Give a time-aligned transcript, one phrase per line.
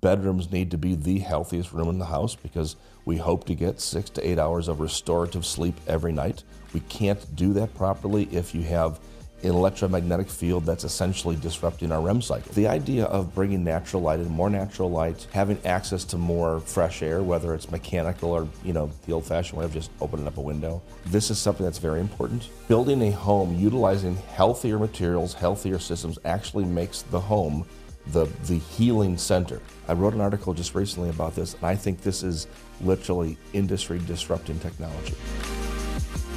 [0.00, 3.80] Bedrooms need to be the healthiest room in the house because we hope to get
[3.80, 6.42] six to eight hours of restorative sleep every night.
[6.72, 9.00] We can't do that properly if you have
[9.42, 12.52] an electromagnetic field that's essentially disrupting our REM cycle.
[12.52, 17.02] The idea of bringing natural light in, more natural light, having access to more fresh
[17.02, 20.42] air, whether it's mechanical or you know the old-fashioned way of just opening up a
[20.42, 22.50] window, this is something that's very important.
[22.68, 27.66] Building a home utilizing healthier materials, healthier systems, actually makes the home
[28.12, 29.60] the, the healing center.
[29.86, 32.46] I wrote an article just recently about this, and I think this is
[32.80, 35.14] literally industry disrupting technology.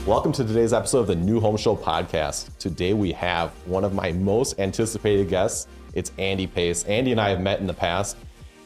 [0.05, 2.55] Welcome to today's episode of the New Home Show podcast.
[2.57, 5.67] Today we have one of my most anticipated guests.
[5.93, 6.83] It's Andy Pace.
[6.83, 8.17] Andy and I have met in the past,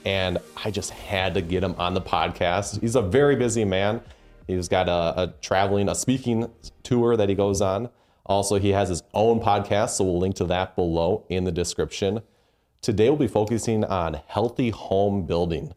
[0.04, 2.82] and I just had to get him on the podcast.
[2.82, 4.02] He's a very busy man.
[4.48, 6.50] He's got a, a traveling, a speaking
[6.84, 7.90] tour that he goes on.
[8.26, 12.22] Also, he has his own podcast, so we'll link to that below in the description.
[12.88, 15.74] Today we'll be focusing on healthy home building.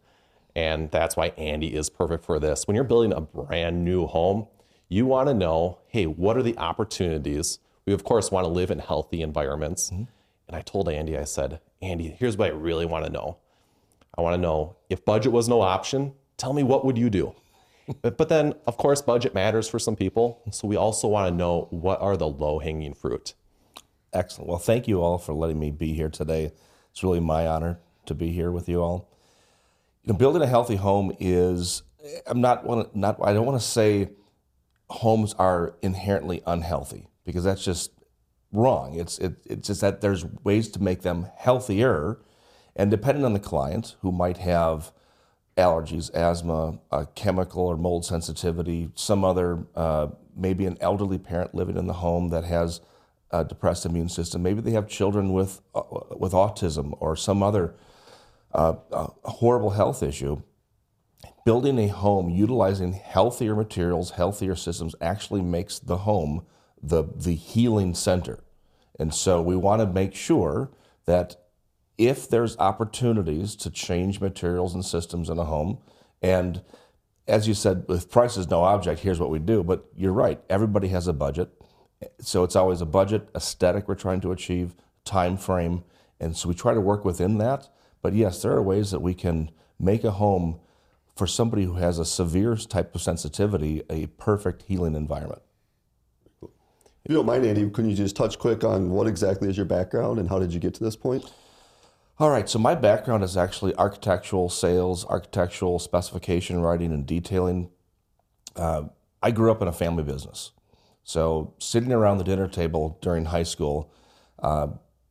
[0.55, 2.69] And that's why Andy is perfect for this.
[2.69, 4.47] When you're building a brand new home,
[4.89, 7.59] you want to know hey, what are the opportunities?
[7.85, 9.91] We, of course, want to live in healthy environments.
[9.91, 10.05] Mm-hmm.
[10.47, 13.39] And I told Andy, I said, Andy, here's what I really want to know.
[14.17, 17.35] I want to know if budget was no option, tell me what would you do?
[18.03, 20.43] but, but then, of course, budget matters for some people.
[20.53, 23.35] So we also want to know what are the low hanging fruit.
[24.13, 24.49] Excellent.
[24.49, 26.53] Well, thank you all for letting me be here today.
[26.91, 29.09] It's really my honor to be here with you all.
[30.03, 31.83] You know, building a healthy home is
[32.27, 34.11] I'm not want not I don't want to say
[34.89, 37.93] homes are inherently unhealthy because that's just
[38.53, 38.95] wrong.
[38.99, 42.19] It's it, it's just that there's ways to make them healthier,
[42.75, 44.93] and depending on the client who might have
[45.57, 51.77] allergies, asthma, a chemical or mold sensitivity, some other uh, maybe an elderly parent living
[51.77, 52.81] in the home that has
[53.31, 54.43] a depressed immune system.
[54.43, 55.83] Maybe they have children with uh,
[56.17, 57.75] with autism or some other
[58.53, 60.43] uh, uh horrible health issue
[61.45, 66.45] building a home utilizing healthier materials, healthier systems actually makes the home
[66.83, 68.43] the, the healing center.
[68.99, 70.71] And so we want to make sure
[71.07, 71.37] that
[71.99, 75.79] if there's opportunities to change materials and systems in a home,
[76.23, 76.63] and
[77.27, 79.63] as you said, with price is no object, here's what we do.
[79.63, 81.51] But you're right, everybody has a budget.
[82.21, 84.75] So it's always a budget, aesthetic we're trying to achieve,
[85.05, 85.85] time frame.
[86.19, 87.69] And so we try to work within that.
[88.03, 90.61] But yes, there are ways that we can make a home
[91.17, 95.43] for somebody who has a severe type of sensitivity, a perfect healing environment.
[96.43, 99.67] If you don't mind, Andy, can you just touch quick on what exactly is your
[99.67, 101.31] background and how did you get to this point?
[102.19, 107.71] All right, so my background is actually architectural sales, architectural specification writing, and detailing.
[108.55, 108.85] Uh,
[109.23, 110.53] I grew up in a family business.
[111.05, 113.93] So, sitting around the dinner table during high school,
[114.43, 114.69] uh,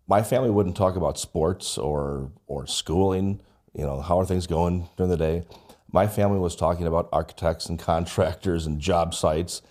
[0.08, 3.42] my family wouldn't talk about sports or, or schooling,
[3.74, 5.44] you know, how are things going during the day
[5.92, 9.62] my family was talking about architects and contractors and job sites.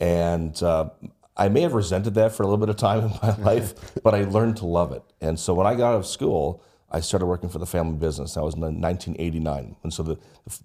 [0.00, 0.90] And uh,
[1.36, 4.14] I may have resented that for a little bit of time in my life, but
[4.14, 5.02] I learned to love it.
[5.20, 8.34] And so when I got out of school, I started working for the family business.
[8.34, 9.76] That was in 1989.
[9.82, 10.18] And so the,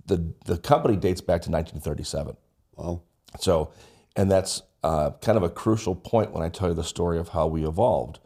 [0.06, 2.38] the, the company dates back to 1937.
[2.76, 3.02] Wow.
[3.40, 3.72] So,
[4.16, 7.30] and that's uh, kind of a crucial point when I tell you the story of
[7.30, 8.20] how we evolved.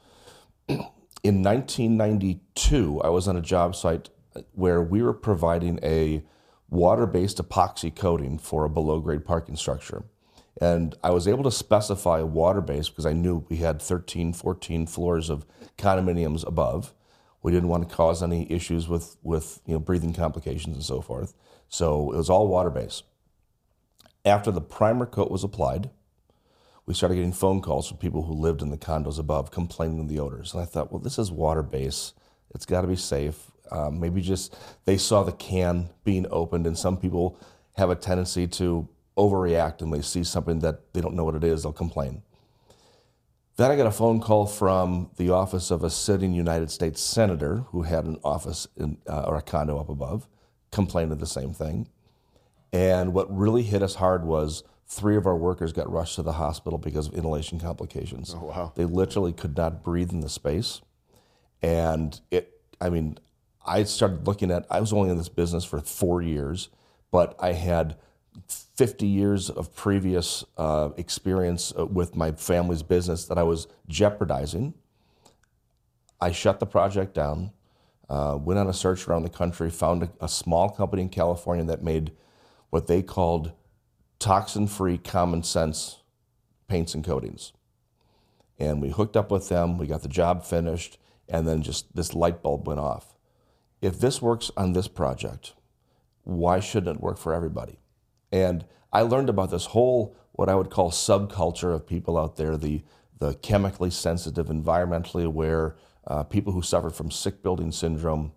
[0.68, 4.10] in 1992, I was on a job site
[4.54, 6.24] where we were providing a
[6.70, 10.04] water-based epoxy coating for a below-grade parking structure.
[10.60, 15.30] And I was able to specify water-based because I knew we had 13, 14 floors
[15.30, 15.46] of
[15.78, 16.94] condominiums above.
[17.44, 21.02] We didn't want to cause any issues with, with you know, breathing complications and so
[21.02, 21.36] forth.
[21.70, 23.04] So it was all water-based.
[24.26, 25.90] After the primer coat was applied,
[26.86, 30.10] we started getting phone calls from people who lived in the condos above complaining of
[30.10, 30.54] the odors.
[30.54, 32.14] And I thought, well, this is water-based.
[32.54, 33.52] It's got to be safe.
[33.72, 34.56] Um, maybe just
[34.86, 37.38] they saw the can being opened, and some people
[37.74, 41.44] have a tendency to overreact and they see something that they don't know what it
[41.44, 42.22] is, they'll complain.
[43.58, 47.66] Then I got a phone call from the office of a sitting United States senator
[47.70, 50.28] who had an office in, uh, or a condo up above,
[50.72, 51.88] complaining of the same thing.
[52.74, 56.34] And what really hit us hard was three of our workers got rushed to the
[56.34, 58.34] hospital because of inhalation complications.
[58.36, 58.72] Oh, wow.
[58.76, 60.82] They literally could not breathe in the space.
[61.62, 63.18] And it, I mean,
[63.66, 66.70] I started looking at, I was only in this business for four years,
[67.12, 67.98] but I had
[68.48, 74.74] 50 years of previous uh, experience uh, with my family's business that I was jeopardizing.
[76.22, 77.52] I shut the project down,
[78.10, 81.66] uh, went on a search around the country, found a, a small company in California
[81.66, 82.12] that made
[82.70, 83.54] what they called
[84.20, 86.02] toxin free common sense
[86.68, 87.54] paints and coatings.
[88.60, 90.98] And we hooked up with them, we got the job finished,
[91.30, 93.14] and then just this light bulb went off
[93.82, 95.54] if this works on this project,
[96.24, 97.80] why shouldn't it work for everybody?
[98.32, 102.58] And I learned about this whole what I would call subculture of people out there
[102.58, 102.84] the
[103.20, 105.76] the chemically sensitive, environmentally aware,
[106.06, 108.32] uh, people who suffer from sick building syndrome.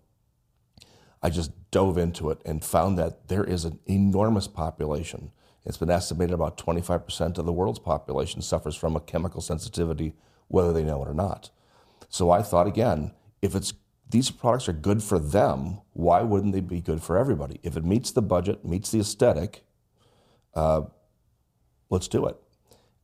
[1.23, 5.33] I just dove into it and found that there is an enormous population.
[5.65, 10.15] It's been estimated about 25% of the world's population suffers from a chemical sensitivity,
[10.49, 11.51] whether they know it or not.
[12.09, 13.13] So I thought again,
[13.43, 13.75] if it's
[14.09, 17.61] these products are good for them, why wouldn't they be good for everybody?
[17.63, 19.63] If it meets the budget, meets the aesthetic,
[20.55, 20.83] uh,
[21.91, 22.37] let's do it.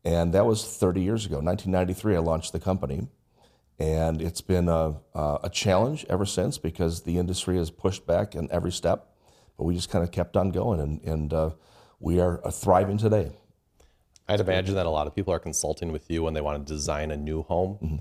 [0.05, 1.37] And that was 30 years ago.
[1.37, 3.07] 1993, I launched the company.
[3.79, 8.51] And it's been a, a challenge ever since because the industry has pushed back in
[8.51, 9.09] every step.
[9.59, 11.51] But we just kind of kept on going, and, and uh,
[11.99, 13.33] we are thriving today.
[14.29, 16.73] I'd imagine that a lot of people are consulting with you when they want to
[16.73, 17.79] design a new home.
[17.83, 17.97] Mm-hmm.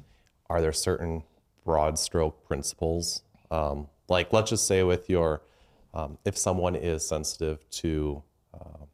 [0.49, 1.23] Are there certain
[1.63, 3.21] broad stroke principles?
[3.51, 5.41] Um, like, let's just say with your,
[5.93, 8.23] um, if someone is sensitive to,
[8.53, 8.85] uh,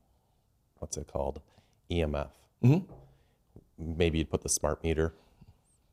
[0.79, 1.41] what's it called,
[1.89, 2.29] EMF,
[2.63, 2.93] mm-hmm.
[3.77, 5.13] maybe you'd put the smart meter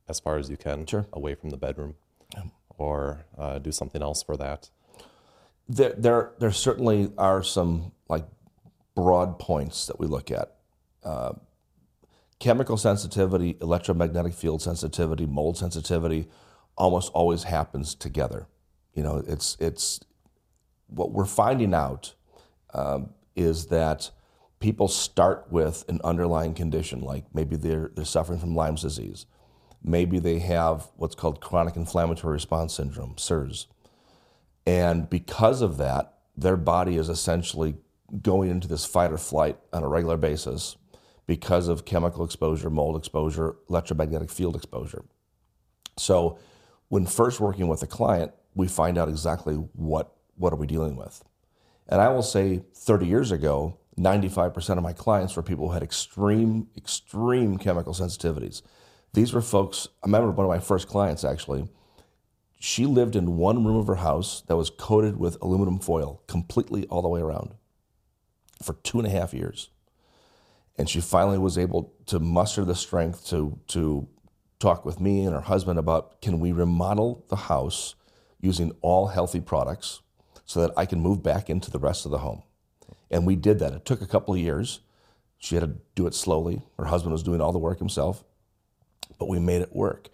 [0.08, 1.06] as far as you can sure.
[1.12, 1.94] away from the bedroom,
[2.34, 2.44] yeah.
[2.76, 4.70] or uh, do something else for that.
[5.68, 8.24] There, there, there certainly are some like
[8.94, 10.54] broad points that we look at.
[11.04, 11.34] Uh,
[12.38, 16.28] chemical sensitivity, electromagnetic field sensitivity, mold sensitivity,
[16.76, 18.46] almost always happens together.
[18.94, 20.00] You know, it's it's
[20.86, 22.14] what we're finding out
[22.72, 24.10] um, is that
[24.60, 29.26] people start with an underlying condition, like maybe they're they're suffering from Lyme's disease,
[29.82, 33.66] maybe they have what's called chronic inflammatory response syndrome CIRS.
[34.66, 37.76] and because of that, their body is essentially
[38.22, 40.76] going into this fight or flight on a regular basis
[41.26, 45.04] because of chemical exposure, mold exposure, electromagnetic field exposure.
[45.96, 46.38] So
[46.88, 50.96] when first working with a client, we find out exactly what, what are we dealing
[50.96, 51.22] with.
[51.88, 55.82] And I will say 30 years ago, 95% of my clients were people who had
[55.82, 58.62] extreme, extreme chemical sensitivities.
[59.14, 61.68] These were folks, I remember one of my first clients actually,
[62.60, 66.86] she lived in one room of her house that was coated with aluminum foil completely
[66.86, 67.54] all the way around
[68.62, 69.70] for two and a half years.
[70.76, 74.08] And she finally was able to muster the strength to, to
[74.58, 77.94] talk with me and her husband about can we remodel the house
[78.40, 80.00] using all healthy products
[80.44, 82.42] so that I can move back into the rest of the home.
[83.10, 83.72] And we did that.
[83.72, 84.80] It took a couple of years.
[85.38, 86.62] She had to do it slowly.
[86.76, 88.24] Her husband was doing all the work himself,
[89.18, 90.08] but we made it work.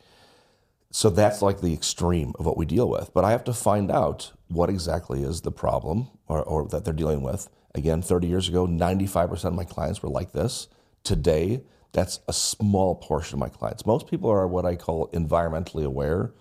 [0.91, 3.13] So that's like the extreme of what we deal with.
[3.13, 6.95] But I have to find out what exactly is the problem or, or that they're
[6.95, 7.49] dealing with.
[7.75, 10.69] Again, 30 years ago, 95% of my clients were like this.
[11.03, 13.87] Today, that's a small portion of my clients.
[13.87, 16.33] Most people are what I call environmentally aware.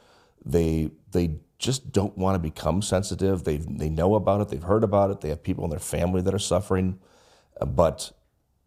[0.46, 3.44] They they just don't want to become sensitive.
[3.44, 4.50] They they know about it.
[4.50, 5.22] They've heard about it.
[5.22, 7.00] They have people in their family that are suffering,
[7.66, 8.12] but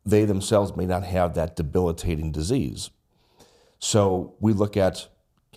[0.05, 2.91] they themselves may not have that debilitating disease.
[3.87, 5.07] So we look at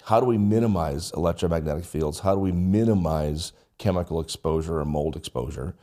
[0.03, 2.19] how do we minimize electromagnetic fields?
[2.19, 5.75] How do we minimize chemical exposure or mold exposure?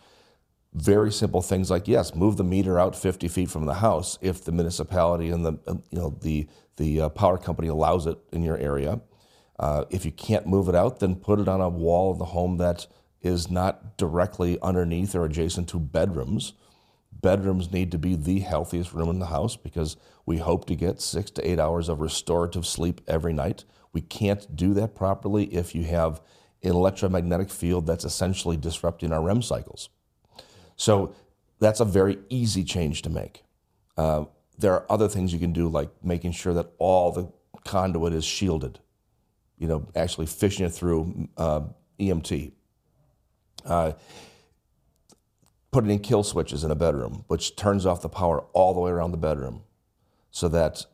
[0.77, 4.45] very simple things like yes, move the meter out 50 feet from the house if
[4.45, 5.53] the municipality and the
[5.91, 6.47] you know the
[6.77, 9.01] the uh, power company allows it in your area.
[9.59, 12.27] Uh, if you can't move it out, then put it on a wall of the
[12.27, 12.87] home that
[13.23, 16.53] is not directly underneath or adjacent to bedrooms.
[17.11, 19.97] Bedrooms need to be the healthiest room in the house because
[20.27, 23.65] we hope to get six to eight hours of restorative sleep every night.
[23.93, 26.21] We can't do that properly if you have
[26.63, 29.89] an electromagnetic field that's essentially disrupting our REM cycles.
[30.75, 31.15] So
[31.61, 33.45] that's a very easy change to make.
[33.97, 34.25] Uh,
[34.59, 37.31] there are other things you can do, like making sure that all the
[37.65, 38.81] conduit is shielded.
[39.59, 41.63] You know, actually fishing it through uh,
[41.99, 42.53] EMT.
[43.65, 43.93] Uh,
[45.71, 48.91] putting in kill switches in a bedroom, which turns off the power all the way
[48.91, 49.63] around the bedroom,
[50.37, 50.85] so that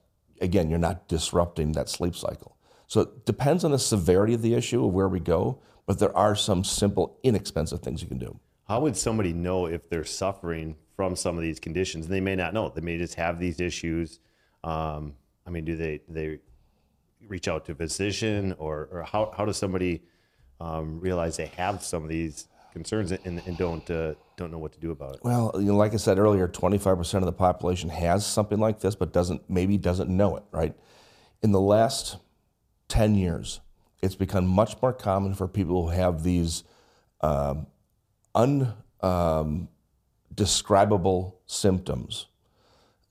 [0.40, 2.56] again you're not disrupting that sleep cycle.
[2.86, 6.14] So it depends on the severity of the issue of where we go, but there
[6.16, 8.38] are some simple, inexpensive things you can do
[8.72, 12.06] how would somebody know if they're suffering from some of these conditions?
[12.06, 12.70] And They may not know.
[12.70, 14.18] They may just have these issues.
[14.64, 15.14] Um,
[15.46, 16.38] I mean, do they they
[17.28, 20.02] reach out to a physician, or, or how how does somebody
[20.60, 24.72] um, realize they have some of these concerns and, and don't uh, don't know what
[24.72, 25.20] to do about it?
[25.22, 28.58] Well, you know, like I said earlier, twenty five percent of the population has something
[28.58, 30.42] like this, but doesn't maybe doesn't know it.
[30.50, 30.74] Right?
[31.42, 32.16] In the last
[32.88, 33.60] ten years,
[34.02, 36.64] it's become much more common for people who have these
[37.20, 37.66] um,
[38.34, 42.26] undescribable um, symptoms.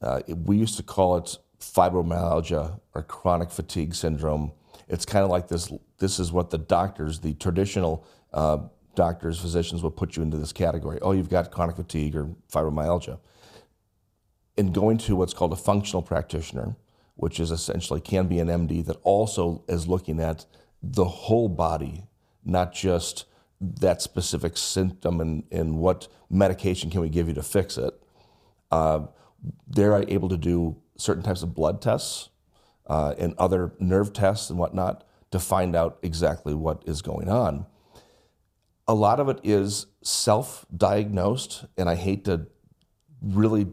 [0.02, 4.52] Uh, we used to call it fibromyalgia or chronic fatigue syndrome.
[4.88, 5.72] It's kind of like this.
[6.00, 8.04] This is what the doctors, the traditional
[8.34, 8.58] uh,
[8.96, 11.00] doctors, physicians will put you into this category.
[11.02, 13.20] Oh, you've got chronic fatigue or fibromyalgia.
[14.58, 16.76] In going to what's called a functional practitioner,
[17.16, 20.46] which is essentially can be an MD that also is looking at
[20.82, 22.04] the whole body,
[22.44, 23.26] not just
[23.60, 27.94] that specific symptom and, and what medication can we give you to fix it.
[28.72, 29.02] Uh,
[29.68, 32.30] they're able to do certain types of blood tests
[32.88, 37.66] uh, and other nerve tests and whatnot to find out exactly what is going on.
[38.92, 42.48] A lot of it is self diagnosed, and I hate to
[43.22, 43.68] really.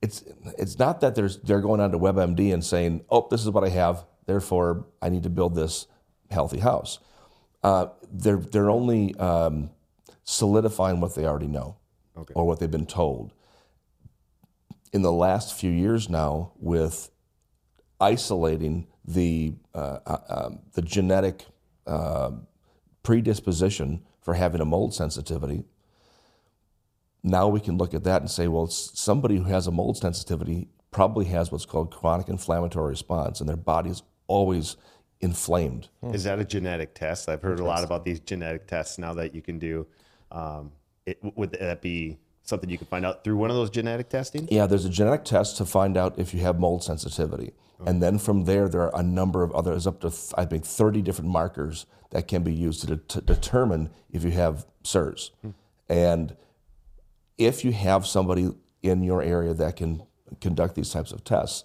[0.00, 0.24] It's,
[0.56, 3.64] it's not that there's, they're going on to WebMD and saying, oh, this is what
[3.64, 5.88] I have, therefore I need to build this
[6.30, 7.00] healthy house.
[7.64, 9.70] Uh, they're, they're only um,
[10.22, 11.76] solidifying what they already know
[12.16, 12.32] Okay.
[12.34, 13.32] or what they've been told.
[14.92, 17.10] In the last few years now, with
[18.00, 21.44] isolating the, uh, uh, um, the genetic
[21.88, 22.30] uh,
[23.02, 25.64] predisposition for having a mold sensitivity,
[27.22, 30.68] now we can look at that and say, well, somebody who has a mold sensitivity
[30.90, 34.76] probably has what's called chronic inflammatory response, and their body is always
[35.22, 35.88] inflamed.
[36.12, 37.30] Is that a genetic test?
[37.30, 39.86] I've heard a lot about these genetic tests now that you can do.
[40.30, 40.72] Um,
[41.06, 44.46] it, would that be something you can find out through one of those genetic testing?
[44.50, 47.54] Yeah, there's a genetic test to find out if you have mold sensitivity.
[47.86, 51.02] And then from there, there are a number of others, up to, I think, 30
[51.02, 55.30] different markers that can be used to, de- determine if you have CIRS.
[55.88, 56.36] And
[57.36, 58.50] if you have somebody
[58.82, 60.02] in your area that can
[60.40, 61.64] conduct these types of tests,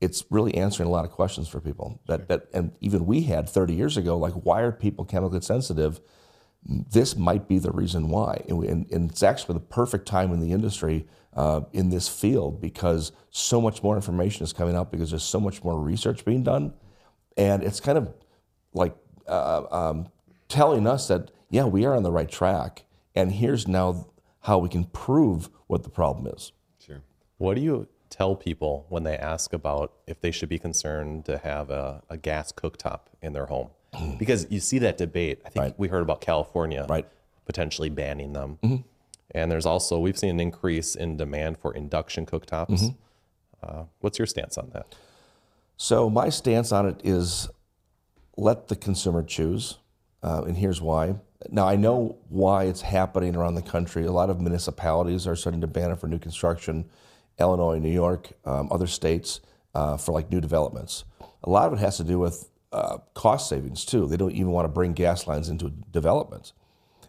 [0.00, 2.00] it's really answering a lot of questions for people.
[2.06, 6.00] That, that and even we had 30 years ago, like why are people chemically sensitive?
[6.64, 10.40] This might be the reason why, and, and, and it's actually the perfect time in
[10.40, 15.10] the industry uh, in this field because so much more information is coming out because
[15.10, 16.74] there's so much more research being done,
[17.36, 18.12] and it's kind of
[18.74, 18.94] like
[19.28, 20.08] uh, um,
[20.48, 22.84] telling us that yeah we are on the right track,
[23.14, 24.08] and here's now
[24.40, 26.52] how we can prove what the problem is.
[26.84, 27.02] Sure.
[27.38, 31.38] What do you tell people when they ask about if they should be concerned to
[31.38, 33.70] have a, a gas cooktop in their home?
[34.18, 35.40] Because you see that debate.
[35.46, 35.78] I think Right.
[35.78, 37.06] we heard about California Right.
[37.46, 38.58] potentially banning them.
[39.32, 42.94] And there's also, we've seen an increase in demand for induction cooktops.
[43.62, 44.94] Uh, what's your stance on that?
[45.76, 47.48] So my stance on it is
[48.36, 49.78] let the consumer choose,
[50.22, 51.16] uh, and here's why.
[51.50, 54.04] Now I know why it's happening around the country.
[54.04, 56.88] A lot of municipalities are starting to ban it for new construction.
[57.38, 59.40] Illinois, New York, um, other states
[59.74, 61.04] uh, for like new developments.
[61.44, 64.06] A lot of it has to do with uh, cost savings too.
[64.06, 66.52] They don't even want to bring gas lines into development,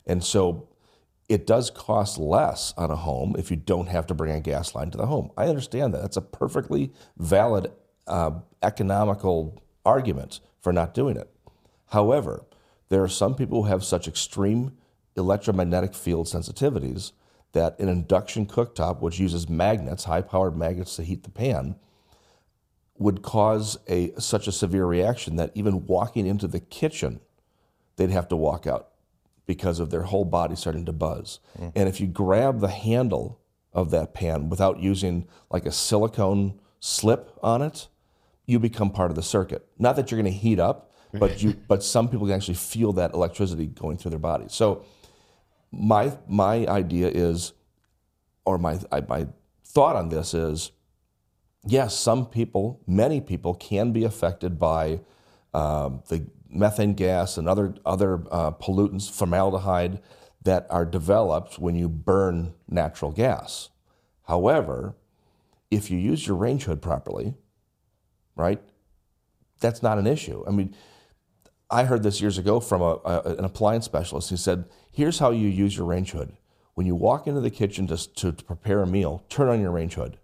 [0.06, 0.68] and so
[1.30, 4.74] it does cost less on a home if you don't have to bring a gas
[4.74, 5.32] line to the home.
[5.38, 6.02] I understand that.
[6.02, 7.72] That's a perfectly valid
[8.08, 8.32] uh,
[8.64, 11.30] economical argument for not doing it.
[11.92, 12.46] However,
[12.90, 14.76] there are some people who have such extreme
[15.16, 17.12] electromagnetic field sensitivities
[17.52, 21.76] that an induction cooktop, which uses magnets, high powered magnets to heat the pan,
[23.00, 27.22] would cause a such a severe reaction that even walking into the kitchen,
[27.96, 28.90] they'd have to walk out
[29.46, 31.40] because of their whole body starting to buzz.
[31.58, 31.72] Mm.
[31.76, 33.40] And if you grab the handle
[33.74, 37.88] of that pan without using like a silicone slip on it,
[38.46, 39.66] you become part of the circuit.
[39.78, 42.94] Not that you're going to heat up, but you but some people can actually feel
[42.94, 44.46] that electricity going through their body.
[44.50, 44.86] So
[45.72, 47.54] my my idea is
[48.46, 49.28] or my my
[49.64, 50.72] thought on this is
[51.66, 55.02] yes, some people, many people can be affected by
[55.54, 60.00] um, the methane gas and other other uh, pollutants, formaldehyde,
[60.44, 63.70] that are developed when you burn natural gas.
[64.28, 64.96] However,
[65.70, 67.36] if you use your range hood properly,
[68.36, 68.62] right,
[69.60, 70.44] that's not an issue.
[70.48, 70.76] I mean,
[71.70, 75.32] I heard this years ago from a, a, an appliance specialist who said, "Here's how
[75.32, 76.36] you use your range hood.
[76.74, 79.72] When you walk into the kitchen to, to, to prepare a meal, turn on your
[79.72, 80.18] range hood.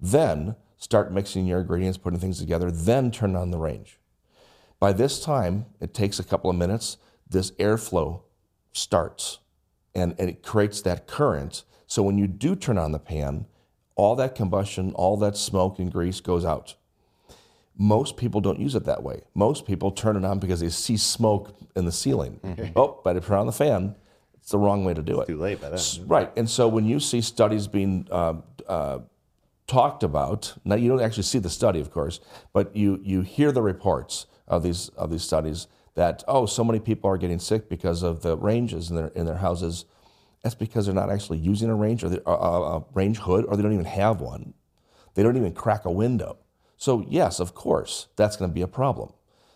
[0.00, 2.70] Then start mixing your ingredients, putting things together.
[2.70, 3.98] Then turn on the range.
[4.80, 6.98] By this time, it takes a couple of minutes.
[7.28, 8.22] This airflow
[8.72, 9.38] starts,
[9.94, 11.64] and, and it creates that current.
[11.86, 13.46] So when you do turn on the pan,
[13.96, 16.76] all that combustion, all that smoke and grease goes out."
[17.80, 19.22] Most people don't use it that way.
[19.34, 22.40] Most people turn it on because they see smoke in the ceiling.
[22.74, 23.94] Oh, better turn on the fan.
[24.34, 25.26] It's the wrong way to do it.
[25.26, 25.78] Too late by then.
[26.06, 26.32] Right.
[26.36, 28.34] And so when you see studies being uh,
[28.66, 28.98] uh,
[29.68, 32.18] talked about, now you don't actually see the study, of course,
[32.52, 36.80] but you, you hear the reports of these, of these studies that, oh, so many
[36.80, 39.84] people are getting sick because of the ranges in their, in their houses.
[40.42, 43.74] That's because they're not actually using a range or a range hood, or they don't
[43.74, 44.54] even have one.
[45.14, 46.38] They don't even crack a window.
[46.76, 49.12] So, yes, of course, that's going to be a problem.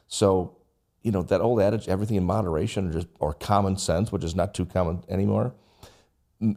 [0.08, 0.56] So,
[1.02, 4.36] you know that old adage, everything in moderation, or just or common sense, which is
[4.36, 5.54] not too common anymore.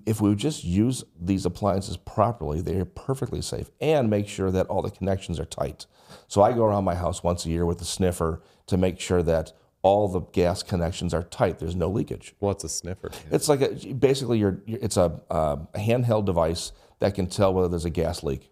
[0.06, 4.52] If we would just use these appliances properly, they are perfectly safe, and make sure
[4.52, 5.86] that all the connections are tight.
[6.28, 9.22] So I go around my house once a year with a sniffer to make sure
[9.24, 11.60] that all the gas connections are tight.
[11.60, 12.34] There's no leakage.
[12.40, 13.12] What's a sniffer?
[13.30, 17.54] It's like a, basically you're, you're- it's a, uh, a handheld device that can tell
[17.54, 18.50] whether there's a gas leak.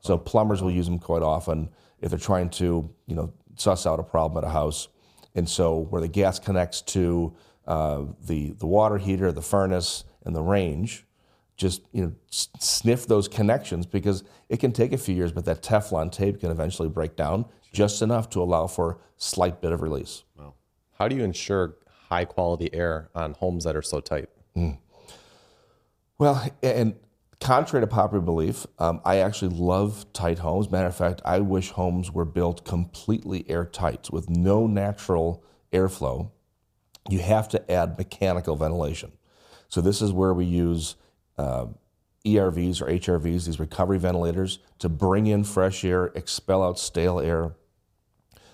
[0.00, 3.98] So plumbers will use them quite often if they're trying to you know suss out
[3.98, 4.86] a problem at a house.
[5.34, 7.34] And so where the gas connects to
[7.66, 11.06] uh, the the water heater, the furnace, and the range,
[11.56, 15.62] just you know sniff those connections because it can take a few years, but that
[15.62, 19.82] Teflon tape can eventually break down just enough to allow for a slight bit of
[19.82, 20.24] release.
[20.98, 21.76] How do you ensure
[22.08, 24.28] high quality air on homes that are so tight?
[26.18, 26.96] Well, and
[27.40, 30.70] contrary to popular belief, um, I actually love tight homes.
[30.70, 36.30] Matter of fact, I wish homes were built completely airtight with no natural airflow.
[37.10, 39.12] You have to add mechanical ventilation.
[39.68, 40.96] So this is where we use
[41.38, 41.66] uh,
[42.26, 47.54] ERVs or HRVs, these recovery ventilators, to bring in fresh air, expel out stale air.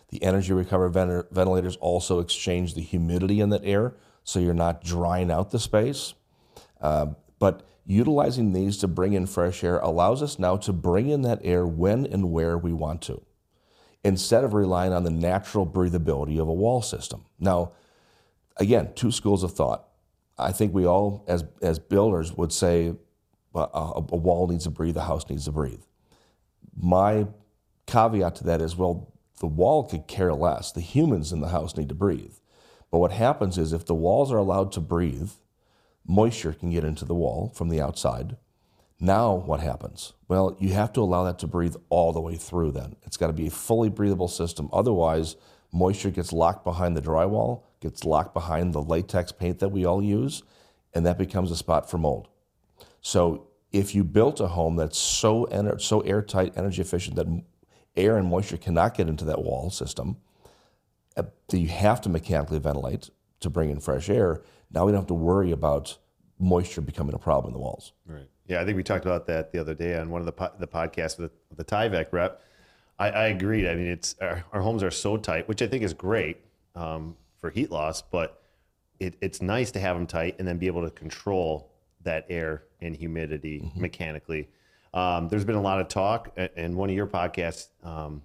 [0.08, 4.84] The energy recovery vent- ventilators also exchange the humidity in that air, so you're not
[4.84, 6.14] drying out the space.
[6.80, 11.22] Um, but utilizing these to bring in fresh air allows us now to bring in
[11.22, 13.22] that air when and where we want to,
[14.04, 17.24] instead of relying on the natural breathability of a wall system.
[17.40, 17.72] Now,
[18.58, 19.88] again, two schools of thought.
[20.38, 22.94] I think we all, as as builders, would say
[23.54, 25.82] uh, a, a wall needs to breathe, a house needs to breathe.
[26.76, 27.26] My
[27.86, 30.72] caveat to that is, well, the wall could care less.
[30.72, 32.34] The humans in the house need to breathe.
[32.90, 35.30] But what happens is, if the walls are allowed to breathe,
[36.06, 38.36] moisture can get into the wall from the outside.
[39.00, 40.12] Now, what happens?
[40.28, 42.94] Well, you have to allow that to breathe all the way through, then.
[43.02, 44.68] It's got to be a fully breathable system.
[44.72, 45.36] Otherwise,
[45.72, 50.02] moisture gets locked behind the drywall, gets locked behind the latex paint that we all
[50.02, 50.42] use,
[50.94, 52.28] and that becomes a spot for mold.
[53.00, 57.26] So, if you built a home that's so, ener- so airtight, energy efficient that
[57.96, 60.18] air and moisture cannot get into that wall system,
[61.16, 64.42] uh, that you have to mechanically ventilate to bring in fresh air.
[64.70, 65.98] Now we don't have to worry about
[66.38, 67.92] moisture becoming a problem in the walls.
[68.06, 68.28] Right.
[68.46, 70.52] Yeah, I think we talked about that the other day on one of the po-
[70.58, 72.42] the podcasts with the, the Tyvek rep.
[72.98, 73.66] I, I agreed.
[73.66, 76.38] I mean, it's our, our homes are so tight, which I think is great
[76.74, 78.40] um, for heat loss, but
[78.98, 81.72] it, it's nice to have them tight and then be able to control
[82.04, 84.48] that air and humidity mechanically.
[84.94, 88.22] Um, there's been a lot of talk in one of your podcasts, um,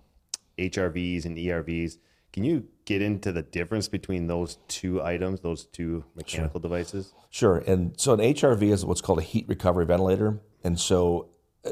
[0.57, 1.97] HRVs and ERVs.
[2.31, 7.13] Can you get into the difference between those two items, those two mechanical devices?
[7.31, 7.57] Sure.
[7.65, 10.39] And so an HRV is what's called a heat recovery ventilator.
[10.63, 11.29] And so,
[11.65, 11.71] uh,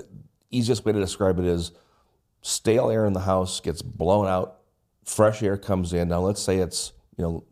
[0.49, 1.73] easiest way to describe it is
[2.41, 4.61] stale air in the house gets blown out,
[5.03, 6.07] fresh air comes in.
[6.07, 7.43] Now, let's say it's, you know,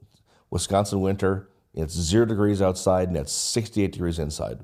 [0.49, 4.59] Wisconsin winter, it's zero degrees outside and it's 68 degrees inside.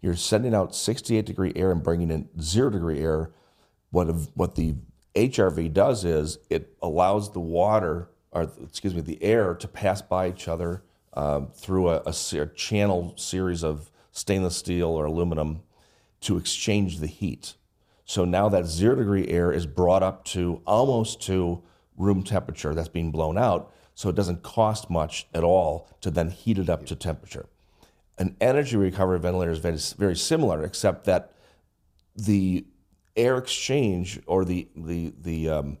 [0.00, 3.32] You're sending out 68 degree air and bringing in zero degree air.
[3.90, 4.76] What, what the
[5.14, 10.28] HRV does is it allows the water, or excuse me, the air to pass by
[10.28, 10.82] each other
[11.14, 15.62] um, through a, a channel series of stainless steel or aluminum
[16.20, 17.54] to exchange the heat.
[18.04, 21.62] So now that zero degree air is brought up to almost to
[21.96, 23.72] room temperature that's being blown out.
[23.98, 27.46] So it doesn't cost much at all to then heat it up to temperature.
[28.16, 31.32] An energy recovery ventilator is very, very similar, except that
[32.14, 32.64] the
[33.16, 35.78] air exchange or the the the um,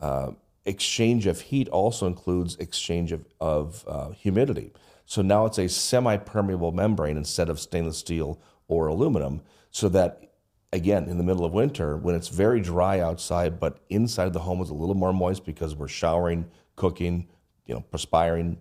[0.00, 0.30] uh,
[0.64, 4.72] exchange of heat also includes exchange of, of uh, humidity.
[5.04, 10.32] So now it's a semi-permeable membrane instead of stainless steel or aluminum, so that
[10.72, 14.62] again in the middle of winter when it's very dry outside, but inside the home
[14.62, 17.28] is a little more moist because we're showering, cooking,
[17.68, 18.58] you know, perspiring.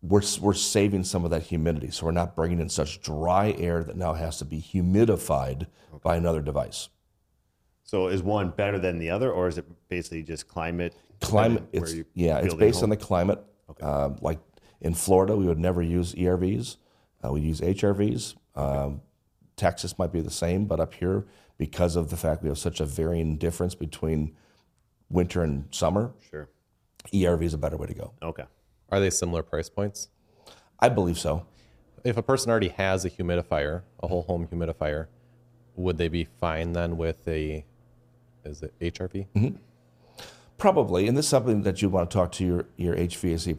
[0.00, 3.82] We're, we're saving some of that humidity, so we're not bringing in such dry air
[3.82, 5.66] that now has to be humidified
[6.02, 6.88] by another device.
[7.82, 10.94] So is one better than the other, or is it basically just climate?
[11.20, 13.42] climate it's yeah it's based on the climate
[13.80, 14.38] um, like
[14.80, 16.76] in florida we would never use ervs
[17.24, 19.00] uh, we use hrvs um,
[19.56, 21.26] texas might be the same but up here
[21.58, 24.36] because of the fact we have such a varying difference between
[25.08, 26.48] winter and summer Sure.
[27.12, 28.44] Erv is a better way to go Okay.
[28.90, 30.08] Are they similar price points?
[30.80, 31.46] i believe so
[32.04, 35.06] If a person already has a humidifier, a whole home humidifier,
[35.74, 37.64] would they be fine then with a
[38.44, 39.26] is it HRV?
[40.58, 43.58] Probably, and this is something that you want to talk to your, your HVAC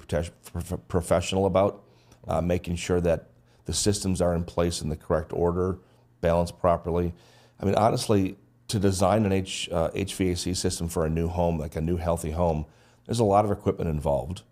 [0.87, 1.83] professional about,
[2.27, 3.27] uh, making sure that
[3.65, 5.77] the systems are in place in the correct order,
[6.21, 7.13] balanced properly.
[7.59, 8.37] I mean, honestly,
[8.69, 12.31] to design an H, uh, HVAC system for a new home, like a new healthy
[12.31, 12.65] home,
[13.07, 14.43] there's a lot of equipment involved.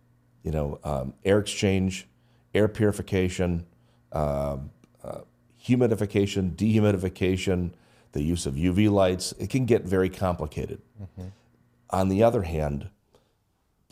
[0.44, 2.08] You know, um, air exchange,
[2.54, 3.66] air purification,
[4.12, 4.72] um,
[5.04, 5.22] uh,
[5.64, 7.72] humidification, dehumidification,
[8.14, 9.34] the use of UV lights.
[9.38, 10.82] It can get very complicated.
[11.90, 12.90] On the other hand,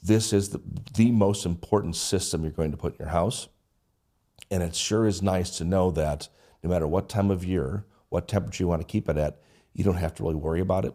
[0.02, 0.62] this is the,
[0.95, 3.49] the most important system you're going to put in your house.
[4.49, 6.30] And it sure is nice to know that
[6.63, 9.39] no matter what time of year, what temperature you want to keep it at,
[9.73, 10.93] you don't have to really worry about it.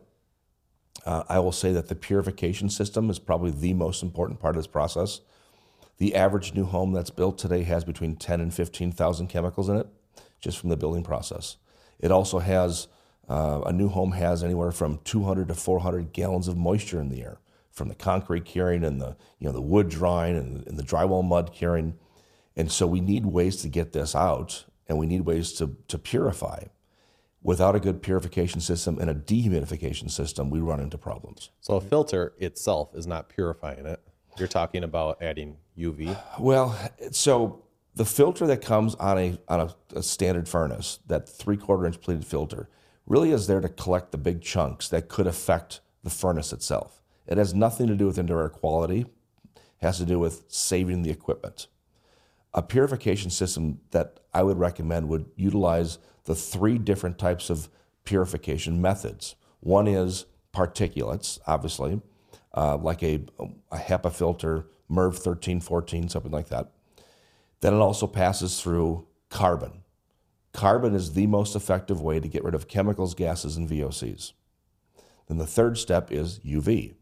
[1.05, 4.63] Uh, I will say that the purification system is probably the most important part of
[4.63, 5.21] this process.
[5.99, 9.87] The average new home that's built today has between 10 and 15,000 chemicals in it,
[10.41, 11.57] just from the building process.
[11.99, 12.89] It also has,
[13.29, 17.23] uh, a new home has anywhere from 200 to 400 gallons of moisture in the
[17.23, 17.41] air
[17.79, 21.25] from the concrete curing and the, you know, the wood drying and, and the drywall
[21.25, 21.97] mud curing.
[22.57, 25.99] And so we need ways to get this out and we need ways to, to
[25.99, 26.65] purify.
[27.49, 31.49] Without a good purification system and a dehumidification system, we run into problems.
[31.63, 34.03] So a filter itself is not purifying it.
[34.37, 36.15] You're talking about adding UV.
[36.39, 36.79] Well,
[37.11, 41.87] so the filter that comes on a on a, a standard furnace, that three quarter
[41.87, 42.69] inch pleated filter,
[43.07, 47.01] really is there to collect the big chunks that could affect the furnace itself.
[47.27, 49.07] It has nothing to do with indoor air quality.
[49.47, 51.69] It has to do with saving the equipment.
[52.53, 57.71] A purification system that I would recommend would utilize the three different types of
[58.05, 59.35] purification methods.
[59.61, 62.03] One is particulates, obviously,
[62.55, 63.25] uh, like a,
[63.73, 66.71] a HEPA filter, MERV 1314, something like that.
[67.63, 69.85] Then it also passes through carbon.
[70.53, 74.35] Carbon is the most effective way to get rid of chemicals, gases, and VOCs.
[75.29, 76.93] Then the third step is UV.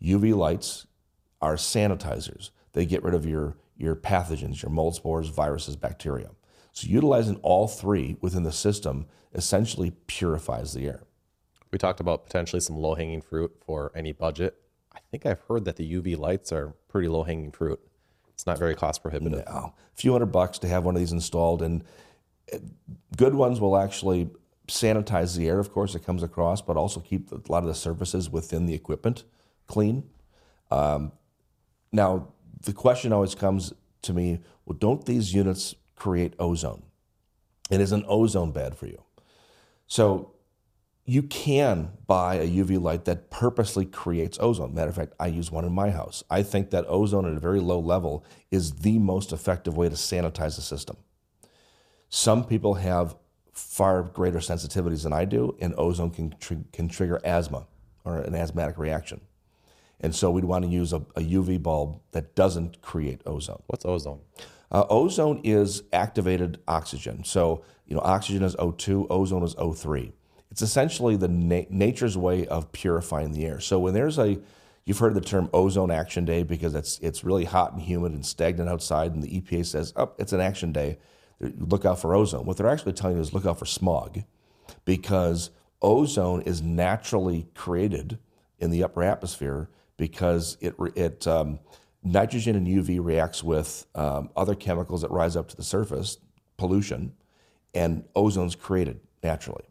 [0.00, 0.86] UV lights
[1.42, 2.50] are sanitizers.
[2.74, 6.30] They get rid of your, your pathogens, your mold spores, viruses, bacteria.
[6.78, 11.02] So utilizing all three within the system essentially purifies the air.
[11.72, 14.54] We talked about potentially some low hanging fruit for any budget.
[14.92, 17.80] I think I've heard that the UV lights are pretty low hanging fruit.
[18.28, 19.40] It's not very cost prohibitive.
[19.40, 21.82] a few hundred bucks to have one of these installed, and
[22.52, 22.58] uh,
[23.16, 24.30] good ones will actually
[24.68, 27.74] sanitize the air, of course, that comes across, but also keep a lot of the
[27.74, 29.24] surfaces within the equipment
[29.66, 30.04] clean.
[30.70, 31.10] Um,
[31.90, 32.28] now,
[32.62, 36.82] the question always comes to me: Well, don't these units create ozone?
[37.70, 39.02] It is isn't ozone bad for you?
[39.86, 40.32] So
[41.04, 44.74] you can buy a UV light that purposely creates ozone.
[44.74, 46.22] Matter of fact, I use one in my house.
[46.28, 49.94] I think that ozone at a very low level is the most effective way to
[49.94, 50.98] sanitize the system.
[52.10, 53.16] Some people have
[53.52, 57.66] far greater sensitivities than I do, and ozone can, tr- can trigger asthma
[58.04, 59.22] or an asthmatic reaction.
[60.00, 63.62] And so we'd want to use a, a UV bulb that doesn't create ozone.
[63.66, 64.20] What's ozone?
[64.70, 67.24] Uh, ozone is activated oxygen.
[67.24, 70.12] So, you know, oxygen is O2, ozone is O3.
[70.50, 73.60] It's essentially the na- nature's way of purifying the air.
[73.60, 74.38] So when there's a,
[74.84, 78.24] you've heard the term ozone action day because it's it's really hot and humid and
[78.24, 80.98] stagnant outside, and the EPA says, "Oh, it's an action day.
[81.40, 84.22] Look out for ozone." What they're actually telling you is look out for smog,
[84.84, 85.50] because
[85.82, 88.18] ozone is naturally created
[88.58, 91.58] in the upper atmosphere because it it um,
[92.02, 96.18] nitrogen and UV reacts with um, other chemicals that rise up to the surface,
[96.56, 97.12] pollution,
[97.74, 99.64] and ozone's created naturally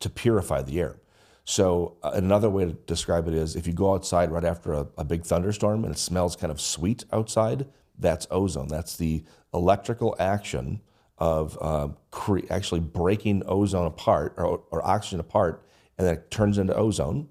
[0.00, 0.96] to purify the air.
[1.44, 4.86] So uh, another way to describe it is if you go outside right after a,
[4.96, 7.66] a big thunderstorm and it smells kind of sweet outside,
[7.98, 8.68] that's ozone.
[8.68, 10.80] That's the electrical action
[11.18, 15.66] of uh, cre- actually breaking ozone apart or, or oxygen apart,
[15.98, 17.28] and then it turns into ozone.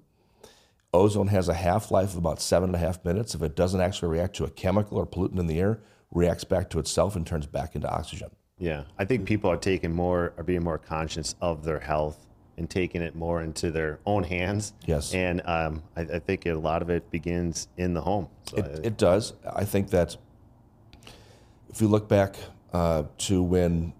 [0.94, 3.34] Ozone has a half life of about seven and a half minutes.
[3.34, 6.68] If it doesn't actually react to a chemical or pollutant in the air, reacts back
[6.70, 8.28] to itself and turns back into oxygen.
[8.58, 12.26] Yeah, I think people are taking more, are being more conscious of their health
[12.58, 14.74] and taking it more into their own hands.
[14.84, 15.14] Yes.
[15.14, 18.28] and um, I, I think a lot of it begins in the home.
[18.44, 19.32] So It, I- it does.
[19.50, 20.16] I think that
[21.70, 22.36] if you look back
[22.74, 23.94] uh, to when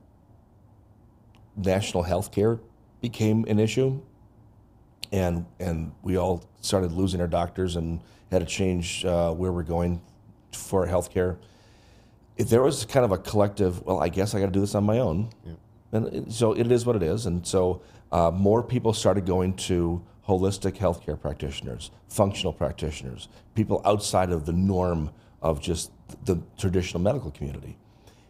[1.56, 2.60] national health care
[3.00, 4.00] became an issue,
[5.12, 9.62] and and we all started losing our doctors and had to change uh, where we're
[9.62, 10.00] going
[10.52, 11.38] for health care.
[12.36, 14.74] If there was kind of a collective, well, I guess I got to do this
[14.74, 15.28] on my own,
[15.92, 17.26] and it- so it is what it is.
[17.26, 24.30] And so uh, more people started going to holistic healthcare practitioners, functional practitioners, people outside
[24.30, 25.10] of the norm
[25.42, 25.90] of just
[26.24, 27.76] the traditional medical community,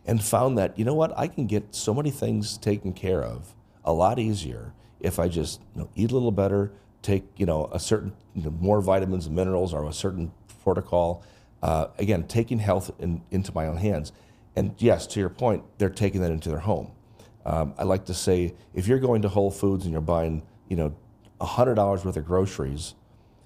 [0.07, 3.55] and found that you know what I can get so many things taken care of
[3.85, 7.69] a lot easier if I just you know, eat a little better, take you know
[7.73, 10.33] a certain you know, more vitamins and minerals or a certain
[10.65, 11.25] protocol.
[11.63, 14.13] Uh, again, taking health in, into my own hands,
[14.57, 16.93] and yes, to your point, they're taking that into their home.
[17.47, 20.77] Um, I like to say if you're going to Whole Foods and you're buying you
[20.77, 20.95] know
[21.41, 22.95] hundred dollars worth of groceries,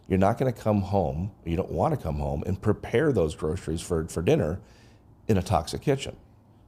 [0.09, 3.35] You're not going to come home, you don't want to come home and prepare those
[3.35, 4.61] groceries for, for dinner
[5.29, 6.16] in a toxic kitchen.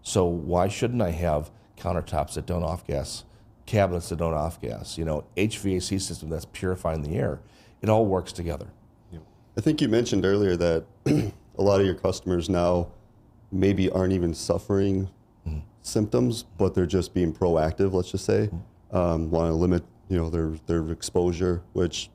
[0.03, 3.24] So why shouldn't I have countertops that don't off gas,
[3.68, 7.40] cabinets that don't off gas, you know, HVAC system that's purifying the air?
[7.81, 8.68] It all works together.
[9.59, 12.92] I think you mentioned earlier that a lot of your customers now
[13.50, 15.11] maybe aren't even suffering
[15.44, 15.59] mm-hmm.
[15.83, 17.92] symptoms, but they're just being proactive.
[17.92, 18.96] Let's just say, mm-hmm.
[18.96, 22.09] um, want to limit you know their their exposure, which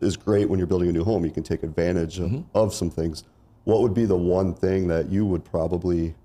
[0.00, 1.24] is great when you're building a new home.
[1.24, 2.42] You can take advantage of, mm-hmm.
[2.52, 3.22] of some things.
[3.62, 6.16] What would be the one thing that you would probably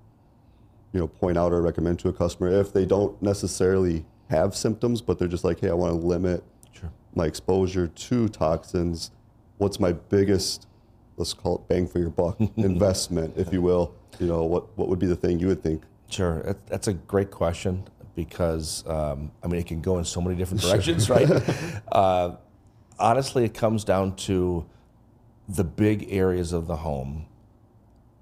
[0.92, 5.02] you know point out or recommend to a customer if they don't necessarily have symptoms,
[5.02, 6.92] but they're just like, hey, I want to limit Sure.
[7.16, 9.12] my exposure to toxins.
[9.58, 10.68] What's my biggest,
[11.18, 13.94] let's call it bang for your buck investment, if you will?
[14.20, 15.84] You know, what, what would be the thing you would think?
[16.10, 17.84] Sure, that's a great question
[18.16, 21.28] because um, I mean it can go in so many different directions, right?
[21.92, 22.36] uh,
[23.00, 24.66] honestly, it comes down to
[25.50, 27.26] the big areas of the home: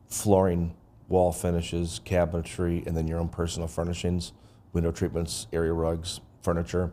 [0.07, 0.73] flooring,
[1.09, 4.31] wall finishes, cabinetry, and then your own personal furnishings,
[4.73, 6.91] window treatments, area rugs, furniture.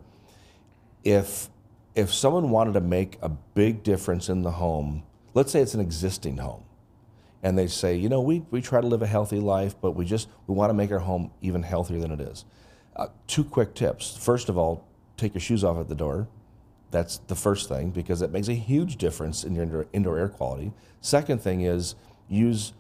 [1.04, 1.48] If
[1.94, 5.02] if someone wanted to make a big difference in the home,
[5.34, 6.62] let's say it's an existing home,
[7.42, 10.04] and they say, you know, we, we try to live a healthy life, but we
[10.04, 12.44] just we want to make our home even healthier than it is.
[12.94, 14.16] Uh, two quick tips.
[14.16, 14.86] First of all,
[15.16, 16.28] take your shoes off at the door.
[16.90, 20.28] That's the first thing because it makes a huge difference in your indoor, indoor air
[20.28, 20.72] quality.
[21.00, 21.94] Second thing is
[22.28, 22.72] use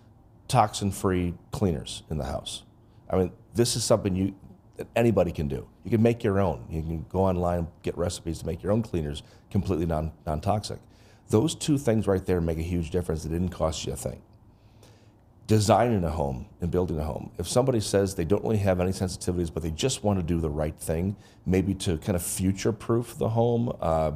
[0.48, 2.64] toxin-free cleaners in the house.
[3.10, 4.34] I mean, this is something you
[4.78, 5.68] that anybody can do.
[5.84, 6.64] You can make your own.
[6.70, 10.78] You can go online and get recipes to make your own cleaners completely non, non-toxic.
[11.28, 13.24] Those two things right there make a huge difference.
[13.24, 14.22] It didn't cost you a thing
[15.48, 17.32] designing a home and building a home.
[17.38, 20.40] If somebody says they don't really have any sensitivities, but they just want to do
[20.40, 24.12] the right thing, maybe to kind of future proof the home, uh,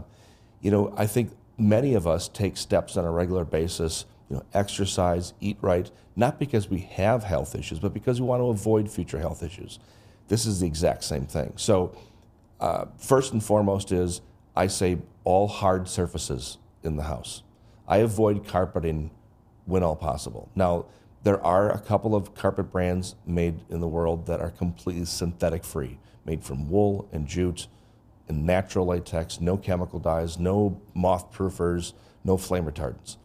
[0.60, 4.44] you know, I think many of us take steps on a regular basis, you know,
[4.52, 8.90] exercise, eat right, not because we have health issues, but because we want to avoid
[8.90, 9.78] future health issues.
[10.32, 11.52] This is the exact same thing.
[11.56, 11.94] So,
[12.58, 14.22] uh, first and foremost is
[14.56, 17.42] I say all hard surfaces in the house.
[17.86, 19.10] I avoid carpeting
[19.66, 20.48] when all possible.
[20.54, 20.86] Now,
[21.22, 25.64] there are a couple of carpet brands made in the world that are completely synthetic
[25.64, 27.66] free, made from wool and jute
[28.26, 31.92] and natural latex, no chemical dyes, no moth proofers,
[32.24, 33.18] no flame retardants.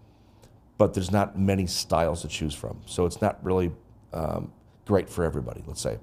[0.77, 2.81] But there's not many styles to choose from.
[2.85, 3.71] So it's not really
[4.11, 4.51] um,
[4.85, 5.99] great for everybody, let's say.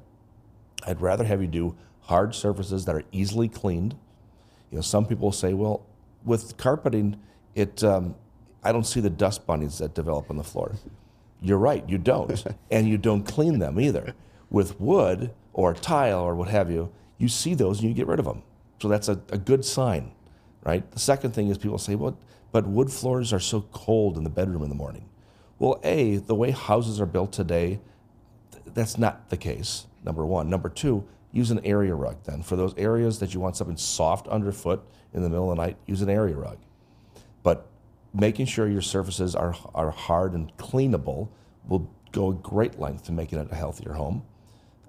[0.87, 3.95] I'd rather have you do hard surfaces that are easily cleaned.
[4.71, 5.87] You know, some people say, well,
[6.25, 7.21] with carpeting,
[7.55, 8.15] it um,
[8.63, 10.73] I don't see the dust bunnies that develop on the floor.
[11.41, 14.15] You're right, you don't, and you don't clean them either.
[14.51, 18.19] With wood or tile or what have you, you see those and you get rid
[18.19, 18.43] of them.
[18.81, 20.13] So that's a, a good sign,
[20.65, 20.91] right?
[20.91, 22.19] The second thing is people say, well,
[22.53, 25.09] but wood floors are so cold in the bedroom in the morning.
[25.59, 27.81] Well, A, the way houses are built today,
[28.53, 30.49] th- that's not the case, number one.
[30.49, 32.43] Number two, use an area rug then.
[32.43, 35.77] For those areas that you want something soft underfoot in the middle of the night,
[35.87, 36.59] use an area rug.
[37.43, 37.67] But
[38.13, 41.29] making sure your surfaces are, are hard and cleanable
[41.69, 44.25] will go a great length to making it a healthier home.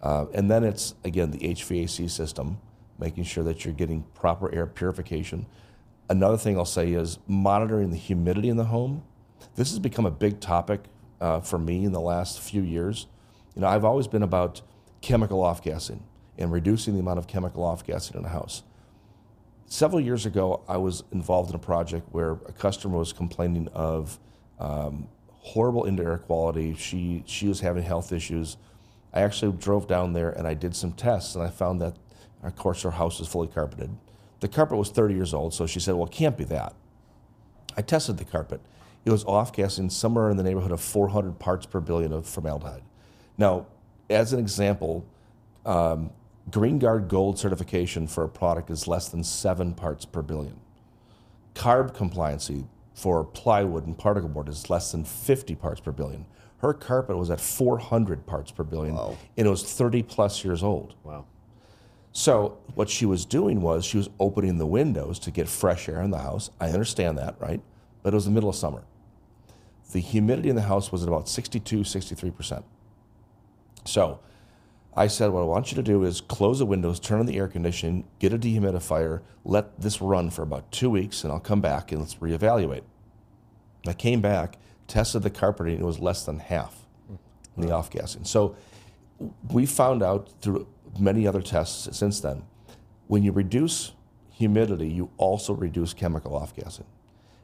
[0.01, 2.59] Uh, and then it's, again, the HVAC system,
[2.99, 5.47] making sure that you're getting proper air purification.
[6.07, 9.03] Another thing I'll say is monitoring the humidity in the home.
[9.55, 10.83] This has become a big topic
[11.19, 13.07] uh, for me in the last few years.
[13.55, 14.61] You know, I've always been about
[15.05, 16.03] chemical off-gassing
[16.39, 18.63] and reducing the amount of chemical off-gassing in a house.
[19.67, 24.19] Several years ago, I was involved in a project where a customer was complaining of
[24.59, 26.73] um, horrible indoor air quality.
[26.75, 28.57] She, she was having health issues.
[29.13, 31.95] I actually drove down there and I did some tests, and I found that,
[32.41, 33.95] of course, her house was fully carpeted.
[34.39, 36.73] The carpet was 30 years old, so she said, Well, it can't be that.
[37.77, 38.59] I tested the carpet.
[39.05, 42.81] It was off gassing somewhere in the neighborhood of 400 parts per billion of formaldehyde.
[43.37, 43.67] Now,
[44.09, 45.05] as an example,
[45.65, 46.11] um,
[46.51, 50.59] GREENGUARD Gold certification for a product is less than seven parts per billion.
[51.55, 56.25] CARB compliancy for plywood and particle board is less than 50 parts per billion.
[56.59, 59.17] Her carpet was at 400 parts per billion, Wow.
[59.37, 60.95] and it was 30 plus years old.
[61.03, 61.25] Wow.
[62.11, 66.01] So what she was doing was she was opening the windows to get fresh air
[66.01, 66.49] in the house.
[66.61, 67.61] I understand that, right?
[68.03, 68.83] But it was the middle of summer.
[69.91, 72.63] The humidity in the house was at about 62, 63%.
[73.85, 74.19] So
[74.95, 77.37] I said, what I want you to do is close the windows, turn on the
[77.37, 81.61] air conditioning, get a dehumidifier, let this run for about two weeks, and I'll come
[81.61, 82.83] back and let's reevaluate.
[83.85, 86.85] I came back, tested the carpeting, it was less than half
[87.55, 88.23] in the off gassing.
[88.23, 88.55] So
[89.51, 90.67] we found out through
[90.99, 92.43] many other tests since then,
[93.07, 93.91] when you reduce
[94.31, 96.85] humidity, you also reduce chemical off gassing.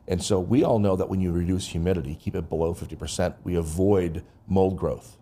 [0.08, 3.56] And so we all know that when you reduce humidity, keep it below 50%, we
[3.56, 5.18] avoid mold growth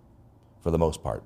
[0.62, 1.24] for the most part.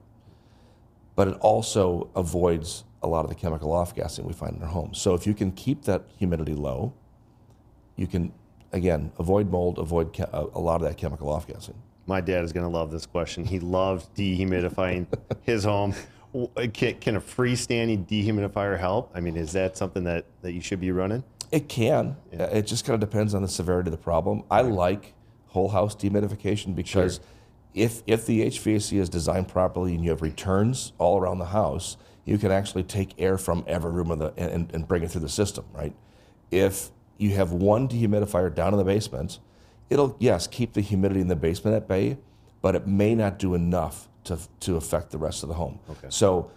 [1.15, 4.67] But it also avoids a lot of the chemical off gassing we find in our
[4.69, 5.00] homes.
[5.00, 6.93] So if you can keep that humidity low,
[7.96, 8.34] you can,
[8.72, 11.76] again, avoid mold, avoid che- a lot of that chemical off gassing.
[12.08, 13.46] My dad is going to love this question.
[13.46, 15.08] He loves dehumidifying
[15.43, 15.93] his home.
[16.74, 19.12] Can, can a freestanding dehumidifier help?
[19.13, 21.24] I mean, is that something that, that you should be running?
[21.52, 22.15] It can.
[22.38, 24.43] Uh, It just kind of depends on the severity of the problem.
[24.50, 25.13] I like
[25.48, 27.19] whole house dehumidification because
[27.74, 31.98] if if the HVAC is designed properly and you have returns all around the house,
[32.26, 35.22] you can actually take air from every room of the and, and bring it through
[35.22, 35.94] the system, right?
[36.52, 39.40] If you have one dehumidifier down in the basement,
[39.90, 42.18] it'll yes keep the humidity in the basement at bay,
[42.62, 45.80] but it may not do enough to to affect the rest of the home.
[45.90, 46.08] Okay.
[46.10, 46.52] So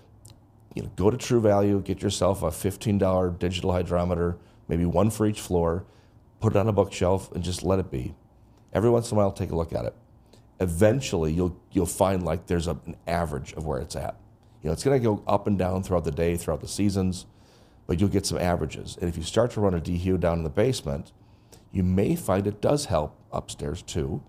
[0.75, 4.37] you know, go to True Value, get yourself a $15 digital hygrometer,
[4.69, 5.87] maybe one for each floor,
[6.39, 8.15] put it on a bookshelf, and just let it be.
[8.75, 9.95] Every once in a while, take a look at it.
[10.61, 14.17] Eventually, you'll you'll find like there's a, an average of where it's at.
[14.63, 17.27] You know, it's going to go up and down throughout the day, throughout the seasons,
[17.87, 18.97] but you'll get some averages.
[19.01, 21.13] And if you start to run a dehu down in the basement,
[21.71, 24.23] you may find it does help upstairs too.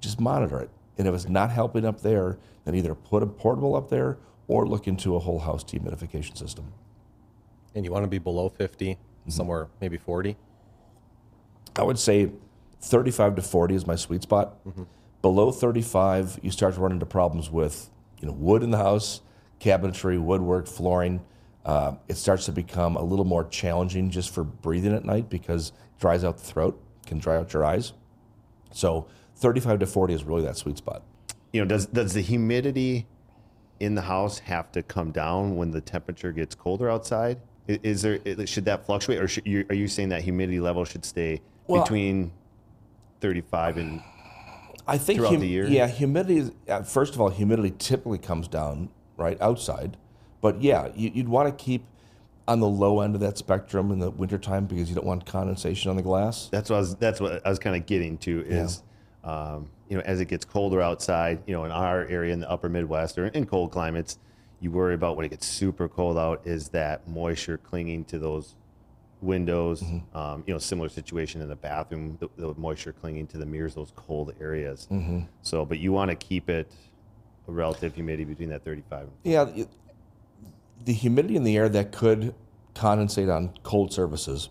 [0.00, 0.70] Just monitor it.
[0.98, 4.66] And if it's not helping up there, then either put a portable up there or
[4.66, 6.72] look into a whole house dehumidification system.
[7.74, 9.30] And you want to be below 50, mm-hmm.
[9.30, 10.36] somewhere maybe 40.
[11.76, 12.30] I would say
[12.80, 14.64] 35 to 40 is my sweet spot.
[14.66, 14.82] Mm-hmm.
[15.20, 19.20] Below 35, you start to run into problems with you know wood in the house,
[19.60, 21.20] cabinetry, woodwork, flooring.
[21.64, 25.70] Uh, it starts to become a little more challenging just for breathing at night because
[25.70, 27.92] it dries out the throat, can dry out your eyes.
[28.72, 31.02] So 35 to 40 is really that sweet spot.
[31.52, 33.06] You know, does does the humidity
[33.80, 37.40] in the house have to come down when the temperature gets colder outside?
[37.66, 41.40] Is there should that fluctuate, or you, are you saying that humidity level should stay
[41.66, 42.32] Well- between
[43.20, 44.00] thirty-five and
[44.88, 45.66] I think Throughout the year?
[45.66, 46.38] Yeah, humidity.
[46.38, 49.96] Is, uh, first of all, humidity typically comes down right outside,
[50.40, 51.84] but yeah, you, you'd want to keep
[52.48, 55.90] on the low end of that spectrum in the wintertime because you don't want condensation
[55.90, 56.48] on the glass.
[56.50, 58.82] that's what I was that's what I was kind of getting to is
[59.22, 62.50] um, you know as it gets colder outside you know in our area in the
[62.50, 64.18] upper Midwest or in cold climates
[64.60, 68.54] you worry about when it gets super cold out is that moisture clinging to those
[69.20, 69.82] windows
[70.14, 73.74] um, you know similar situation in the bathroom the, the moisture clinging to the mirrors
[73.74, 74.86] those cold areas
[75.42, 76.70] so but you want to keep it
[77.48, 79.68] a relative humidity between that 35 and Yeah, it-
[80.84, 82.32] the humidity in the air that could
[82.74, 84.48] condensate on cold surfaces.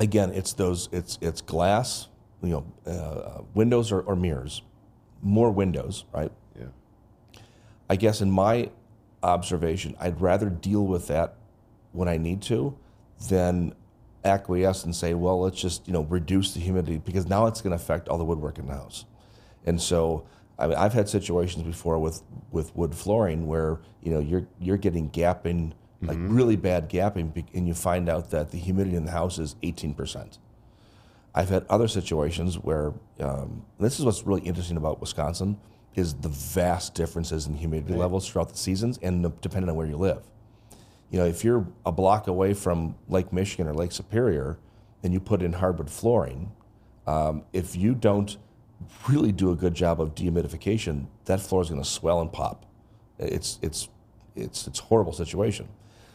[0.00, 0.88] Again, it's those.
[0.90, 2.08] It's it's glass,
[2.42, 4.62] you know, uh, windows or, or mirrors.
[5.22, 6.32] More windows, right?
[6.58, 6.66] yeah
[7.88, 8.70] I guess in my
[9.22, 11.34] observation, I'd rather deal with that
[11.92, 12.76] when I need to
[13.28, 13.74] than
[14.24, 17.70] acquiesce and say, well, let's just you know reduce the humidity because now it's going
[17.70, 19.04] to affect all the woodwork in the house.
[19.66, 20.26] And so
[20.58, 24.76] I mean, I've had situations before with with wood flooring where you know you're you're
[24.76, 29.10] getting gapping like really bad gapping, and you find out that the humidity in the
[29.10, 30.38] house is 18 percent.
[31.34, 35.58] I've had other situations where um, this is what's really interesting about Wisconsin
[35.94, 39.96] is the vast differences in humidity levels throughout the seasons and depending on where you
[39.96, 40.22] live.
[41.10, 44.58] You know, if you're a block away from Lake Michigan or Lake Superior
[45.02, 46.52] and you put in hardwood flooring,
[47.06, 48.36] um, if you don't
[49.08, 52.66] really do a good job of dehumidification, that floor is going to swell and pop.
[53.18, 53.88] It's it's
[54.36, 55.68] it's it's a horrible situation.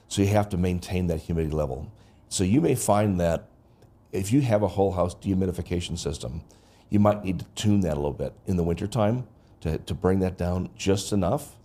[0.08, 1.92] So you have to maintain that humidity level.
[2.30, 3.48] So you may find that
[4.12, 6.44] if you have a whole house dehumidification system,
[6.90, 9.28] you might need to tune that a little bit in the wintertime
[9.62, 11.58] to, to bring that down just enough,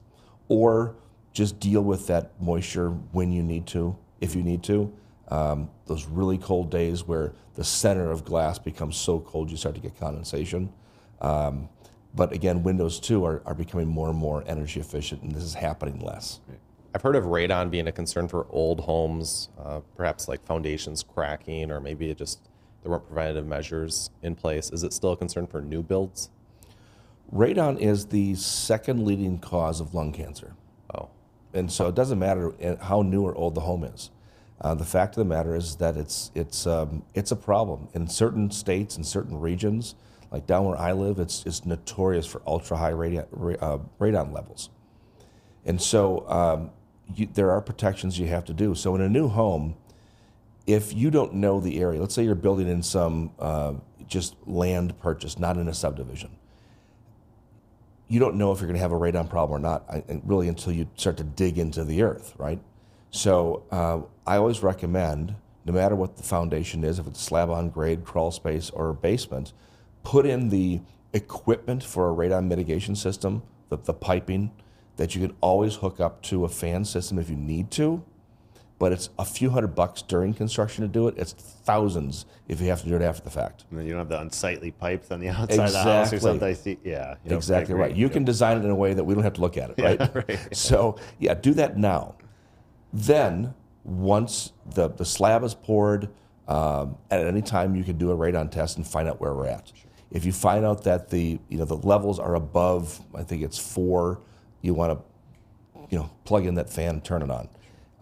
[0.49, 0.97] or
[1.33, 4.93] just deal with that moisture when you need to, if you need to.
[5.29, 9.75] Um, those really cold days where the center of glass becomes so cold you start
[9.75, 10.73] to get condensation.
[11.21, 11.69] Um,
[12.15, 15.55] but again, windows too are, are becoming more and more energy efficient, and this is
[15.55, 16.41] happening less.
[16.95, 21.71] I've heard of radon being a concern for old homes, uh, perhaps like foundations cracking,
[21.71, 22.41] or maybe it just
[22.83, 24.71] there weren't preventative measures in place.
[24.71, 26.31] Is it still a concern for new builds?
[27.33, 30.55] Radon is the second leading cause of lung cancer.
[31.55, 34.11] And so it doesn't matter uh, how new or old the home is.
[34.61, 38.09] Uh, the fact of the matter is that it's it's um, it's a problem in
[38.09, 39.95] certain states and certain regions.
[40.31, 44.69] Like down where I live, it's it's notorious for ultra high uh, radon levels,
[45.65, 46.71] and so um,
[47.15, 48.75] you, there are protections you have to do.
[48.75, 49.77] So in a new home,
[50.67, 53.75] if you don't know the area, let's say you're building in some uh,
[54.09, 56.38] just land purchase, not in a subdivision
[58.09, 60.49] you don't know if you're going to have a radon problem or not, I- really
[60.49, 62.61] until you start to dig into the earth, right?
[63.11, 65.35] So uh, I always recommend
[65.65, 69.53] no matter what the foundation is, if it's slab on grade, crawl space, or basement,
[70.03, 70.81] put in the
[71.13, 74.51] equipment for a radon mitigation system, the, the piping
[74.97, 78.03] that you can always hook up to a fan system if you need to.
[78.79, 81.15] But it's a few hundred bucks during construction to do it.
[81.19, 83.65] It's thousands if you have to do it after the fact.
[83.71, 86.17] And then you don't have the unsightly pipes on the outside of the house or
[86.17, 86.19] Exactly.
[86.21, 86.49] something.
[86.49, 86.79] I see.
[86.85, 87.17] Yeah.
[87.29, 87.95] I Exactly right.
[87.95, 89.83] You can design it in a way that we don't have to look at it,
[89.83, 90.39] right?
[90.55, 92.15] So yeah, do that now.
[92.93, 93.55] Then
[93.85, 96.09] once the the slab is poured,
[96.47, 99.47] um, at any time you can do a radon test and find out where we're
[99.49, 99.73] at.
[100.11, 103.59] If you find out that the you know the levels are above, I think it's
[103.59, 104.21] four,
[104.63, 107.49] you want to you know plug in that fan and turn it on.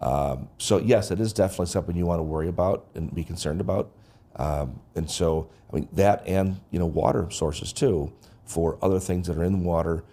[0.01, 3.61] Um, so yes, it is definitely something you want to worry about and be concerned
[3.61, 3.91] about.
[4.35, 8.13] Um, and so I mean that and you know water sources too
[8.45, 10.03] for other things that are in the water.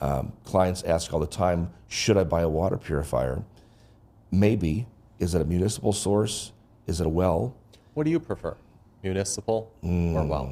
[0.00, 3.44] Um, clients ask all the time, should I buy a water purifier?
[4.30, 4.86] Maybe.
[5.18, 6.52] Is it a municipal source?
[6.86, 7.56] Is it a well?
[7.94, 8.54] What do you prefer,
[9.02, 10.50] municipal or well?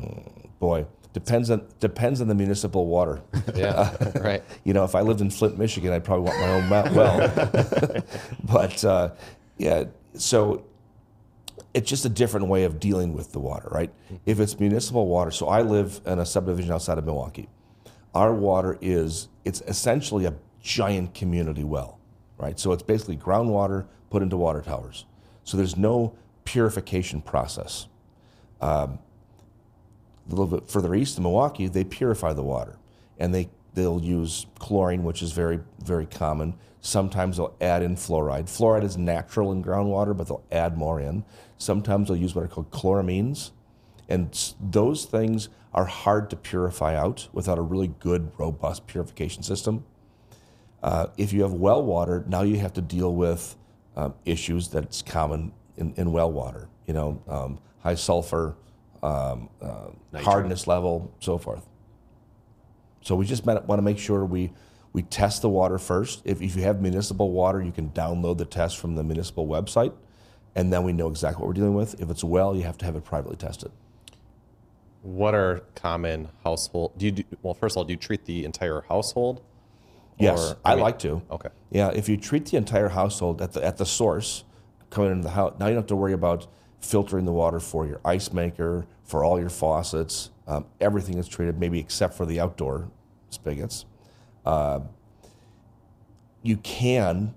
[0.59, 3.23] Boy, depends on depends on the municipal water.
[3.55, 4.43] Yeah, right.
[4.65, 8.03] You know, if I lived in Flint, Michigan, I'd probably want my own well.
[8.45, 9.11] but uh,
[9.57, 9.85] yeah,
[10.15, 10.65] so
[11.73, 13.93] it's just a different way of dealing with the water, right?
[14.27, 17.49] If it's municipal water, so I live in a subdivision outside of Milwaukee.
[18.13, 22.01] Our water is it's essentially a giant community well,
[22.39, 22.59] right?
[22.59, 25.05] So it's basically groundwater put into water towers.
[25.45, 27.87] So there's no purification process
[30.27, 32.79] a little bit further east in Milwaukee, they purify the water,
[33.19, 36.55] and they they'll use chlorine, which is very very common.
[36.81, 38.45] Sometimes they'll add in fluoride.
[38.45, 41.25] Fluoride is natural in groundwater, but they'll add more in.
[41.57, 43.51] Sometimes they'll use what are called chloramines,
[44.09, 49.85] and those things are hard to purify out without a really good, robust purification system.
[50.83, 53.57] Uh, if you have well water, now you have to deal with
[53.97, 56.69] um, issues that's common in, in well water.
[56.87, 58.57] You know, um, high sulfur,
[59.05, 61.67] um, uh, hardness level, so forth.
[63.03, 64.53] So we just want to make sure we
[64.95, 66.23] we test the water first.
[66.25, 69.93] If, if you have municipal water, you can download the test from the municipal website,
[70.55, 72.01] and then we know exactly what we're dealing with.
[72.01, 73.73] If it's a well, you have to have it privately tested.
[75.03, 76.97] What are common household?
[76.97, 77.53] Do you do, well?
[77.53, 79.43] First of all, do you treat the entire household?
[80.19, 81.21] Yes, Or, I, mean- like to.
[81.31, 81.51] Okay.
[81.71, 84.45] Yeah, if you treat the entire household at the at the source,
[84.89, 86.47] coming into the house, now you don't have to worry about
[86.85, 90.31] filtering the water for your ice maker, for all your faucets.
[90.47, 92.91] Um, everything is treated, maybe except for the outdoor
[93.31, 93.87] spigots.
[94.45, 94.81] Uh,
[96.43, 97.35] you can.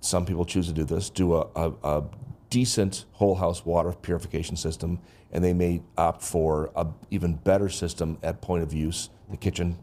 [0.00, 1.08] Some people choose to do this.
[1.10, 2.04] Do a, a, a
[2.50, 4.98] decent whole house water purification system,
[5.32, 9.78] and they may opt for a even better system at point of use, the kitchen,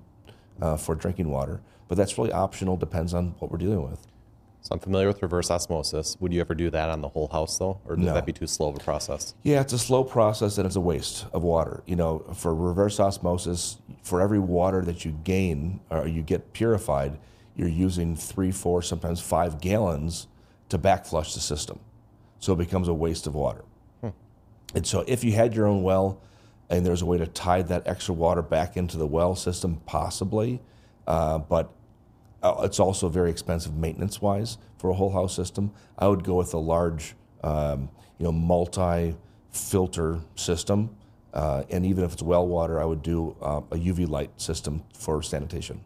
[0.62, 1.62] uh, for drinking water.
[1.88, 2.78] But that's really optional.
[2.78, 4.06] Depends on what we're dealing with.
[4.70, 6.16] So I'm familiar with reverse osmosis.
[6.20, 8.14] Would you ever do that on the whole house though, or would No.
[8.14, 9.34] that be too slow of a process?
[9.42, 11.82] Yeah, it's a slow process and it's a waste of water.
[11.88, 17.18] You know, for reverse osmosis, for every water that you gain or you get purified,
[17.56, 20.28] you're using three, four, sometimes five gallons
[20.70, 21.80] to backflush the system.
[22.38, 23.64] So it becomes a waste of water.
[24.76, 26.22] And so if you had your own well
[26.70, 30.62] and there's a way to tie that extra water back into the well system, possibly,
[31.08, 31.72] uh, but
[32.44, 35.72] it's also very expensive maintenance wise for a whole house system.
[35.98, 39.16] I would go with a large, um, you know, multi
[39.52, 40.96] filter system.
[41.34, 44.84] Uh, and even if it's well water, I would do uh, a UV light system
[44.98, 45.82] for sanitation.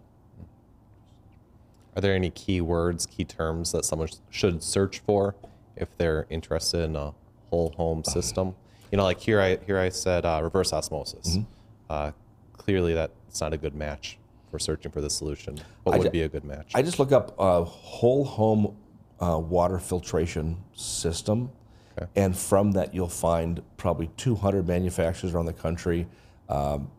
[1.96, 5.36] Are there any key words, key terms that someone should search for
[5.76, 7.14] if they're interested in a
[7.50, 8.56] whole home system?
[8.92, 11.38] You know, like here I here I said uh, reverse osmosis.
[11.38, 11.44] Mm-hmm.
[11.90, 12.12] Uh,
[12.54, 14.18] clearly, that's not a good match
[14.54, 15.58] for searching for the solution.
[15.82, 16.74] What I would ju- be a good match?
[16.76, 18.76] I just look up a whole home
[19.20, 21.50] uh, water filtration system,
[21.98, 22.06] Okay.
[22.16, 26.06] and from that you'll find probably 200 manufacturers around the country.
[26.50, 26.92] Um,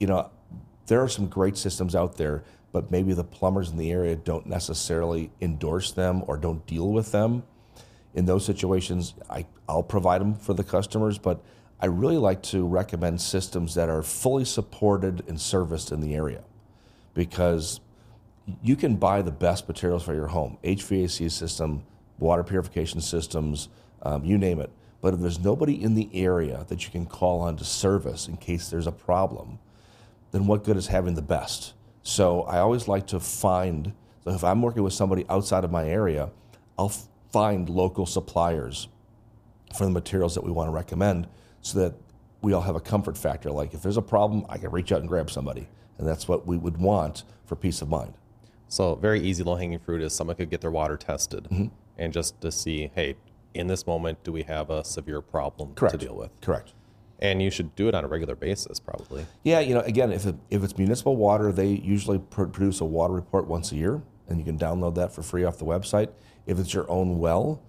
[0.00, 0.30] you know,
[0.88, 2.42] there are some great systems out there,
[2.72, 7.12] but maybe the plumbers in the area don't necessarily endorse them or don't deal with
[7.12, 7.44] them.
[8.14, 11.40] In those situations, I, I'll provide them for the customers, but
[11.80, 16.42] I really like to recommend systems that are fully supported and serviced in the area
[17.16, 17.80] because
[18.62, 21.82] you can buy the best materials for your home HVAC system,
[22.18, 23.68] water purification systems,
[24.02, 24.70] um, you name it.
[25.00, 28.36] But if there's nobody in the area that you can call on to service in
[28.36, 29.58] case there's a problem,
[30.30, 31.72] then what good is having the best?
[32.02, 33.92] So I always like to find,
[34.22, 36.30] so if I'm working with somebody outside of my area,
[36.78, 36.92] I'll
[37.32, 38.88] find local suppliers
[39.76, 41.26] for the materials that we want to recommend
[41.62, 41.94] so that
[42.42, 43.50] we all have a comfort factor.
[43.50, 45.66] Like if there's a problem, I can reach out and grab somebody.
[45.98, 48.14] And that's what we would want for peace of mind.
[48.68, 51.66] So very easy low hanging fruit is someone could get their water tested Mm-hmm.
[51.98, 53.16] and just to see, hey,
[53.54, 55.98] in this moment do we have a severe problem Correct.
[55.98, 56.30] to deal with?
[56.40, 56.72] Correct.
[57.20, 59.24] And you should do it on a regular basis, probably.
[59.42, 62.84] Yeah, you know, again, if, it, if it's municipal water, they usually pr- produce a
[62.84, 66.10] water report once a year, and you can download that for free off the website.
[66.44, 67.62] If it's your own well,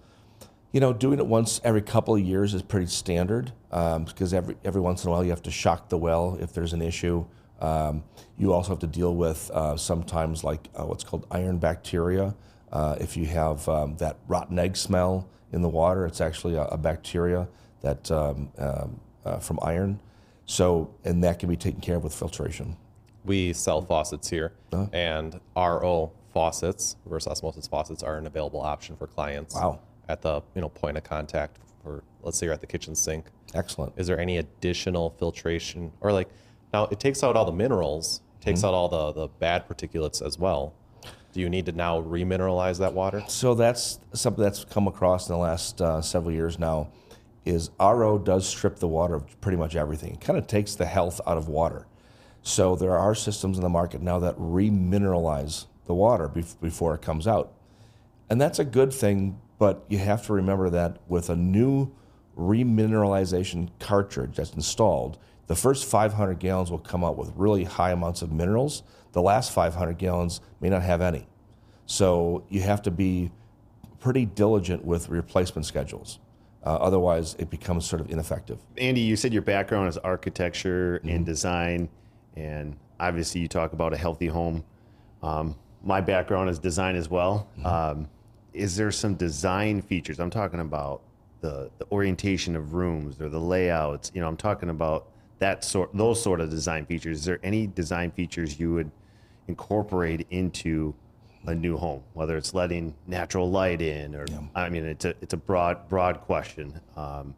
[0.70, 4.56] you know, doing it once every couple of years is pretty standard um, because every
[4.64, 7.24] every once in a while you have to shock the well if there's an issue.
[7.60, 8.04] Um,
[8.36, 12.34] you also have to deal with uh, sometimes like uh, what's called iron bacteria.
[12.72, 16.64] Uh, if you have um, that rotten egg smell in the water, it's actually a,
[16.64, 17.48] a bacteria
[17.80, 20.00] that um, um, uh, from iron.
[20.46, 22.76] So, and that can be taken care of with filtration.
[23.24, 24.52] We sell faucets here,
[24.92, 29.54] and RO faucets, reverse osmosis faucets, are an available option for clients.
[29.54, 29.80] Wow.
[30.08, 33.26] At the you know point of contact for let's say you're at the kitchen sink.
[33.54, 33.92] Excellent.
[33.96, 36.28] Is there any additional filtration or like
[36.72, 40.38] now it takes out all the minerals, takes out all the the bad particulates as
[40.38, 40.74] well.
[41.32, 43.22] Do you need to now remineralize that water?
[43.28, 46.88] So that's something that's come across in the last uh, several years now.
[47.44, 50.14] Is RO does strip the water of pretty much everything.
[50.14, 51.86] It kind of takes the health out of water.
[52.42, 57.02] So there are systems in the market now that remineralize the water bef- before it
[57.02, 57.52] comes out,
[58.28, 59.40] and that's a good thing.
[59.58, 61.90] But you have to remember that with a new
[62.38, 65.18] remineralization cartridge that's installed,
[65.48, 68.82] the first 500 gallons will come out with really high amounts of minerals.
[69.12, 71.26] The last 500 gallons may not have any.
[71.86, 73.30] So you have to be
[73.98, 76.20] pretty diligent with replacement schedules.
[76.64, 78.58] Uh, otherwise, it becomes sort of ineffective.
[78.76, 81.08] Andy, you said your background is architecture Mm-hmm.
[81.08, 81.88] and design,
[82.36, 84.64] and obviously you talk about a healthy home.
[85.22, 87.48] Um, my background is design as well.
[87.58, 87.66] Mm-hmm.
[87.66, 88.08] Um,
[88.52, 90.20] is there some design features?
[90.20, 91.02] I'm talking about
[91.40, 94.10] the, the orientation of rooms or the layouts.
[94.14, 97.18] You know, I'm talking about that sort, those sort of design features.
[97.18, 98.90] Is there any design features you would
[99.46, 100.94] incorporate into
[101.46, 105.34] a new home, whether it's letting natural light in, or I mean, it's a it's
[105.34, 106.80] a broad broad question.
[106.96, 107.34] Um,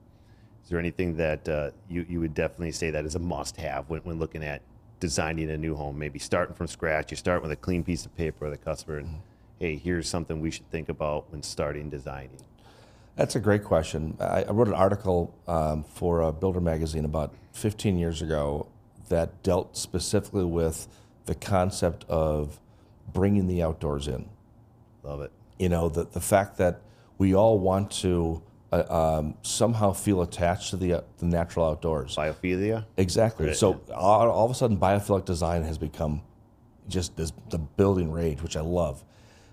[0.64, 3.88] is there anything that uh, you you would definitely say that is a must have
[3.88, 4.62] when, when looking at
[4.98, 5.98] designing a new home?
[5.98, 7.10] Maybe starting from scratch.
[7.10, 9.20] You start with a clean piece of paper with a customer, and
[9.58, 12.40] hey, here's something we should think about when starting designing.
[13.20, 14.16] That's a great question.
[14.18, 18.66] I, I wrote an article um, for a builder magazine about 15 years ago
[19.10, 20.88] that dealt specifically with
[21.26, 22.58] the concept of
[23.12, 24.26] bringing the outdoors in.
[25.02, 25.32] Love it.
[25.58, 26.80] You know, the, the fact that
[27.18, 28.40] we all want to
[28.72, 32.16] uh, um, somehow feel attached to the, uh, the natural outdoors.
[32.16, 32.86] Biophilia.
[32.96, 33.48] Exactly.
[33.48, 33.56] Right.
[33.56, 36.22] So all, all of a sudden, biophilic design has become
[36.88, 39.04] just this, the building rage, which I love.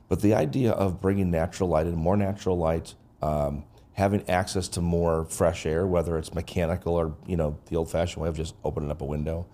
[0.07, 3.63] But the idea of bringing natural light in, more natural light, um,
[3.93, 8.30] having access to more fresh air, whether it's mechanical or you know the old-fashioned way
[8.30, 9.45] of just opening up a window,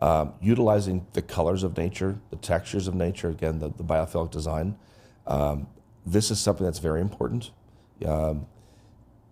[0.00, 4.76] um, utilizing the colors of nature, the textures of nature, again the, the biophilic design.
[5.26, 5.66] Um,
[6.06, 7.50] this is something that's very important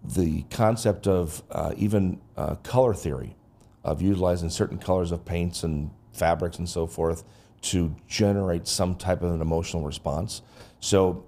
[0.05, 3.37] the concept of uh, even uh, color theory,
[3.85, 7.25] of utilizing certain colors of paints and fabrics and so forth
[7.61, 10.43] to generate some type of an emotional response.
[10.81, 11.25] So,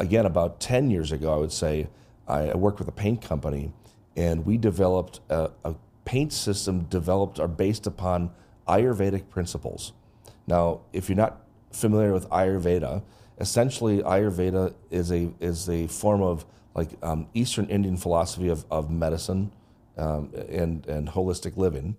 [0.00, 1.86] again, about 10 years ago, I would say,
[2.26, 3.72] I worked with a paint company
[4.16, 5.74] and we developed a, a
[6.04, 8.30] paint system developed or based upon
[8.66, 9.92] Ayurvedic principles.
[10.46, 13.02] Now, if you're not familiar with Ayurveda,
[13.38, 16.44] essentially Ayurveda is a is a form of
[16.74, 19.52] like um, Eastern Indian philosophy of, of medicine
[19.96, 21.96] um, and and holistic living.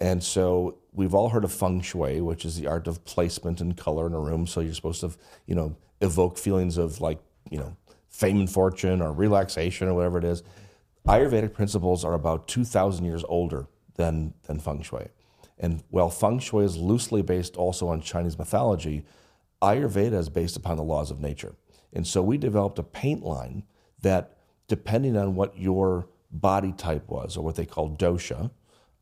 [0.00, 3.76] And so we've all heard of feng shui, which is the art of placement and
[3.76, 4.46] color in a room.
[4.46, 5.10] So you're supposed to,
[5.46, 7.18] you know, evoke feelings of like,
[7.50, 7.76] you know,
[8.08, 10.42] fame and fortune or relaxation or whatever it is.
[11.06, 15.08] Ayurvedic principles are about 2,000 years older than, than feng shui.
[15.58, 19.04] And while feng shui is loosely based also on Chinese mythology,
[19.62, 21.54] Ayurveda is based upon the laws of nature.
[21.92, 23.64] And so we developed a paint line
[24.02, 24.36] that,
[24.68, 28.50] depending on what your body type was, or what they call dosha,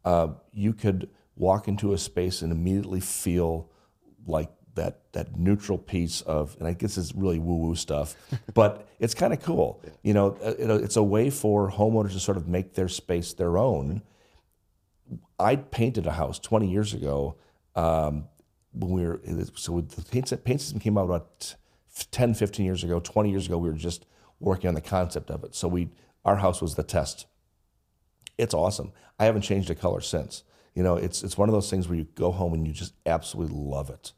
[0.04, 3.70] uh, you could walk into a space and immediately feel
[4.26, 8.16] like that that neutral piece of, and I guess it's really woo woo stuff,
[8.54, 9.82] but it's kind of cool.
[10.02, 12.88] You know, uh, you know, it's a way for homeowners to sort of make their
[12.88, 14.02] space their own.
[15.38, 17.36] I painted a house 20 years ago
[17.74, 18.28] um,
[18.72, 19.20] when we were,
[19.54, 21.54] so the paint, paint system came out about
[22.10, 23.00] 10, 15 years ago.
[23.00, 24.06] 20 years ago, we were just
[24.40, 25.54] working on the concept of it.
[25.54, 25.90] So we,
[26.24, 27.26] our house was the test.
[28.38, 28.92] It's awesome.
[29.18, 30.44] I haven't changed a color since.
[30.74, 32.94] You know, it's it's one of those things where you go home and you just
[33.06, 34.12] absolutely love it.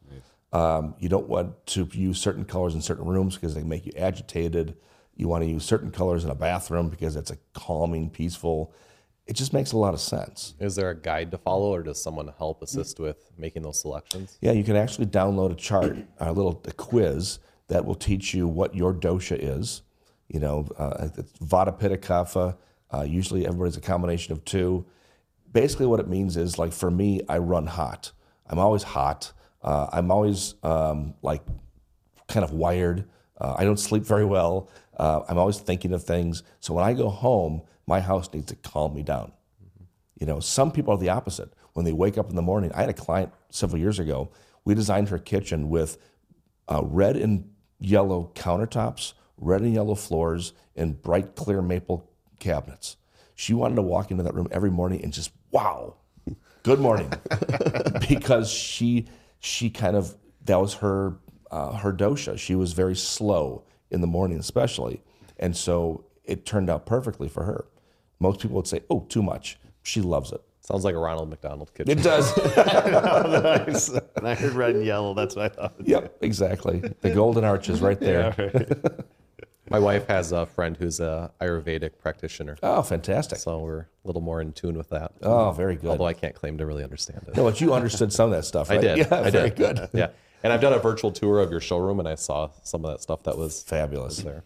[0.52, 3.92] Um, you don't want to use certain colors in certain rooms because they make you
[3.96, 4.76] agitated.
[5.14, 8.72] You want to use certain colors in a bathroom because it's a calming, peaceful.
[9.26, 10.54] It just makes a lot of sense.
[10.60, 14.38] Is there a guide to follow, or does someone help assist with making those selections?
[14.40, 18.46] Yeah, you can actually download a chart, a little a quiz that will teach you
[18.46, 19.82] what your dosha is.
[20.28, 22.56] You know, uh, it's Vata Pitta Kapha.
[22.92, 24.86] Uh, usually everybody's a combination of two.
[25.52, 28.12] Basically, what it means is like for me, I run hot.
[28.46, 29.32] I'm always hot.
[29.66, 31.42] Uh, I'm always um, like
[32.28, 33.04] kind of wired.
[33.38, 34.70] Uh, I don't sleep very well.
[34.96, 36.44] Uh, I'm always thinking of things.
[36.60, 39.32] So when I go home, my house needs to calm me down.
[40.18, 41.52] You know, some people are the opposite.
[41.74, 44.30] When they wake up in the morning, I had a client several years ago.
[44.64, 45.98] We designed her kitchen with
[46.68, 52.08] uh, red and yellow countertops, red and yellow floors, and bright clear maple
[52.38, 52.96] cabinets.
[53.34, 55.96] She wanted to walk into that room every morning and just wow,
[56.62, 57.12] good morning,
[58.08, 59.06] because she
[59.46, 61.16] she kind of that was her
[61.50, 62.38] uh, her dosha.
[62.38, 65.02] She was very slow in the morning, especially,
[65.38, 67.66] and so it turned out perfectly for her.
[68.18, 70.40] Most people would say, "Oh, too much." She loves it.
[70.60, 71.96] Sounds like a Ronald McDonald kitchen.
[71.96, 72.36] It does.
[72.56, 73.88] nice.
[73.88, 75.14] And I heard red and yellow.
[75.14, 75.74] That's what I thought.
[75.84, 76.80] yep, exactly.
[77.02, 78.34] The golden arches right there.
[79.68, 83.38] My wife has a friend who's a Ayurvedic practitioner, Oh, fantastic.
[83.38, 85.12] so we're a little more in tune with that.
[85.22, 85.90] Oh, very good.
[85.90, 87.36] Although I can't claim to really understand it.
[87.36, 88.78] No, but you understood some of that stuff, right?
[88.78, 88.98] I did.
[89.10, 89.56] Yeah, I very did.
[89.56, 89.88] good.
[89.92, 90.08] Yeah,
[90.42, 93.00] and I've done a virtual tour of your showroom, and I saw some of that
[93.02, 94.18] stuff that was Fabulous.
[94.18, 94.44] there.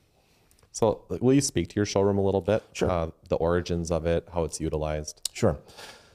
[0.73, 2.63] So, will you speak to your showroom a little bit?
[2.73, 2.91] Sure.
[2.91, 5.29] Uh, the origins of it, how it's utilized.
[5.33, 5.59] Sure.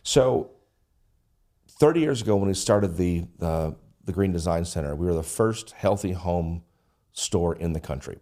[0.01, 0.49] So,
[1.67, 3.75] 30 years ago, when we started the, the,
[4.05, 6.63] the Green Design Center, we were the first healthy home
[7.11, 8.17] store in the country.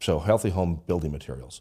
[0.00, 1.60] So, healthy home building materials.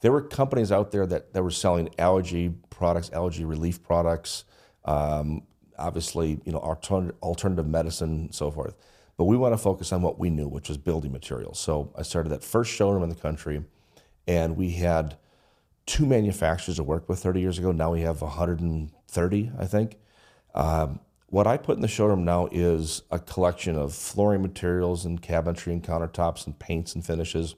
[0.00, 4.44] There were companies out there that, that were selling allergy products, allergy relief products,
[4.84, 5.42] um,
[5.78, 8.74] obviously, you know, alternative, alternative medicine, and so forth.
[9.16, 11.58] But we want to focus on what we knew, which was building materials.
[11.58, 13.64] So, I started that first showroom in the country,
[14.26, 15.16] and we had
[15.86, 17.72] two manufacturers to work with 30 years ago.
[17.72, 19.96] Now we have 130, I think.
[20.54, 25.20] Um, what I put in the showroom now is a collection of flooring materials and
[25.20, 27.54] cabinetry and countertops and paints and finishes,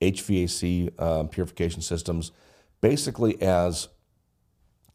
[0.00, 2.32] HVAC um, purification systems,
[2.80, 3.88] basically as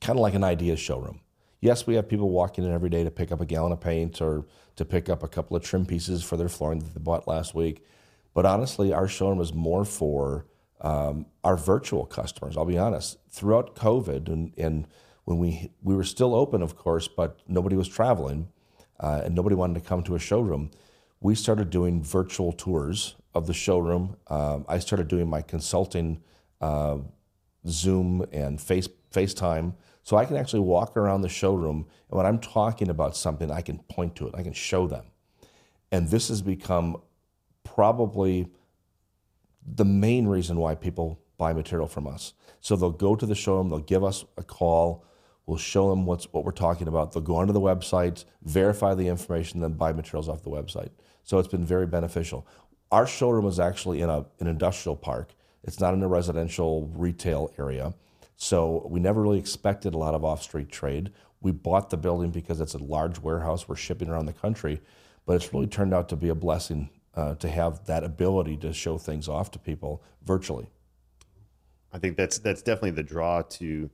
[0.02, 1.22] kind of like an idea showroom.
[1.62, 4.22] Yes, we have people walking in every day to pick up a gallon of paint
[4.22, 4.46] or
[4.76, 7.56] to pick up a couple of trim pieces for their flooring that they bought last
[7.56, 7.86] week.
[8.34, 10.46] But honestly, our showroom is more for
[10.82, 12.58] um, our virtual customers.
[12.58, 13.18] I'll be honest.
[13.30, 14.88] Throughout COVID and, and
[15.24, 18.50] when we we were still open, of course, but nobody was traveling
[19.00, 20.72] uh, and nobody wanted to come to a showroom,
[21.22, 24.16] we started doing virtual tours of the showroom.
[24.28, 26.22] Um, I started doing my consulting
[26.62, 26.98] uh,
[27.68, 32.40] Zoom and Face FaceTime, so I can actually walk around the showroom and when I'm
[32.40, 34.36] talking about something, I can point to it.
[34.36, 35.06] I can show them,
[35.92, 36.98] and this has become
[37.64, 38.48] probably
[39.66, 42.34] the main reason why people buy material from us.
[42.62, 45.06] So they'll go to the showroom, they'll give us a call,
[45.46, 47.12] we'll show them what's what we're talking about.
[47.12, 50.90] They'll go onto the website, verify the information, then buy materials off the website.
[51.24, 52.46] So it's been very beneficial.
[52.94, 55.34] Our showroom is actually in a, an industrial park.
[55.64, 57.96] It's not in a residential retail area.
[58.36, 61.12] So we never really expected a lot of off-street trade.
[61.42, 63.68] We bought the building because it's a large warehouse.
[63.68, 64.80] We're shipping around the country,
[65.26, 68.72] but it's really turned out to be a blessing uh, to have that ability to
[68.72, 70.70] show things off to people virtually.
[71.92, 73.90] I think that's that's definitely the draw to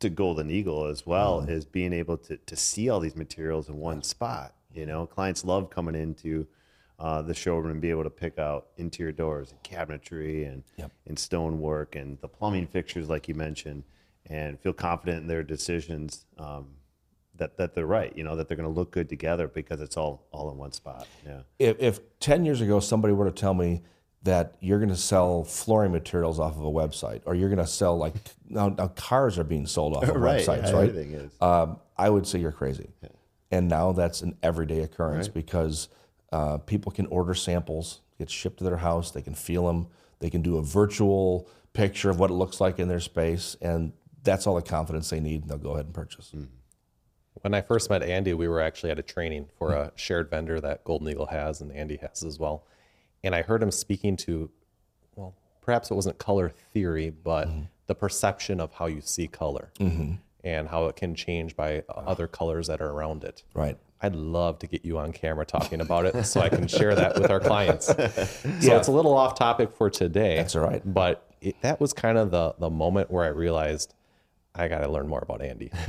[0.00, 3.76] to Golden Eagle as well is being able to to see all these materials in
[3.76, 4.56] one spot.
[4.74, 6.48] You know, clients love coming into
[6.98, 10.92] uh, the showroom and be able to pick out interior doors and cabinetry and Yep.
[11.06, 13.82] and stonework and the plumbing fixtures, like you mentioned,
[14.26, 16.26] and feel confident in their decisions.
[16.38, 16.68] Um,
[17.36, 19.96] that, that they're right, you know, that they're going to look good together because it's
[19.96, 21.08] all all in one spot.
[21.26, 21.40] Yeah.
[21.58, 23.82] If, if 10 years ago somebody were to tell me
[24.22, 27.66] that you're going to sell flooring materials off of a website or you're going to
[27.66, 28.14] sell like
[28.48, 30.88] now, now cars are being sold off of Right, websites, yeah, right?
[30.90, 31.32] everything is.
[31.40, 32.90] Um, I would say you're crazy.
[33.50, 35.88] And now that's an everyday occurrence because
[36.32, 40.30] uh, people can order samples, get shipped to their house, they can feel them, they
[40.30, 44.46] can do a virtual picture of what it looks like in their space, and that's
[44.46, 46.30] all the confidence they need, and they'll go ahead and purchase.
[46.30, 46.44] Hmm.
[47.40, 50.60] When I first met Andy, we were actually at a training for a shared vendor
[50.60, 52.66] that Golden Eagle has and Andy has as well.
[53.24, 54.50] And I heard him speaking to,
[55.16, 57.62] well, perhaps it wasn't color theory, but mm-hmm.
[57.86, 60.14] the perception of how you see color mm-hmm.
[60.44, 63.42] and how it can change by other colors that are around it.
[63.54, 63.78] Right.
[64.02, 67.14] I'd love to get you on camera talking about it so I can share that
[67.20, 67.88] with our clients.
[68.60, 70.36] So it's a little off topic for today.
[70.36, 70.82] That's all right.
[70.84, 73.94] But it, that was kind of the the moment where I realized
[74.54, 75.70] I got to learn more about Andy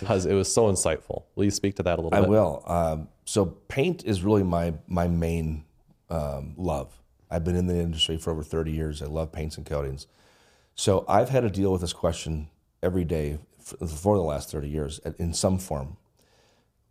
[0.00, 1.24] because it was so insightful.
[1.34, 2.26] Will you speak to that a little I bit?
[2.26, 2.62] I will.
[2.66, 5.64] Um, so paint is really my my main
[6.10, 7.00] um, love.
[7.30, 9.00] I've been in the industry for over 30 years.
[9.02, 10.06] I love paints and coatings.
[10.74, 12.48] So I've had to deal with this question
[12.82, 15.96] every day f- for the last 30 years in some form.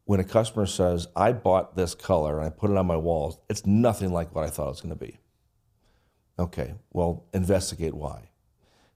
[0.06, 3.38] When a customer says, I bought this color and I put it on my walls,
[3.50, 5.20] it's nothing like what I thought it was going to be.
[6.40, 8.30] Okay, well, investigate why.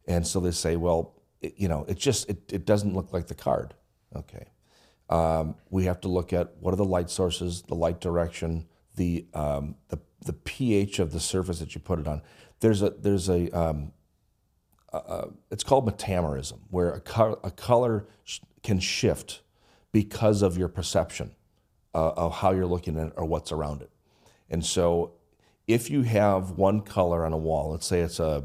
[0.07, 3.27] And so they say, well, it, you know, it just it, it doesn't look like
[3.27, 3.73] the card.
[4.15, 4.47] Okay,
[5.09, 9.25] um, we have to look at what are the light sources, the light direction, the
[9.33, 12.21] um, the the pH of the surface that you put it on.
[12.61, 13.91] There's a there's a um,
[14.91, 19.41] uh, it's called metamerism, where a, co- a color sh- can shift
[19.95, 21.31] because of your perception
[21.93, 23.89] uh, of how you're looking at it or what's around it.
[24.49, 25.13] And so,
[25.67, 28.43] if you have one color on a wall, let's say it's a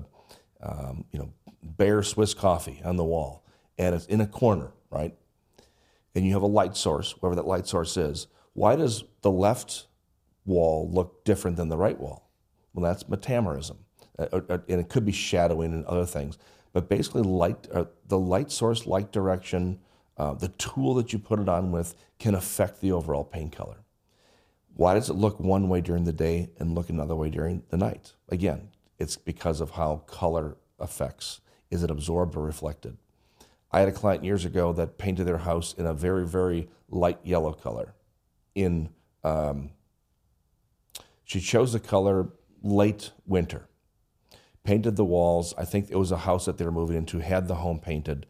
[0.63, 1.33] um, you know
[1.77, 3.45] Behr Swiss coffee on the wall,
[3.79, 5.13] and it's in a corner, right?
[6.15, 8.29] And you have a light source, wherever that light source is.
[8.53, 9.89] Why does the left
[10.47, 12.31] wall look different than the right wall?
[12.75, 13.79] Well, that's metamerism.
[14.17, 16.39] Uh, uh, and it could be shadowing and other things.
[16.73, 19.81] But basically, light, uh, the light source, light direction,
[20.21, 23.79] uh, the tool that you put it on with can affect the overall paint color.
[24.77, 27.79] Why does it look one way during the day and look another way during the
[27.79, 28.13] night?
[28.29, 28.69] Again,
[28.99, 31.41] it's because of how color affects.
[31.71, 32.99] Is it absorbed or reflected?
[33.73, 37.21] I had a client years ago that painted their house in a very, very light
[37.25, 37.95] yellow color.
[38.55, 38.91] In
[39.25, 39.71] um,
[41.25, 42.29] she chose the color
[42.63, 43.71] late winter
[44.65, 45.55] painted the walls.
[45.57, 48.27] I think it was a house that they were moving into, had the home painted.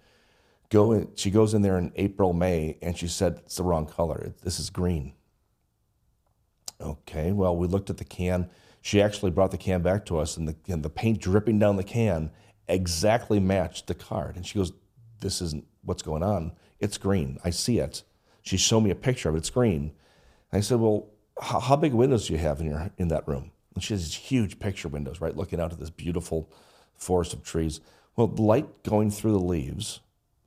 [0.71, 3.87] Go in, she goes in there in April, May, and she said, It's the wrong
[3.87, 4.33] color.
[4.43, 5.15] This is green.
[6.81, 8.49] Okay, well, we looked at the can.
[8.81, 11.77] She actually brought the can back to us, and the, and the paint dripping down
[11.77, 12.31] the can
[12.69, 14.37] exactly matched the card.
[14.37, 14.73] And she goes,
[15.21, 16.53] This isn't what's going on.
[16.79, 17.39] It's green.
[17.45, 18.05] I see it.
[18.43, 19.39] She showed me a picture of it.
[19.39, 19.93] It's green.
[20.53, 21.09] I said, Well,
[21.41, 23.51] how, how big windows do you have in, your, in that room?
[23.75, 26.49] And she has these huge picture windows, right, looking out at this beautiful
[26.95, 27.81] forest of trees.
[28.15, 30.01] Well, light going through the leaves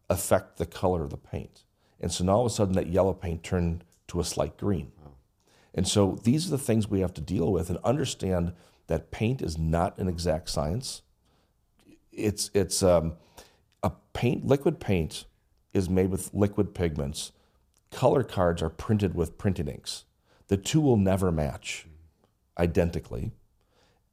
[0.09, 1.63] affect the color of the paint.
[1.99, 4.91] And so now all of a sudden that yellow paint turned to a slight green.
[5.73, 8.53] And so these are the things we have to deal with and understand
[8.87, 11.01] that paint is not an exact science.
[12.11, 13.13] It's, it's um,
[13.81, 15.25] a paint, liquid paint
[15.73, 17.31] is made with liquid pigments.
[17.91, 20.05] Color cards are printed with printing inks.
[20.47, 21.87] The two will never match
[22.57, 23.31] identically,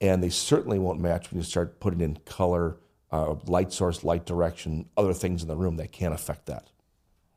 [0.01, 2.79] and they certainly won't match when you start putting in color,
[3.13, 6.71] uh, light source, light direction, other things in the room that can affect that.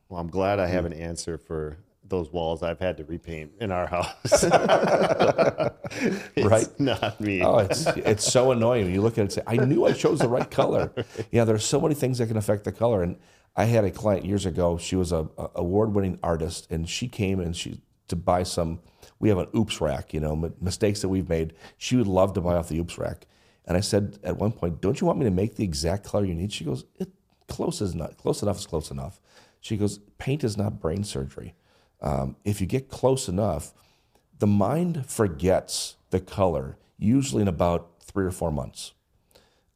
[0.08, 3.70] Well, I'm glad I have an answer for those walls I've had to repaint in
[3.72, 4.44] our house.
[6.36, 6.68] right?
[6.78, 7.42] Not me.
[7.42, 8.92] Oh, it's it's so annoying.
[8.92, 10.92] You look at it and say, I knew I chose the right color.
[11.30, 13.02] Yeah, there's so many things that can affect the color.
[13.02, 13.16] And
[13.56, 14.78] I had a client years ago.
[14.78, 18.80] She was a, a award-winning artist, and she came and she to buy some.
[19.18, 21.54] We have an oops rack, you know, mistakes that we've made.
[21.78, 23.26] She would love to buy off the oops rack.
[23.66, 26.24] And I said at one point, "Don't you want me to make the exact color
[26.24, 27.10] you need?" She goes, "It
[27.48, 29.20] close is not close enough is close enough."
[29.60, 31.54] She goes, "Paint is not brain surgery.
[32.00, 33.72] Um, if you get close enough,
[34.38, 38.92] the mind forgets the color usually in about three or four months,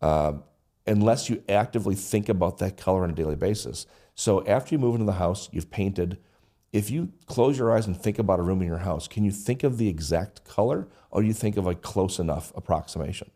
[0.02, 0.44] um,
[0.86, 3.86] unless you actively think about that color on a daily basis.
[4.14, 6.18] So after you move into the house, you've painted."
[6.72, 9.30] if you close your eyes and think about a room in your house, can you
[9.30, 13.30] think of the exact color or do you think of a close enough approximation?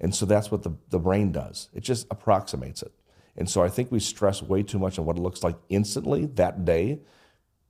[0.00, 1.68] And so that's what the, the brain does.
[1.74, 2.92] It just approximates it.
[3.36, 6.26] And so I think we stress way too much on what it looks like instantly
[6.26, 7.00] that day.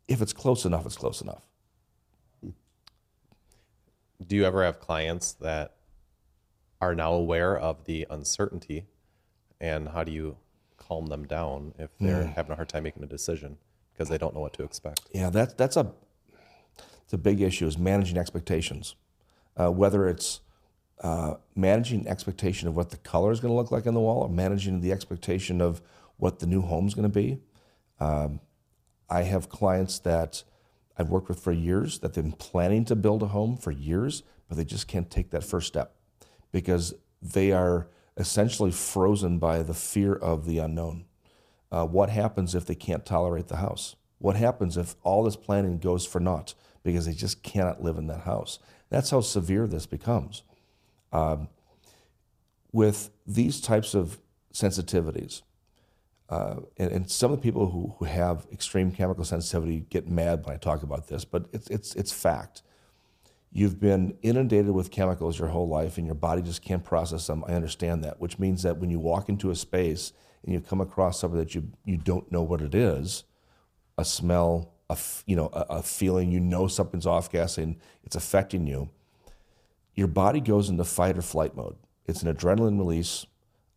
[0.07, 1.47] If it's close enough, it's close enough.
[4.27, 5.77] Do you ever have clients that
[6.81, 8.87] are now aware of the uncertainty
[9.61, 10.37] and how do you
[10.77, 13.59] calm them down if they're having a hard time making a decision?
[13.99, 15.01] because they don't know what to expect.
[15.13, 15.91] Yeah, that's that's a
[17.03, 18.95] it's a big issue is managing expectations.
[19.57, 20.41] Uh, whether it's
[21.03, 24.23] uh, managing expectation of what the color is going to look like on the wall,
[24.23, 25.81] or managing the expectation of
[26.17, 27.39] what the new home is going to be.
[28.01, 28.41] Um,
[29.09, 30.43] I have clients that
[30.99, 34.23] I've worked with for years that they've been planning to build a home for years,
[34.49, 35.95] but they just can't take that first step
[36.51, 41.05] because they are essentially frozen by the fear of the unknown.
[41.71, 43.95] Uh, what happens if they can't tolerate the house?
[44.19, 48.09] What happens if all this planning goes for naught because they just cannot live in
[48.09, 48.59] that house?
[48.91, 50.43] That's how severe this becomes.
[51.13, 51.49] Um,
[52.73, 54.19] with these types of
[54.53, 55.43] sensitivities,
[56.29, 60.45] uh, and, and, some of the people who, who have extreme chemical sensitivity get mad
[60.45, 62.63] when I talk about this, but it's, it's, it's fact.
[63.51, 67.45] You've been inundated with chemicals your whole life and your body just can't process them.
[67.49, 70.13] I understand that, which means that when you walk into a space
[70.45, 73.25] and you come across something that you, you don't know what it is,
[73.97, 78.67] a smell, a, you know, a, a feeling, you know something's off gassing, it's affecting
[78.67, 78.91] you,
[79.99, 81.75] your body goes into fight or flight mode.
[82.07, 83.27] It's an adrenaline release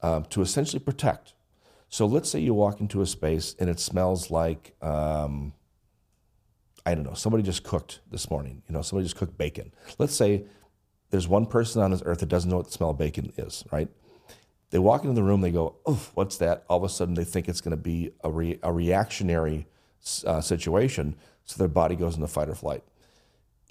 [0.03, 1.33] um, to essentially protect.
[1.89, 5.53] So let's say you walk into a space and it smells like, um,
[6.85, 8.61] I don't know, somebody just cooked this morning.
[8.69, 9.73] You know, somebody just cooked bacon.
[9.97, 10.45] Let's say
[11.09, 13.63] there's one person on this earth that doesn't know what the smell of bacon is,
[13.71, 13.89] right?
[14.69, 17.25] They walk into the room, they go, "Oh, what's that?" All of a sudden, they
[17.25, 19.67] think it's going to be a, re- a reactionary
[20.25, 22.83] uh, situation, so their body goes into fight or flight.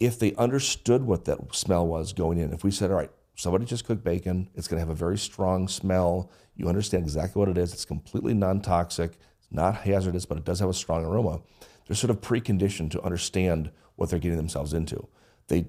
[0.01, 3.65] If they understood what that smell was going in, if we said, "All right, somebody
[3.67, 7.49] just cooked bacon, it's going to have a very strong smell," you understand exactly what
[7.49, 7.73] it is.
[7.73, 11.41] It's completely non-toxic, it's not hazardous, but it does have a strong aroma.
[11.87, 15.07] They're sort of preconditioned to understand what they're getting themselves into.
[15.49, 15.67] They,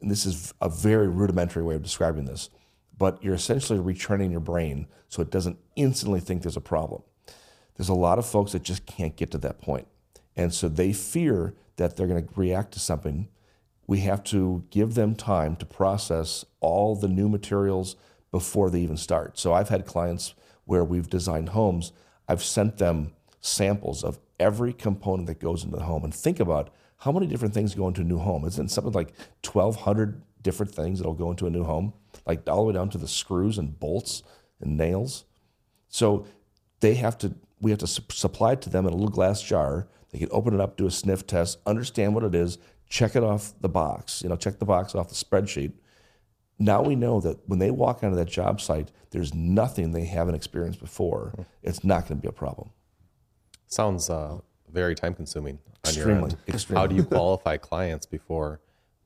[0.00, 2.50] this is a very rudimentary way of describing this
[3.00, 7.02] but you're essentially retraining your brain so it doesn't instantly think there's a problem.
[7.74, 9.88] There's a lot of folks that just can't get to that point.
[10.36, 13.28] And so they fear that they're going to react to something.
[13.90, 17.96] We have to give them time to process all the new materials
[18.30, 19.36] before they even start.
[19.36, 20.34] So I've had clients
[20.64, 21.92] where we've designed homes,
[22.28, 26.04] I've sent them samples of every component that goes into the home.
[26.04, 28.44] And think about how many different things go into a new home.
[28.44, 29.12] Isn't something like
[29.44, 31.92] 1,200 different things that'll go into a new home?
[32.26, 34.22] like all the way down to the screws and bolts
[34.60, 35.24] and nails.
[35.88, 36.26] So
[36.80, 39.42] they have to, we have to su- supply it to them in a little glass
[39.42, 39.88] jar.
[40.10, 42.58] They can open it up, do a sniff test, understand what it is,
[42.90, 45.72] check it off the box, you know, check the box off the spreadsheet.
[46.58, 50.34] Now we know that when they walk onto that job site, there's nothing they haven't
[50.34, 51.46] experienced before.
[51.62, 52.70] It's not going to be a problem.
[53.66, 54.38] Sounds uh,
[54.70, 56.36] very time consuming on your Extremely, end.
[56.48, 56.80] extremely.
[56.80, 58.60] How do you qualify clients before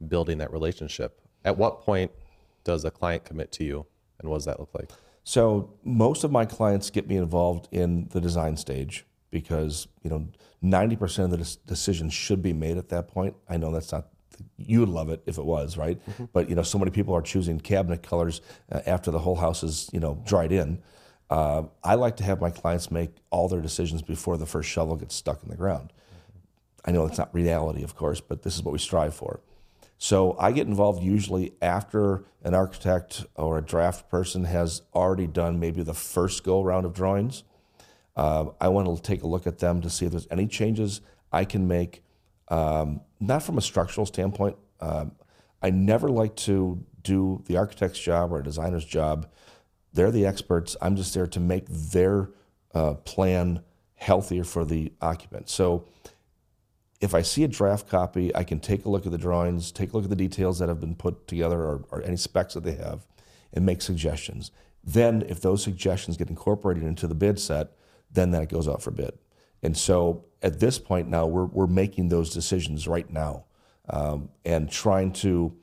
[0.08, 1.20] building that relationship?
[1.44, 2.10] At what point
[2.64, 3.86] does a client commit to you,
[4.18, 4.90] and what does that look like?
[5.22, 9.04] So most of my clients get me involved in the design stage
[9.34, 10.28] because you know
[10.62, 13.34] ninety percent of the decisions should be made at that point.
[13.48, 14.06] I know that's not
[14.56, 16.00] you would love it if it was right,
[16.32, 19.62] but you know so many people are choosing cabinet colors uh, after the whole house
[19.64, 20.80] is you know dried in.
[21.28, 24.94] Uh, I like to have my clients make all their decisions before the first shovel
[24.94, 25.92] gets stuck in the ground.
[26.84, 29.40] I know that's not reality, of course, but this is what we strive for.
[29.98, 35.58] So I get involved usually after an architect or a draft person has already done
[35.58, 37.42] maybe the first go round of drawings.
[38.16, 41.00] Uh, I want to take a look at them to see if there's any changes
[41.32, 42.02] I can make,
[42.48, 44.56] um, not from a structural standpoint.
[44.80, 45.12] Um,
[45.62, 49.28] I never like to do the architect's job or a designer's job.
[49.92, 50.76] They're the experts.
[50.80, 52.30] I'm just there to make their
[52.74, 53.62] uh, plan
[53.96, 55.48] healthier for the occupant.
[55.48, 55.86] So
[57.00, 59.92] if I see a draft copy, I can take a look at the drawings, take
[59.92, 62.64] a look at the details that have been put together or, or any specs that
[62.64, 63.06] they have,
[63.52, 64.50] and make suggestions.
[64.82, 67.72] Then, if those suggestions get incorporated into the bid set,
[68.14, 69.18] then that goes out for bid.
[69.62, 73.44] And so at this point now, we're, we're making those decisions right now
[73.88, 75.54] um, and trying to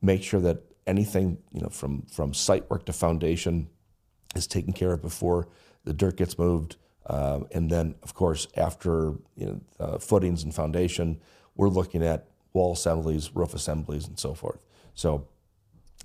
[0.00, 3.68] make sure that anything, you know, from, from site work to foundation
[4.34, 5.48] is taken care of before
[5.84, 6.76] the dirt gets moved.
[7.06, 11.20] Um, and then, of course, after you know, uh, footings and foundation,
[11.56, 14.60] we're looking at wall assemblies, roof assemblies, and so forth.
[14.94, 15.26] So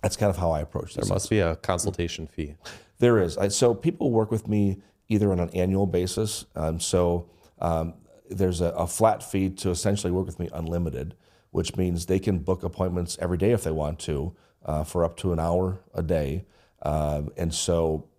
[0.02, 1.08] that's kind of how I approach this.
[1.08, 2.56] There must be a consultation fee.
[3.00, 3.38] There is.
[3.38, 6.46] I, so people work with me either on an annual basis.
[6.56, 7.30] Um, so
[7.60, 7.96] um,
[8.30, 11.16] there's a, a, flat fee to essentially work with me unlimited,
[11.52, 14.36] which means they can book appointments every day if they want to
[14.66, 16.46] uh, for up to an hour a day.
[16.82, 18.10] Um, and so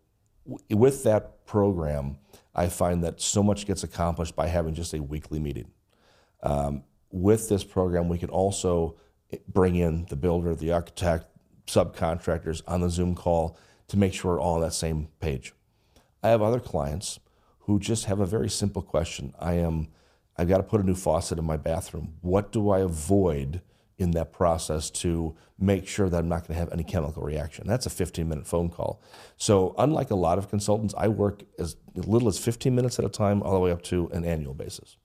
[0.46, 2.18] w- with that program,
[2.54, 5.70] I find that so much gets accomplished by having just a weekly meeting.
[6.42, 8.96] Um, with this program, we can also
[9.46, 11.26] bring in the builder, the architect,
[11.66, 13.58] subcontractors on the Zoom call
[13.88, 15.52] to make sure we're all on that same page.
[16.28, 17.20] I have other clients
[17.60, 19.32] who just have a very simple question.
[19.38, 19.88] I am,
[20.36, 22.16] I've got to put a new faucet in my bathroom.
[22.20, 23.62] What do I avoid
[23.96, 27.66] in that process to make sure that I'm not going to have any chemical reaction?
[27.66, 29.00] That's a 15 minute phone call.
[29.38, 33.08] So, unlike a lot of consultants, I work as little as 15 minutes at a
[33.08, 34.98] time, all the way up to an annual basis.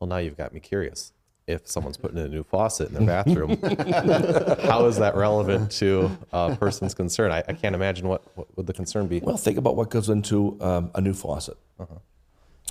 [0.00, 1.12] Well, now you've got me curious.
[1.52, 3.50] If someone's putting in a new faucet in their bathroom,
[4.62, 7.32] how is that relevant to a person's concern?
[7.32, 9.20] I, I can't imagine what, what would the concern be.
[9.20, 11.56] Well, think about what goes into um, a new faucet.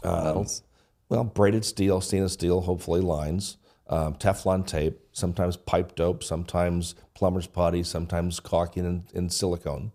[0.03, 0.63] Metals.
[1.09, 3.57] Well, braided steel, stainless steel, hopefully lines,
[3.89, 9.91] um, Teflon tape, sometimes pipe dope, sometimes plumber's putty, sometimes caulking and, and silicone.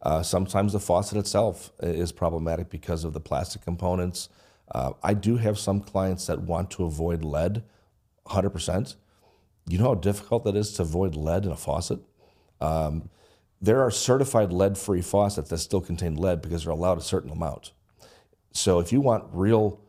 [0.00, 4.30] Uh, sometimes the faucet itself is problematic because of the plastic components.
[4.72, 7.62] Uh, I do have some clients that want to avoid lead
[8.26, 8.96] 100%.
[9.66, 12.00] You know how difficult that is to avoid lead in a faucet?
[12.60, 13.08] Um,
[13.60, 17.30] there are certified lead free faucets that still contain lead because they're allowed a certain
[17.30, 17.72] amount.
[18.52, 19.80] So if you want real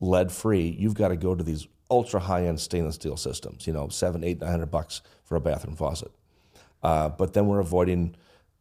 [0.00, 3.66] lead free, you've got to go to these ultra high end stainless steel systems.
[3.66, 6.12] You know, seven, eight, nine hundred bucks for a bathroom faucet.
[6.82, 8.14] Uh, but then we're avoiding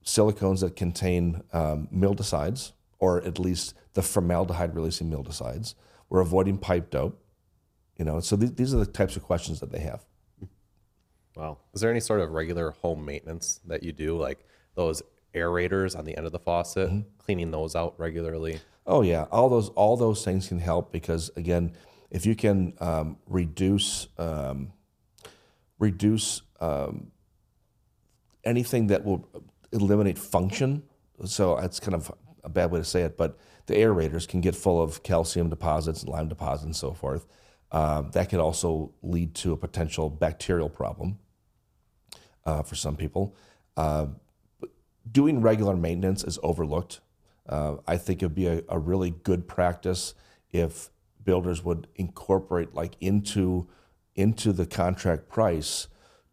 [0.05, 1.87] silicones that contain um,
[2.99, 5.75] or at least the formaldehyde releasing mildewcides.
[6.09, 7.19] We're avoiding pipe dope.
[7.97, 10.03] You know, so th- these are the types of questions that they have.
[11.35, 11.57] Wow.
[11.73, 15.01] Is there any sort of regular home maintenance that you do, like those
[15.33, 18.59] aerators on the end of the faucet, cleaning those out regularly?
[18.85, 21.73] Oh yeah, all those all those things can help because again,
[22.11, 24.73] if you can um, reduce um,
[25.79, 27.11] reduce um,
[28.43, 29.27] anything that will
[29.71, 30.83] eliminate function,
[31.25, 32.11] so that's kind of
[32.43, 36.01] a bad way to say it, but the aerators can get full of calcium deposits
[36.01, 37.25] and lime deposits and so forth.
[37.73, 41.17] Uh, that could also lead to a potential bacterial problem
[42.45, 43.35] uh, for some people.
[43.75, 44.05] Uh,
[45.11, 47.01] doing regular maintenance is overlooked.
[47.49, 50.13] Uh, I think it would be a, a really good practice
[50.51, 50.91] if
[51.23, 53.67] builders would incorporate like into
[54.15, 55.87] into the contract price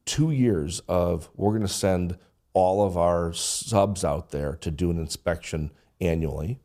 [0.04, 2.18] two years of we're going to send
[2.52, 5.70] all of our subs out there to do an inspection
[6.00, 6.60] annually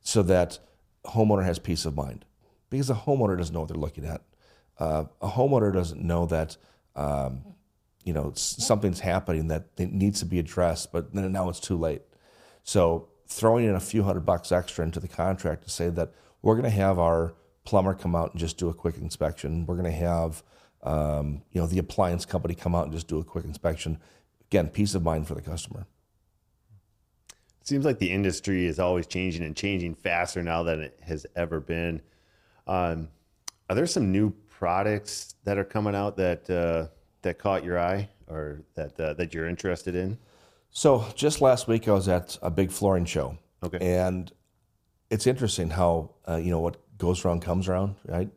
[0.00, 0.58] so that
[1.04, 2.24] homeowner has peace of mind
[2.76, 4.22] because a homeowner doesn't know what they're looking at
[4.78, 6.56] uh, a homeowner doesn't know that
[6.94, 7.42] um,
[8.04, 12.02] you know something's happening that needs to be addressed but now it's too late
[12.62, 16.12] so throwing in a few hundred bucks extra into the contract to say that
[16.42, 19.66] we're going to have our plumber come out and just do a quick inspection.
[19.66, 20.42] We're going to have
[20.82, 23.98] um, you know the appliance company come out and just do a quick inspection.
[24.50, 25.86] Again, peace of mind for the customer.
[27.64, 31.58] seems like the industry is always changing and changing faster now than it has ever
[31.58, 32.00] been.
[32.66, 33.08] Um,
[33.68, 36.88] are there some new products that are coming out that uh,
[37.22, 40.18] that caught your eye or that uh, that you're interested in?
[40.70, 43.38] So just last week, I was at a big flooring show.
[43.62, 43.78] Okay.
[43.80, 44.30] And
[45.10, 48.30] it's interesting how uh, you know what goes around comes around, right?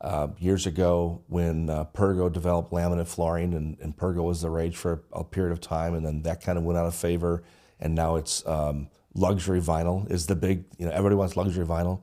[0.00, 4.76] Uh, years ago, when uh, Pergo developed laminate flooring, and, and Pergo was the rage
[4.76, 7.42] for a period of time, and then that kind of went out of favor,
[7.80, 10.64] and now it's um, luxury vinyl is the big.
[10.78, 12.02] You know, everybody wants luxury vinyl.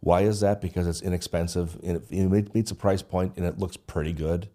[0.00, 0.60] Why is that?
[0.60, 4.48] Because it's inexpensive, and it, meets a price point, and it looks pretty good.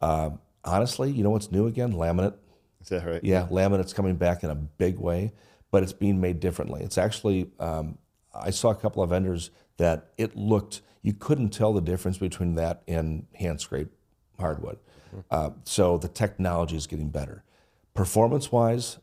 [0.00, 0.30] Uh,
[0.64, 1.92] honestly, you know what's new again?
[1.92, 2.34] Laminate.
[2.82, 3.22] Is that right?
[3.22, 5.32] Yeah, laminate's coming back in a big way,
[5.70, 6.82] but it's being made differently.
[6.82, 7.98] It's actually, um,
[8.34, 12.54] I saw a couple of vendors that it looked, you couldn't tell the difference between
[12.56, 13.88] that and hand scrape
[14.38, 14.78] hardwood.
[15.30, 17.42] Uh, so the technology is getting better.
[17.94, 18.98] Performance wise,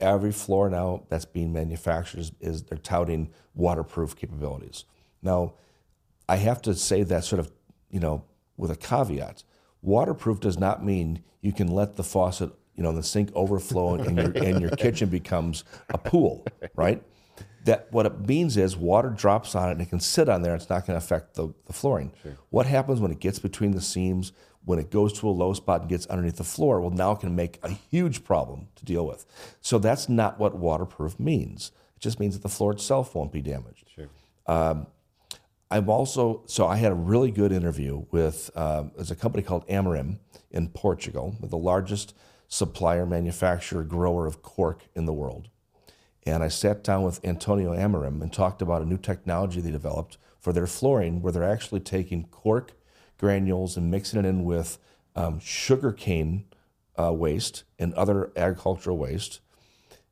[0.00, 4.84] every floor now that's being manufactured is, is they're touting waterproof capabilities.
[5.22, 5.54] Now,
[6.28, 7.50] I have to say that sort of,
[7.90, 8.24] you know,
[8.56, 9.44] with a caveat.
[9.82, 14.16] Waterproof does not mean you can let the faucet, you know, the sink overflow and
[14.16, 16.46] your and your kitchen becomes a pool,
[16.76, 17.02] right?
[17.64, 20.54] That what it means is water drops on it and it can sit on there.
[20.54, 22.12] It's not going to affect the, the flooring.
[22.50, 24.32] What happens when it gets between the seams,
[24.64, 26.80] when it goes to a low spot and gets underneath the floor?
[26.80, 29.26] Well, now it can make a huge problem to deal with.
[29.60, 31.70] So that's not what waterproof means.
[31.96, 33.84] It just means that the floor itself won't be damaged.
[34.48, 34.86] Um,
[35.72, 39.66] I've also so I had a really good interview with um, there's a company called
[39.68, 40.18] Amorim
[40.50, 42.14] in Portugal, the largest
[42.46, 45.48] supplier, manufacturer, grower of cork in the world.
[46.24, 50.18] And I sat down with Antonio Amorim and talked about a new technology they developed
[50.38, 52.72] for their flooring, where they're actually taking cork
[53.16, 54.78] granules and mixing it in with
[55.16, 56.44] um, sugarcane
[57.00, 59.40] uh, waste and other agricultural waste.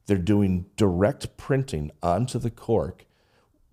[0.06, 3.04] They're doing direct printing onto the cork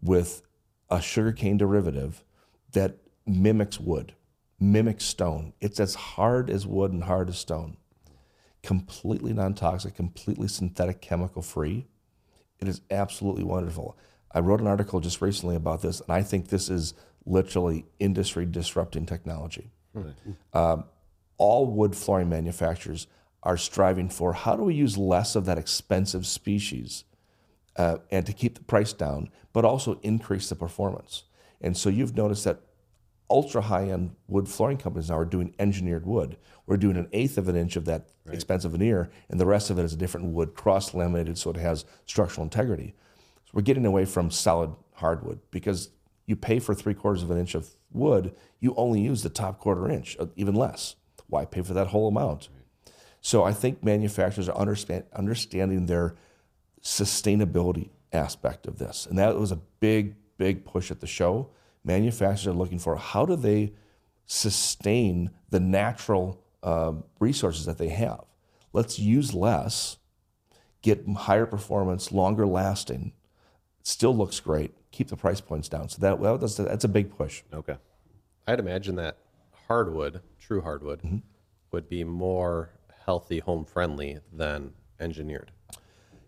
[0.02, 0.42] with
[0.90, 2.24] a sugarcane derivative
[2.72, 4.14] that mimics wood,
[4.60, 5.54] mimics stone.
[5.60, 7.78] It's as hard as wood and hard as stone.
[8.64, 11.88] Completely non toxic, completely synthetic, chemical free.
[12.60, 13.98] It is absolutely wonderful.
[14.32, 16.94] I wrote an article just recently about this, and I think this is
[17.26, 19.72] literally industry disrupting technology.
[20.54, 20.86] Um,
[21.38, 23.08] all wood flooring manufacturers
[23.44, 27.04] are striving for how do we use less of that expensive species
[27.78, 31.24] uh, and to keep the price down, but also increase the performance.
[31.62, 32.62] And so you've noticed that
[33.30, 36.38] ultra high end wood flooring companies now are doing engineered wood.
[36.66, 39.80] We're doing an eighth of an inch of that expensive veneer, and the rest of
[39.80, 42.94] it is a different wood, cross laminated so it has structural integrity.
[43.46, 45.90] So we're getting away from solid hardwood because
[46.26, 49.60] you pay for three quarters of an inch of wood, you only use the top
[49.60, 50.96] quarter inch, uh, even less.
[51.28, 52.50] Why pay for that whole amount?
[53.22, 56.16] So I think manufacturers are understand, understanding their
[56.88, 59.06] sustainability aspect of this.
[59.06, 61.50] And that was a big, big push at the show.
[61.84, 63.74] Manufacturers are looking for how do they
[64.26, 68.24] sustain the natural um, resources that they have.
[68.72, 69.98] Let's use less,
[70.82, 73.12] get higher performance, longer lasting.
[73.84, 74.72] Still looks great.
[74.92, 75.90] Keep the price points down.
[75.90, 77.44] So that well, that's, that's a big push.
[77.54, 77.76] Okay.
[78.48, 79.18] I'd imagine that
[79.68, 81.18] hardwood, true hardwood, Mm-hmm.
[81.72, 82.70] would be more
[83.06, 84.72] healthy, home friendly than
[85.02, 85.52] engineered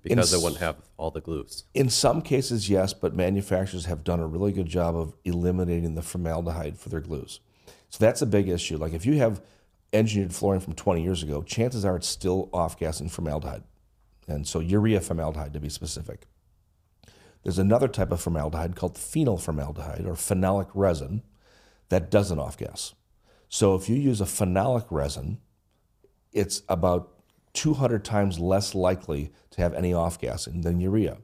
[0.03, 1.65] because it s- wouldn't have all the glues.
[1.73, 6.01] In some cases, yes, but manufacturers have done a really good job of eliminating the
[6.01, 7.39] formaldehyde for their glues.
[7.89, 8.77] So that's a big issue.
[8.77, 9.41] Like if you have
[9.91, 13.63] engineered flooring from 20 years ago, chances are it's still off gassing formaldehyde.
[14.27, 16.27] And so urea formaldehyde to be specific.
[17.43, 21.23] There's another type of formaldehyde called phenol formaldehyde or phenolic resin
[21.89, 22.93] that doesn't off gas.
[23.47, 25.39] So if you use a phenolic resin,
[26.31, 27.11] it's about
[27.53, 31.17] 200 times less likely to have any off gassing than urea.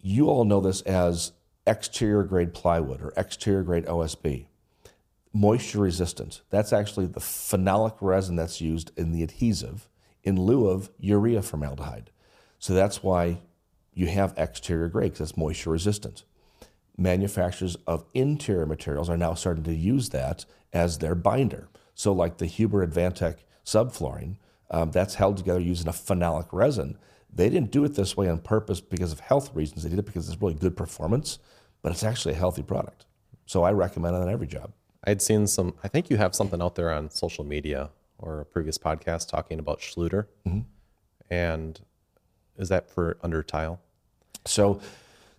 [0.00, 1.32] You all know this as
[1.66, 4.46] exterior grade plywood or exterior grade OSB.
[5.32, 6.40] Moisture resistant.
[6.50, 9.88] That's actually the phenolic resin that's used in the adhesive
[10.24, 12.10] in lieu of urea formaldehyde.
[12.58, 13.40] So that's why
[13.92, 16.24] you have exterior grade because it's moisture resistant.
[16.96, 21.68] Manufacturers of interior materials are now starting to use that as their binder.
[21.94, 24.36] So, like the Huber Advantech subflooring,
[24.70, 26.98] um, that's held together using a phenolic resin.
[27.32, 29.82] They didn't do it this way on purpose because of health reasons.
[29.82, 31.38] They did it because it's really good performance,
[31.82, 33.06] but it's actually a healthy product.
[33.46, 34.72] So I recommend it on every job.
[35.04, 38.44] I'd seen some, I think you have something out there on social media or a
[38.44, 40.26] previous podcast talking about Schluter.
[41.30, 41.80] And
[42.56, 43.80] is that for under tile?
[44.44, 44.80] So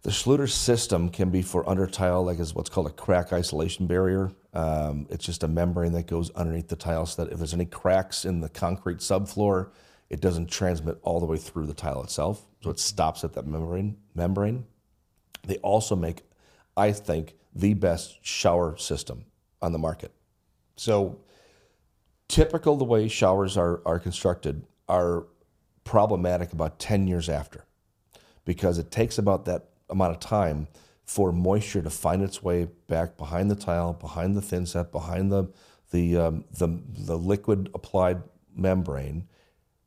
[0.02, 3.86] the Schluter system can be for under tile, like is what's called a crack isolation
[3.86, 4.32] barrier.
[4.54, 7.66] Um, it's just a membrane that goes underneath the tile so that if there's any
[7.66, 9.72] cracks in the concrete subfloor,
[10.10, 12.45] it doesn't transmit all the way through the tile itself.
[12.64, 13.97] So it stops at that membrane.
[14.16, 14.66] Membrane.
[15.45, 16.24] They also make,
[16.78, 19.26] I think, the best shower system
[19.62, 20.14] on the market.
[20.78, 21.20] So
[22.30, 25.28] typical the way showers are, are constructed are
[25.84, 27.66] problematic about 10 years after
[28.45, 30.67] because it takes about that amount of time
[31.05, 35.31] for moisture to find its way back behind the tile, behind the thin set, behind
[35.31, 35.51] the
[35.91, 36.67] the um, the,
[36.97, 38.21] the liquid applied
[38.55, 39.27] membrane,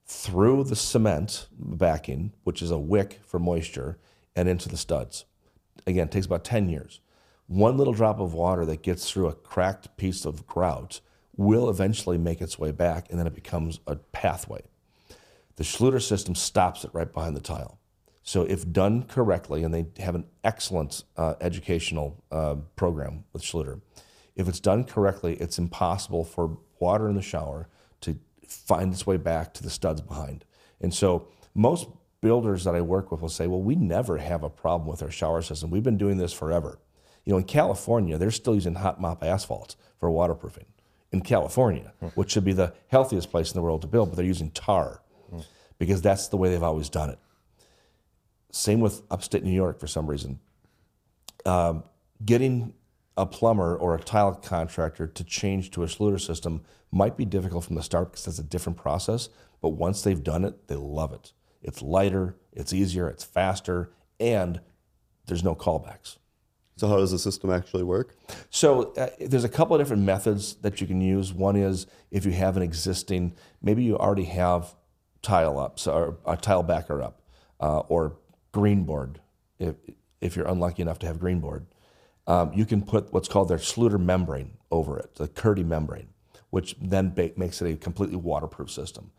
[0.06, 3.98] through the cement backing, which is a wick for moisture,
[4.34, 5.24] and into the studs.
[5.86, 7.00] Again, it takes about 10 years.
[7.46, 11.00] One little drop of water that gets through a cracked piece of grout
[11.36, 14.62] will eventually make its way back, and then it becomes a pathway.
[15.56, 17.78] The Schluter system stops it right behind the tile.
[18.24, 23.80] So, if done correctly, and they have an excellent uh, educational uh, program with Schluter,
[24.36, 27.68] if it's done correctly, it's impossible for water in the shower
[28.02, 28.16] to
[28.46, 30.44] find its way back to the studs behind.
[30.80, 31.88] And so, most
[32.20, 35.10] builders that I work with will say, Well, we never have a problem with our
[35.10, 35.70] shower system.
[35.70, 36.78] We've been doing this forever.
[37.24, 40.66] You know, in California, they're still using hot mop asphalt for waterproofing.
[41.12, 44.24] In California, which should be the healthiest place in the world to build, but they're
[44.24, 45.02] using tar
[45.78, 47.18] because that's the way they've always done it.
[48.52, 50.38] Same with upstate New York for some reason.
[51.44, 51.82] Um,
[52.24, 52.74] getting
[53.16, 57.64] a plumber or a tile contractor to change to a Schluter system might be difficult
[57.64, 59.28] from the start because it's a different process.
[59.60, 61.32] But once they've done it, they love it.
[61.62, 64.60] It's lighter, it's easier, it's faster, and
[65.26, 66.18] there's no callbacks.
[66.76, 68.16] So how does the system actually work?
[68.50, 71.32] So uh, there's a couple of different methods that you can use.
[71.32, 74.74] One is if you have an existing, maybe you already have
[75.22, 77.22] tile ups or a tile backer up,
[77.60, 78.16] uh, or
[78.52, 79.20] green board.
[79.58, 79.76] If
[80.20, 81.66] if you're unlucky enough to have green board,
[82.26, 86.08] um, you can put what's called their Schluter membrane over it, the Kerdi membrane,
[86.50, 89.10] which then ba- makes it a completely waterproof system.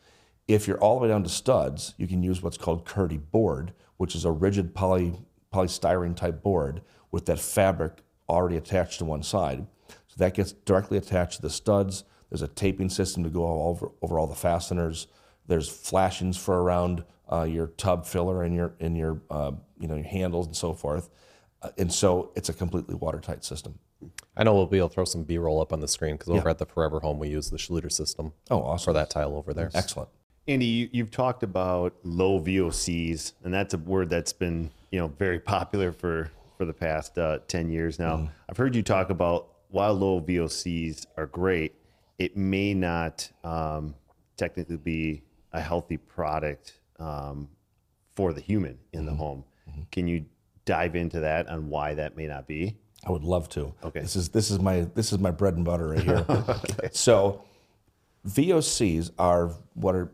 [0.47, 3.73] If you're all the way down to studs, you can use what's called Kerdi board,
[3.97, 5.13] which is a rigid poly
[5.53, 6.81] polystyrene type board
[7.11, 9.67] with that fabric already attached to one side.
[9.87, 12.03] So that gets directly attached to the studs.
[12.29, 15.07] There's a taping system to go all over, over all the fasteners.
[15.47, 17.03] There's flashings for around
[17.33, 20.73] uh, your tub filler and your and your uh, you know your handles and so
[20.73, 21.09] forth.
[21.61, 23.79] Uh, and so it's a completely watertight system.
[24.35, 26.29] I know we'll be able to throw some B roll up on the screen because
[26.29, 28.85] over at the Forever Home, we use the Schluter system Oh, awesome!
[28.85, 29.71] for that tile over there.
[29.73, 30.09] Excellent.
[30.45, 35.07] Andy, you, you've talked about low VOCs, and that's a word that's been you know
[35.07, 38.29] very popular for for the past uh, ten years now.
[38.49, 41.73] I've heard you talk about while low VOCs are great,
[42.19, 43.95] it may not um,
[44.37, 47.49] technically be a healthy product um,
[48.15, 49.43] for the human in the home.
[49.91, 50.25] Can you
[50.65, 52.77] dive into that on why that may not be?
[53.05, 53.73] I would love to.
[53.83, 53.99] Okay.
[53.99, 56.25] This is this is my this is my bread and butter right here.
[56.91, 57.43] So
[58.25, 60.11] VOCs are what are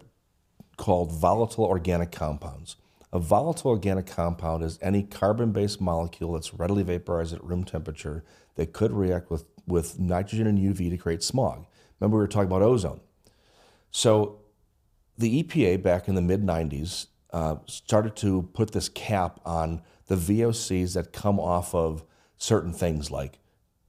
[0.77, 2.77] called volatile organic compounds.
[3.11, 8.23] A volatile organic compound is any carbon-based molecule that's readily vaporized at room temperature
[8.55, 11.65] that could react with, with nitrogen and UV to create smog.
[11.99, 13.01] Remember we were talking about ozone.
[13.89, 14.39] So
[15.19, 20.15] the EPA back in the mid 90s uh, started to put this cap on the
[20.15, 22.03] VOCs that come off of
[22.37, 23.37] certain things like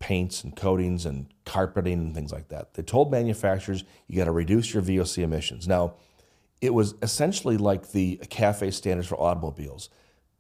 [0.01, 2.75] paints and coatings and carpeting and things like that.
[2.75, 5.69] They told manufacturers you got to reduce your VOC emissions.
[5.69, 5.95] Now,
[6.61, 9.89] it was essentially like the CAFE standards for automobiles.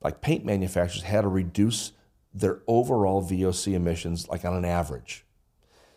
[0.02, 1.92] Like paint manufacturers had to reduce
[2.34, 5.24] their overall VOC emissions like on an average.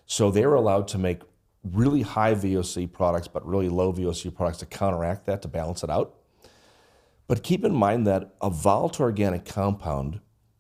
[0.06, 1.22] So they were allowed to make
[1.64, 5.90] really high VOC products, but really low VOC products to counteract that, to balance it
[5.90, 6.16] out.
[7.28, 10.20] But keep in mind that a volatile organic compound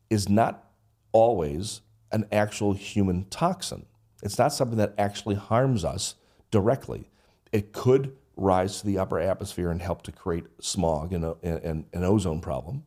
[0.09, 0.71] is not
[1.11, 1.81] always
[2.11, 3.85] an actual human toxin.
[4.21, 6.15] It's not something that actually harms us
[6.51, 7.09] directly.
[7.51, 12.39] It could rise to the upper atmosphere and help to create smog and, an ozone
[12.39, 12.83] problem.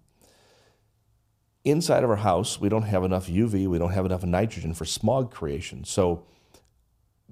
[1.65, 4.85] Inside of our house, we don't have enough UV, we don't have enough nitrogen for
[4.85, 5.85] smog creation.
[5.85, 6.25] So,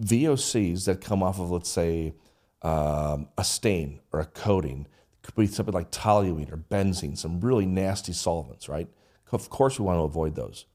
[0.01, 2.15] VOCs that come off of, let's say,
[2.63, 4.87] um, a stain or a coating,
[5.23, 8.89] could be something like toluene or benzene, some really nasty solvents, right?
[9.33, 10.67] Of course, we want to avoid those.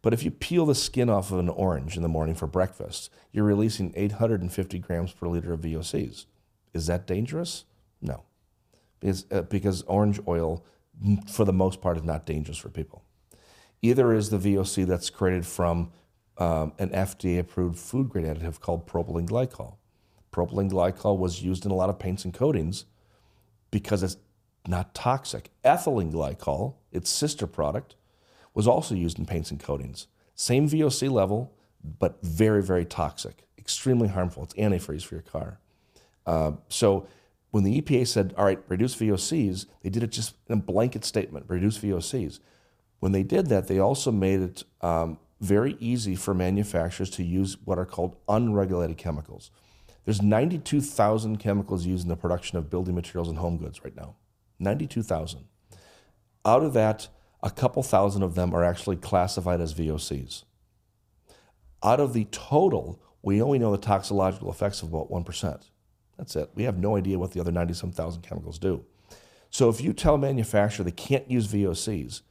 [0.00, 3.10] But if you peel the skin off of an orange in the morning for breakfast,
[3.30, 6.26] you're releasing 850 grams per liter of VOCs.
[6.74, 7.64] Is that dangerous?
[8.00, 8.24] No.
[8.98, 10.64] Because, uh, because orange oil,
[11.30, 13.04] for the most part, is not dangerous for people.
[13.80, 15.92] Either is the VOC that's created from
[16.38, 19.76] um, an FDA approved food grade additive called propylene glycol.
[20.32, 22.86] Propylene glycol was used in a lot of paints and coatings
[23.70, 24.16] because it's
[24.66, 25.50] not toxic.
[25.64, 27.96] Ethylene glycol, its sister product,
[28.54, 30.06] was also used in paints and coatings.
[30.34, 31.52] Same VOC level,
[31.98, 34.44] but very, very toxic, extremely harmful.
[34.44, 35.58] It's antifreeze for your car.
[36.26, 37.06] Uh, so
[37.50, 41.04] when the EPA said, all right, reduce VOCs, they did it just in a blanket
[41.04, 42.40] statement, reduce VOCs.
[43.00, 47.56] When they did that, they also made it um, very easy for manufacturers to use
[47.64, 49.50] what are called unregulated chemicals.
[50.04, 54.14] There's 92,000 chemicals used in the production of building materials and home goods right now.
[54.60, 55.44] 92,000.
[56.44, 57.08] Out of that,
[57.42, 60.44] a couple thousand of them are actually classified as VOCs.
[61.82, 65.62] Out of the total, we only know the toxicological effects of about 1%.
[66.16, 66.50] That's it.
[66.54, 68.84] We have no idea what the other 90 some thousand chemicals do.
[69.50, 72.22] So if you tell a manufacturer they can't use VOCs,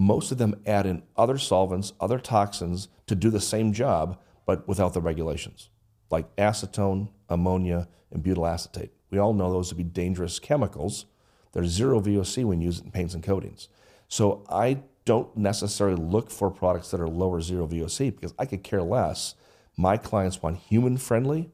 [0.00, 4.66] most of them add in other solvents, other toxins to do the same job, but
[4.66, 5.68] without the regulations,
[6.08, 8.92] like acetone, ammonia, and butyl acetate.
[9.10, 11.04] We all know those to be dangerous chemicals.
[11.52, 13.68] There's zero VOC when used in paints and coatings.
[14.08, 18.62] So I don't necessarily look for products that are lower zero VOC because I could
[18.62, 19.34] care less.
[19.76, 21.50] My clients want human friendly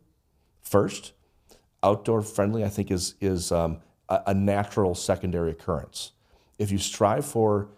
[0.62, 1.14] first.
[1.82, 3.78] Outdoor friendly, I think, is, is um,
[4.09, 6.12] a, a natural secondary occurrence.
[6.60, 7.70] If you strive for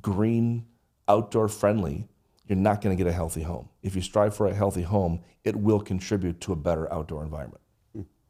[0.00, 0.66] green,
[1.08, 2.08] outdoor friendly,
[2.46, 3.68] you're not going to get a healthy home.
[3.82, 7.60] If you strive for a healthy home, it will contribute to a better outdoor environment.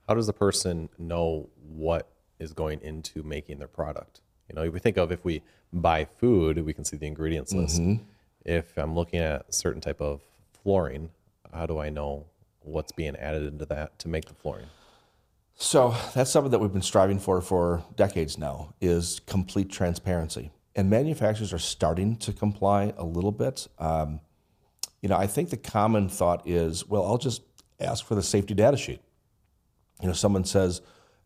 [0.09, 2.09] How does a person know what
[2.39, 4.21] is going into making their product?
[4.49, 5.43] You know, if we think of if we
[5.73, 7.81] buy food, we can see the ingredients list.
[7.81, 8.05] Mm-hmm.
[8.45, 10.21] If I'm looking at a certain type of
[10.63, 11.11] flooring,
[11.53, 12.27] how do I know
[12.61, 14.67] what's being added into that to make the flooring?
[15.57, 20.51] So that's something that we've been striving for for decades now is complete transparency.
[20.77, 23.67] And manufacturers are starting to comply a little bit.
[23.79, 24.21] Um,
[25.01, 27.43] you know, I think the common thought is, well, I'll just
[27.81, 29.01] ask for the safety data sheet.
[30.03, 30.83] You know, someone says,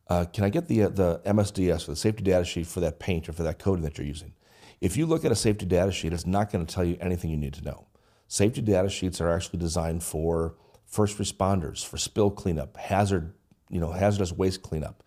[0.09, 3.01] uh, can I get the, uh, the MSDS or the safety data sheet for that
[3.01, 4.35] paint or for that coating that you're using?
[4.81, 7.31] If you look at a safety data sheet, it's not going to tell you anything
[7.31, 7.89] you need to know.
[8.28, 10.55] Safety data sheets are actually designed for
[10.86, 13.35] first responders, for spill cleanup, hazard,
[13.68, 15.02] you know, hazardous waste cleanup.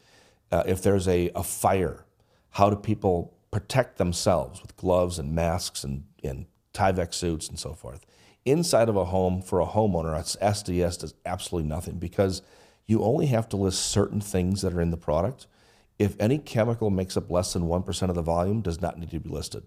[0.52, 2.06] Uh, if there's a, a fire,
[2.52, 7.74] how do people protect themselves with gloves and masks and, and Tyvek suits and so
[7.74, 8.06] forth?
[8.46, 12.42] Inside of a home for a homeowner, SDS does absolutely nothing because–
[12.86, 15.48] you only have to list certain things that are in the product.
[15.98, 19.20] If any chemical makes up less than 1% of the volume, does not need to
[19.20, 19.64] be listed.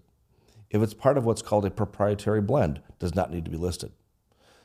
[0.69, 3.91] If it's part of what's called a proprietary blend, does not need to be listed.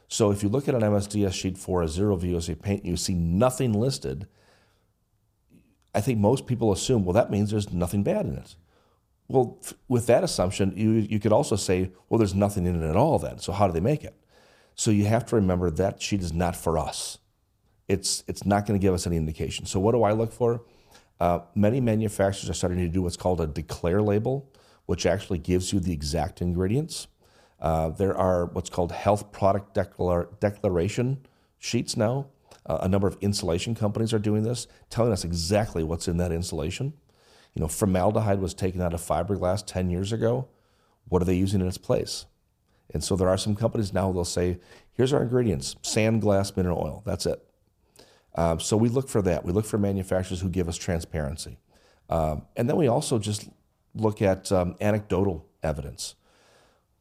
[0.09, 3.15] So if you look at an MSDS sheet for a zero VOC paint, you see
[3.15, 4.27] nothing listed.
[5.95, 8.57] I think most people assume, well, that means there's nothing bad in it.
[9.29, 9.59] Well,
[9.89, 13.19] with that assumption, you, you could also say, well, there's nothing in it at all
[13.19, 13.39] then.
[13.39, 14.15] So how do they make it?
[14.75, 17.19] So you have to remember that sheet is not for us
[17.89, 19.67] it's, it's not going to give us any indication.
[19.67, 20.63] So, what do I look for?
[21.21, 24.51] Uh, many manufacturers are starting to do what's called a declare label,
[24.87, 27.07] which actually gives you the exact ingredients.
[27.61, 31.19] Uh, there are what's called health product declar- declaration
[31.59, 32.27] sheets now.
[32.67, 36.33] Uh, a number of insulation companies are doing this, telling us exactly what's in that
[36.33, 36.93] insulation.
[37.55, 40.49] You know, formaldehyde was taken out of fiberglass 10 years ago.
[41.09, 42.27] What are they using in its place?
[42.93, 44.59] And so there are some companies now they'll say,
[44.95, 47.03] here's our ingredients sand, glass, mineral oil.
[47.05, 47.43] That's it.
[48.35, 49.45] Um, so we look for that.
[49.45, 51.59] We look for manufacturers who give us transparency.
[52.09, 53.49] Um, and then we also just
[53.95, 56.15] look at um, anecdotal evidence.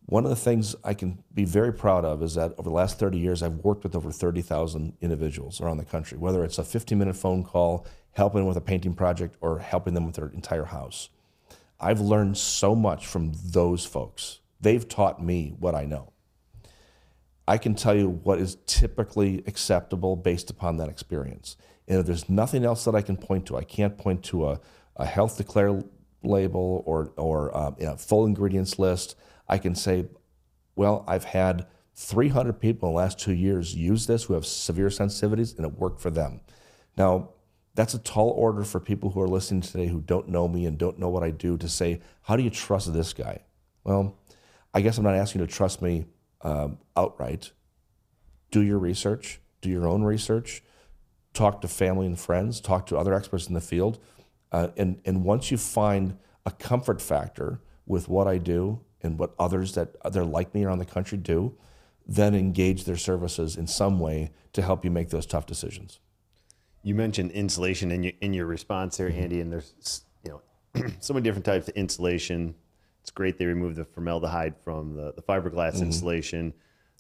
[0.05, 2.99] One of the things I can be very proud of is that over the last
[2.99, 6.97] 30 years, I've worked with over 30,000 individuals around the country, whether it's a 15
[6.97, 11.09] minute phone call, helping with a painting project, or helping them with their entire house.
[11.79, 14.39] I've learned so much from those folks.
[14.59, 16.11] They've taught me what I know.
[17.47, 21.57] I can tell you what is typically acceptable based upon that experience.
[21.87, 24.59] And if there's nothing else that I can point to, I can't point to a,
[24.95, 25.81] a health declare
[26.23, 29.15] label or, or um, full ingredients list.
[29.49, 30.05] I can say,
[30.75, 31.65] well, I've had
[31.95, 35.73] 300 people in the last two years use this who have severe sensitivities, and it
[35.73, 36.41] worked for them.
[36.97, 37.29] Now,
[37.73, 40.77] that's a tall order for people who are listening today who don't know me and
[40.77, 43.43] don't know what I do to say, how do you trust this guy?
[43.83, 44.17] Well,
[44.73, 46.05] I guess I'm not asking you to trust me
[46.41, 47.51] um, outright.
[48.51, 50.63] Do your research, do your own research,
[51.33, 53.99] talk to family and friends, talk to other experts in the field.
[54.51, 59.33] Uh, and, and once you find a comfort factor with what I do and what
[59.39, 61.55] others that they're like me around the country do,
[62.05, 65.99] then engage their services in some way to help you make those tough decisions.
[66.83, 71.13] You mentioned insulation in your in your response there, Andy, and there's you know so
[71.13, 72.55] many different types of insulation.
[73.01, 75.83] It's great they removed the formaldehyde from the, the fiberglass mm-hmm.
[75.83, 76.53] insulation.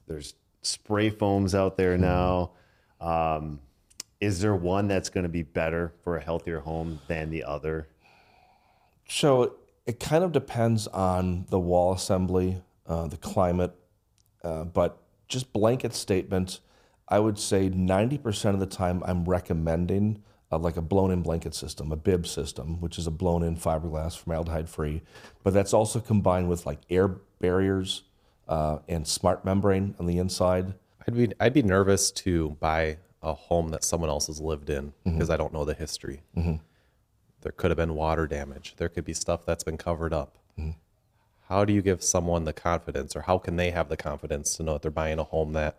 [0.07, 2.01] There's spray foams out there mm-hmm.
[2.01, 2.51] now.
[2.99, 3.59] Um,
[4.19, 7.87] is there one that's going to be better for a healthier home than the other?
[9.07, 9.55] So
[9.85, 13.73] it kind of depends on the wall assembly, uh, the climate,
[14.43, 16.59] uh, but just blanket statement,
[17.11, 21.91] I would say 90% of the time I'm recommending uh, like a blown-in blanket system,
[21.91, 25.01] a bib system, which is a blown-in fiberglass, formaldehyde-free,
[25.43, 27.07] but that's also combined with like air
[27.39, 28.03] barriers
[28.47, 30.73] uh, and smart membrane on the inside.
[31.07, 34.87] I'd be I'd be nervous to buy a home that someone else has lived in
[34.87, 35.13] mm-hmm.
[35.13, 36.23] because I don't know the history.
[36.35, 36.55] Mm-hmm.
[37.41, 38.75] There could have been water damage.
[38.77, 40.37] There could be stuff that's been covered up.
[40.59, 40.71] Mm-hmm
[41.51, 44.63] how do you give someone the confidence or how can they have the confidence to
[44.63, 45.75] know that they're buying a home that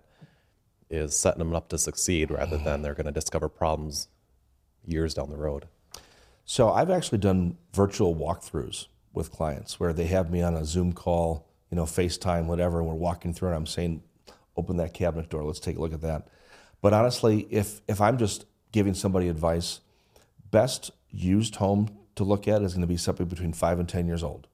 [0.92, 4.08] is setting them up to succeed rather than they're going to discover problems
[4.84, 5.66] years down the road.
[6.44, 10.92] So i've actually done virtual walkthroughs with clients where they have me on a zoom
[10.92, 14.02] call you know facetime whatever and we're walking through and i'm saying
[14.56, 16.28] open that cabinet door let's take a look at that.
[16.80, 19.80] But honestly if if i'm just giving somebody advice
[20.50, 24.06] best used home to look at is going to be something between five and ten
[24.06, 24.46] years old.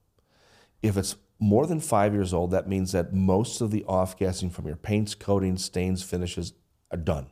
[0.83, 4.51] If it's more than five years old, that means that most of the off gassing
[4.51, 6.53] from your paints, coatings, stains, finishes
[6.91, 7.27] are done.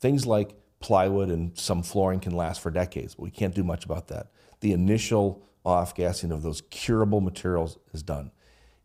[0.00, 3.84] Things like plywood and some flooring can last for decades, but we can't do much
[3.84, 4.30] about that.
[4.60, 8.30] The initial off gassing of those curable materials is done.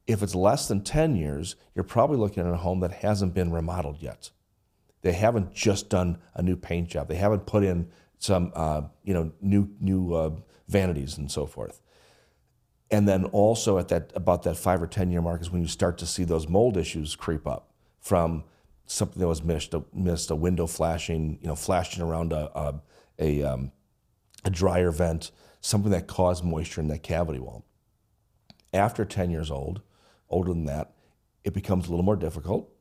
[0.08, 3.52] If it's less than 10 years, you're probably looking at a home that hasn't been
[3.52, 4.32] remodeled yet.
[5.02, 7.08] They haven't just done a new paint job.
[7.08, 10.32] They haven't put in some, uh, you know, new new uh,
[10.68, 11.82] vanities and so forth.
[12.92, 15.68] And then also at that about that five or ten year mark is when you
[15.68, 18.44] start to see those mold issues creep up from
[18.86, 22.82] something that was missed, a, missed a window flashing, you know, flashing around a a,
[23.20, 23.72] a, um,
[24.44, 27.64] a dryer vent, something that caused moisture in that cavity wall.
[28.74, 29.82] After ten years old,
[30.30, 30.94] older than that,
[31.44, 32.72] it becomes a little more difficult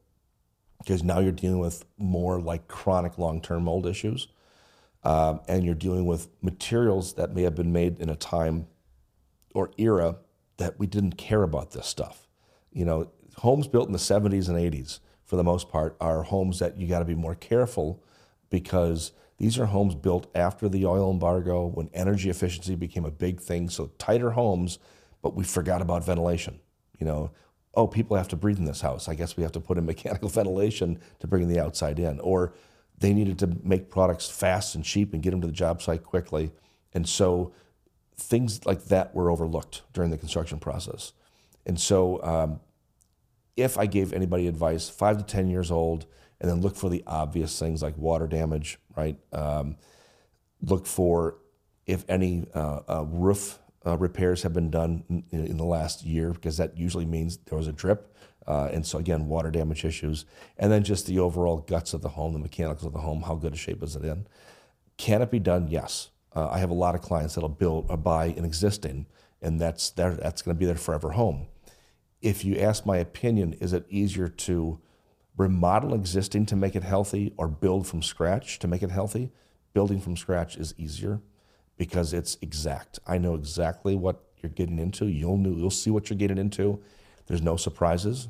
[0.79, 4.29] because now you're dealing with more like chronic long term mold issues,
[5.05, 8.67] um, and you're dealing with materials that may have been made in a time
[9.55, 10.17] or era
[10.59, 12.29] that we didn't care about this stuff.
[12.73, 16.59] You know, homes built in the 70s and 80s, for the most part, are homes
[16.59, 18.03] that you got to be more careful
[18.51, 23.41] because these are homes built after the oil embargo when energy efficiency became a big
[23.41, 23.69] thing.
[23.69, 24.79] So tighter homes,
[25.23, 26.61] but we forgot about ventilation.
[26.99, 27.31] You know,
[27.75, 29.09] oh, people have to breathe in this house.
[29.09, 32.19] I guess we have to put in mechanical ventilation to bring the outside in.
[32.21, 32.53] Or
[32.99, 36.03] they needed to make products fast and cheap and get them to the job site
[36.03, 36.51] quickly.
[36.93, 37.53] And so
[38.19, 41.13] things like that were overlooked during the construction process.
[41.65, 42.61] And so, um,
[43.57, 46.07] if I gave anybody advice, five to 10 years old,
[46.41, 49.19] and then look for the obvious things like water damage, right?
[49.33, 49.77] Um,
[50.63, 51.39] look for
[51.87, 56.33] if any uh, uh, roof uh, repairs have been done in, in, the last year,
[56.33, 58.15] because that usually means there was a drip.
[58.47, 60.25] Uh, and so, again, water damage issues.
[60.57, 63.35] And then just the overall guts of the home, the mechanics of the home, how
[63.35, 64.27] good a shape is it in?
[64.97, 65.69] Can it be done?
[65.69, 66.11] Yes.
[66.35, 69.07] Uh, I have a lot of clients that'll build or buy an existing,
[69.41, 71.49] and that's that's going to be their forever home.
[72.21, 74.81] If you ask my opinion, is it easier to
[75.37, 79.31] remodel existing to make it healthy or build from scratch to make it healthy?
[79.73, 81.21] Building from scratch is easier
[81.77, 82.99] because it's exact.
[83.07, 85.07] I know exactly what you're getting into.
[85.07, 86.83] You'll know, you'll see what you're getting into.
[87.27, 88.29] There's no surprises.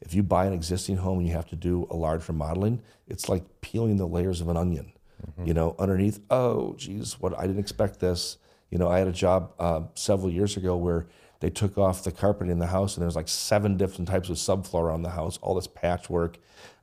[0.00, 3.28] If you buy an existing home and you have to do a large remodeling, it's
[3.28, 4.92] like peeling the layers of an onion.
[5.26, 5.46] Mm-hmm.
[5.46, 8.38] You know, underneath, oh, geez, what I didn't expect this.
[8.70, 11.06] You know, I had a job uh, several years ago where
[11.40, 14.36] they took off the carpet in the house and there's like seven different types of
[14.36, 16.38] subfloor on the house, all this patchwork.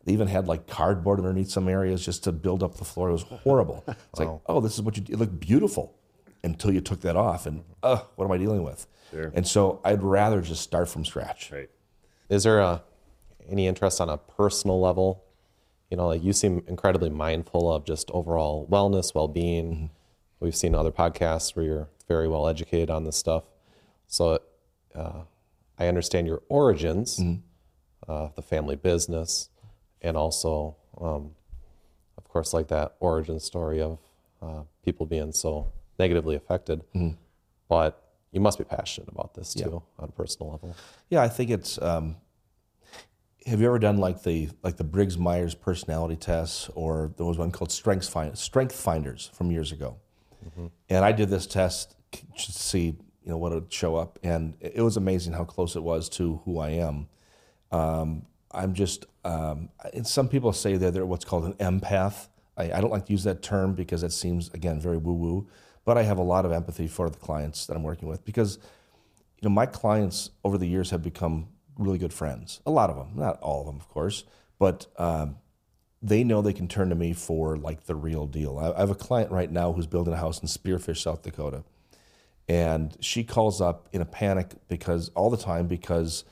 [0.06, 3.10] They even had like cardboard underneath some areas just to build up the floor.
[3.10, 3.84] It was horrible.
[4.12, 4.32] It's wow.
[4.34, 5.96] like, oh, this is what you, it looked beautiful
[6.44, 8.88] until you took that off and, uh, what am I dealing with?
[9.12, 9.32] Sure.
[9.36, 11.52] And so I'd rather just start from scratch.
[11.52, 11.70] Right.
[12.30, 12.84] Is there a,
[13.50, 15.25] any interest on a personal level?
[15.90, 19.92] You know, like you seem incredibly mindful of just overall wellness, well being.
[20.40, 23.44] We've seen other podcasts where you're very well educated on this stuff.
[24.08, 24.40] So
[24.94, 25.22] uh,
[25.78, 27.20] I understand your origins,
[28.08, 29.50] uh, the family business,
[30.02, 31.32] and also, um,
[32.18, 33.98] of course, like that origin story of
[34.42, 36.82] uh, people being so negatively affected.
[37.70, 38.02] But
[38.32, 40.76] you must be passionate about this too on a personal level.
[41.10, 41.82] Yeah, I think it's.
[41.82, 42.18] Um,
[43.46, 47.38] have you ever done like the like the Briggs Myers personality tests, or there was
[47.38, 49.98] one called Strengths Find, Strength Finders from years ago?
[50.90, 54.74] And I did this test to see you know what would show up, and it
[54.76, 57.08] it was amazing how close it was to who I am.
[57.72, 59.06] Um, I'm just.
[59.24, 62.28] Um, and some people say that they're what's called an empath.
[62.58, 65.48] I, I don't like to use that term because it seems again very woo woo.
[65.84, 68.60] But I have a lot of empathy for the clients that I'm working with because
[69.42, 71.48] you know, my clients over the years have become
[71.78, 72.62] really good friends.
[72.66, 74.24] A lot of them, not all of them, of course,
[74.60, 75.38] but um,
[76.02, 78.58] they know they can turn to me for like the real deal.
[78.58, 81.64] I, I have a client right now who's building a house in Spearfish, South Dakota,
[82.48, 86.24] and she calls up in a panic because all the time because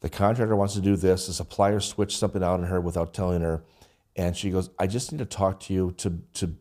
[0.00, 3.42] the contractor wants to do this, the supplier switched something out on her without telling
[3.42, 3.64] her,
[4.14, 6.54] and she goes, "I just need to talk to you to to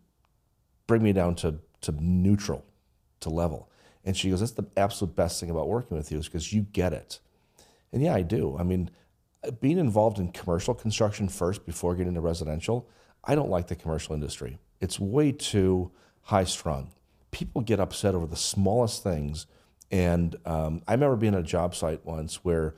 [0.88, 2.66] bring me down to to neutral,
[3.20, 3.70] to level."
[4.04, 6.64] And she goes, "That's the absolute best thing about working with you is because you
[6.64, 7.20] get it."
[7.92, 8.58] And yeah, I do.
[8.60, 8.90] I mean,
[9.60, 12.90] being involved in commercial construction first before getting into residential,
[13.24, 14.58] I don't like the commercial industry.
[14.80, 15.92] It's way too
[16.22, 16.92] high strung.
[17.32, 19.48] People get upset over the smallest things.
[19.92, 22.76] And um, I remember being at a job site once where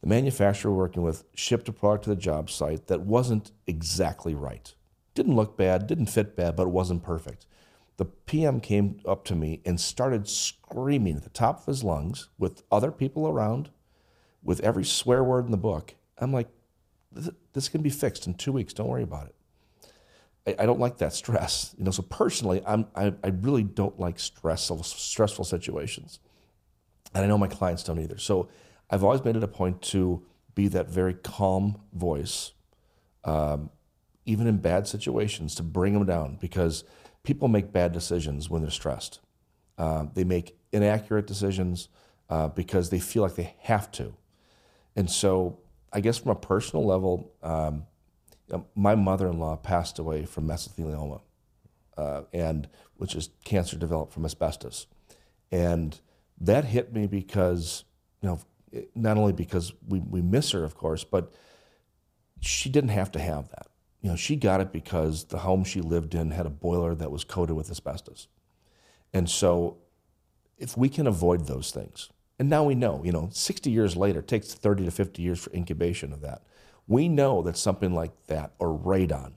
[0.00, 4.34] the manufacturer we're working with shipped a product to the job site that wasn't exactly
[4.34, 4.74] right.
[5.14, 7.46] Didn't look bad, didn't fit bad, but it wasn't perfect.
[7.98, 12.28] The PM came up to me and started screaming at the top of his lungs
[12.38, 13.70] with other people around,
[14.42, 15.94] with every swear word in the book.
[16.18, 16.48] I'm like,
[17.52, 18.72] this, can be fixed in two weeks.
[18.72, 19.34] Don't worry about it.
[20.46, 21.74] I, I don't like that stress.
[21.78, 26.20] You know, so personally, I'm, I, I really don't like stressful, stressful situations.
[27.14, 28.18] And I know my clients don't either.
[28.18, 28.48] So
[28.90, 30.24] I've always made it a point to
[30.54, 32.52] be that very calm voice,
[33.24, 33.70] um,
[34.24, 36.84] even in bad situations, to bring them down because
[37.22, 39.20] people make bad decisions when they're stressed.
[39.78, 41.88] Uh, they make inaccurate decisions
[42.30, 44.14] uh, because they feel like they have to.
[44.94, 45.58] And so,
[45.92, 47.84] I guess from a personal level, um,
[48.74, 51.20] my mother-in-law passed away from mesothelioma,
[51.96, 54.86] uh, and which is cancer developed from asbestos,
[55.50, 56.00] and
[56.40, 57.84] that hit me because
[58.20, 58.40] you know
[58.94, 61.32] not only because we we miss her, of course, but
[62.40, 63.68] she didn't have to have that.
[64.00, 67.10] You know, she got it because the home she lived in had a boiler that
[67.10, 68.28] was coated with asbestos,
[69.12, 69.78] and so
[70.58, 72.10] if we can avoid those things,
[72.42, 75.38] and now we know, you know, 60 years later, it takes 30 to 50 years
[75.38, 76.42] for incubation of that.
[76.88, 79.34] We know that something like that, or radon,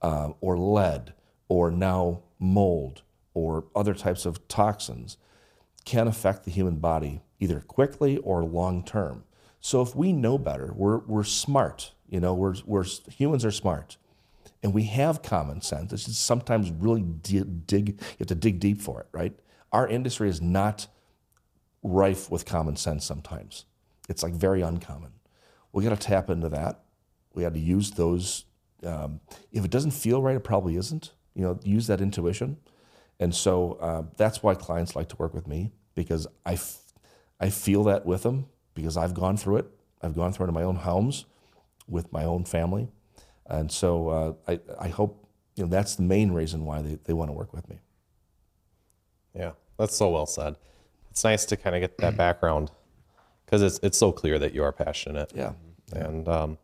[0.00, 1.12] uh, or lead,
[1.48, 3.02] or now mold,
[3.34, 5.18] or other types of toxins,
[5.84, 9.24] can affect the human body either quickly or long term.
[9.60, 11.92] So if we know better, we're, we're smart.
[12.08, 13.98] You know, we're, we're humans are smart,
[14.62, 15.92] and we have common sense.
[15.92, 17.88] It's just sometimes really di- dig.
[17.90, 19.38] You have to dig deep for it, right?
[19.70, 20.86] Our industry is not
[21.82, 23.04] rife with common sense.
[23.04, 23.64] Sometimes
[24.08, 25.12] it's like very uncommon.
[25.72, 26.80] We got to tap into that.
[27.34, 28.44] We got to use those.
[28.84, 29.20] Um,
[29.52, 31.12] if it doesn't feel right, it probably isn't.
[31.34, 32.58] You know, use that intuition.
[33.18, 36.80] And so uh, that's why clients like to work with me because I, f-
[37.40, 39.66] I feel that with them because I've gone through it.
[40.02, 41.24] I've gone through it in my own homes
[41.88, 42.88] with my own family.
[43.46, 47.12] And so uh, I, I hope you know, that's the main reason why they, they
[47.12, 47.80] want to work with me.
[49.34, 50.56] Yeah, that's so well said.
[51.12, 52.70] It's nice to kind of get that background
[53.44, 55.30] because it's it's so clear that you are passionate.
[55.34, 55.52] Yeah.
[55.92, 56.58] and um,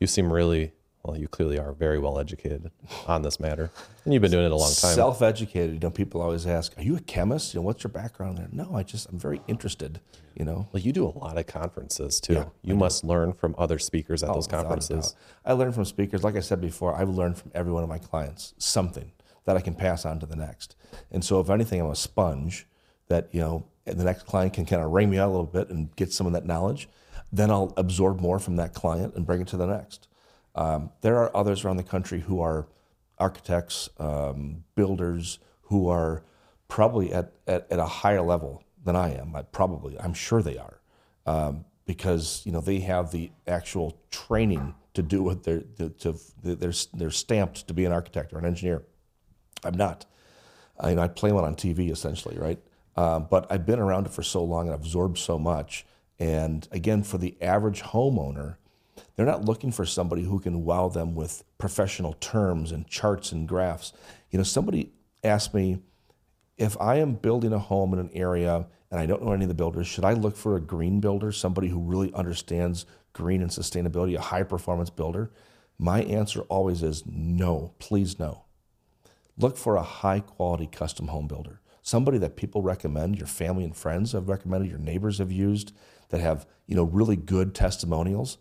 [0.00, 1.14] you seem really well.
[1.14, 2.70] You clearly are very well educated
[3.06, 3.70] on this matter,
[4.06, 4.94] and you've been doing it a long time.
[4.94, 5.74] Self-educated.
[5.74, 7.52] You know, people always ask, "Are you a chemist?
[7.52, 10.00] You know, what's your background there?" No, I just I'm very interested.
[10.34, 12.32] You know, well, you do a lot of conferences too.
[12.32, 15.14] Yeah, you must learn from other speakers at those without a conferences.
[15.44, 16.24] I learn from speakers.
[16.24, 19.12] Like I said before, I've learned from every one of my clients something
[19.44, 20.76] that I can pass on to the next.
[21.10, 22.66] And so, if anything, I'm a sponge
[23.08, 25.70] that you know the next client can kind of ring me out a little bit
[25.70, 26.88] and get some of that knowledge.
[27.32, 30.08] Then I'll absorb more from that client and bring it to the next.
[30.54, 32.68] Um, there are others around the country who are
[33.18, 36.22] architects, um, builders, who are
[36.68, 39.34] probably at, at, at a higher level than I am.
[39.34, 40.80] I probably, I'm sure they are,
[41.26, 46.16] um, because you know they have the actual training to do what they're to, to
[46.42, 48.82] they're they're stamped to be an architect or an engineer.
[49.64, 50.06] I'm not.
[50.78, 52.58] I, you know, I play one on TV essentially, right?
[52.96, 55.86] Um, but I've been around it for so long and absorbed so much.
[56.18, 58.56] And again, for the average homeowner,
[59.16, 63.46] They're not looking for somebody who can wow them with professional terms and charts and
[63.46, 63.92] graphs.
[64.30, 64.92] You know, somebody
[65.22, 65.78] asked me
[66.56, 69.48] if I am building a home in an area and I don't know any of
[69.48, 73.50] the builders, should I look for a green builder, somebody who really understands green and
[73.50, 75.30] sustainability, a high performance builder?
[75.78, 78.44] My answer always is no, please no.
[79.38, 83.76] Look for a high quality custom home builder, somebody that people recommend, your family and
[83.76, 85.72] friends have recommended, your neighbors have used,
[86.08, 88.38] that have you know really good testimonials.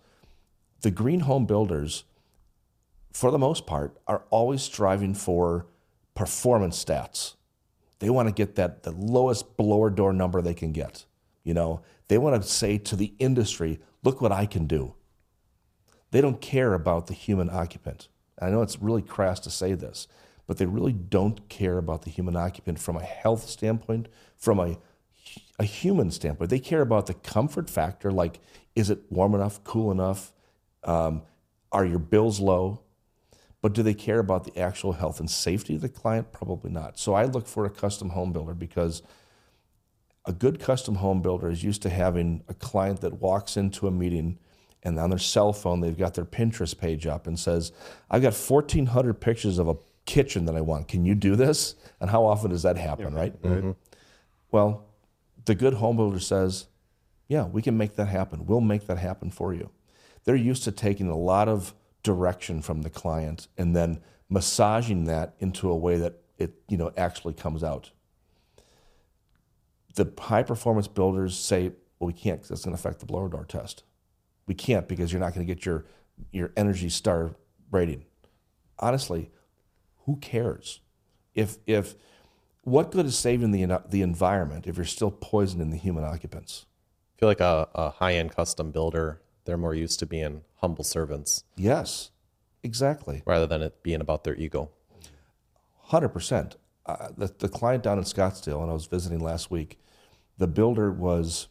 [0.81, 2.05] The green home builders,
[3.11, 5.67] for the most part, are always striving for
[6.15, 7.35] performance stats.
[7.99, 11.05] They want to get that the lowest blower door number they can get.
[11.43, 14.95] You know, they want to say to the industry, look what I can do.
[16.11, 18.09] They don't care about the human occupant.
[18.39, 20.07] I know it's really crass to say this,
[20.51, 24.77] but they really don't care about the human occupant from a health standpoint, from a,
[25.57, 26.49] a human standpoint.
[26.49, 28.41] They care about the comfort factor like,
[28.75, 30.33] is it warm enough, cool enough?
[30.83, 31.21] Um,
[31.71, 32.81] are your bills low?
[33.61, 36.33] But do they care about the actual health and safety of the client?
[36.33, 36.99] Probably not.
[36.99, 39.03] So I look for a custom home builder because
[40.25, 43.91] a good custom home builder is used to having a client that walks into a
[43.91, 44.37] meeting
[44.83, 47.71] and on their cell phone they've got their Pinterest page up and says,
[48.09, 49.75] "I've got 1400 pictures of a
[50.05, 50.87] kitchen that I want.
[50.87, 53.39] Can you do this?" And how often does that happen, right?
[53.41, 53.71] Mm-hmm.
[54.51, 54.85] Well,
[55.45, 56.67] the good home builder says,
[57.27, 58.45] "Yeah, we can make that happen.
[58.45, 59.69] We'll make that happen for you."
[60.23, 61.73] They're used to taking a lot of
[62.03, 66.91] direction from the client and then massaging that into a way that it you know
[66.97, 67.91] actually comes out.
[69.95, 73.27] The high performance builders say, well, we can't because that's going to affect the blower
[73.29, 73.83] door test.
[74.47, 75.85] We can't because you're not going to get your
[76.31, 77.35] your Energy Star
[77.71, 78.05] rating.
[78.79, 79.29] Honestly,
[80.05, 80.81] who cares?
[81.33, 81.95] If if
[82.63, 86.65] what good is saving the the environment if you're still poisoning the human occupants?
[87.15, 90.83] I feel like a, a high end custom builder they're more used to being humble
[90.83, 91.43] servants.
[91.55, 92.11] Yes,
[92.63, 93.23] exactly.
[93.25, 94.69] Rather than it being about their ego.
[95.89, 96.55] 100%.
[96.85, 99.79] Uh, the, the client down in Scottsdale, and I was visiting last week,
[100.37, 101.47] the builder was,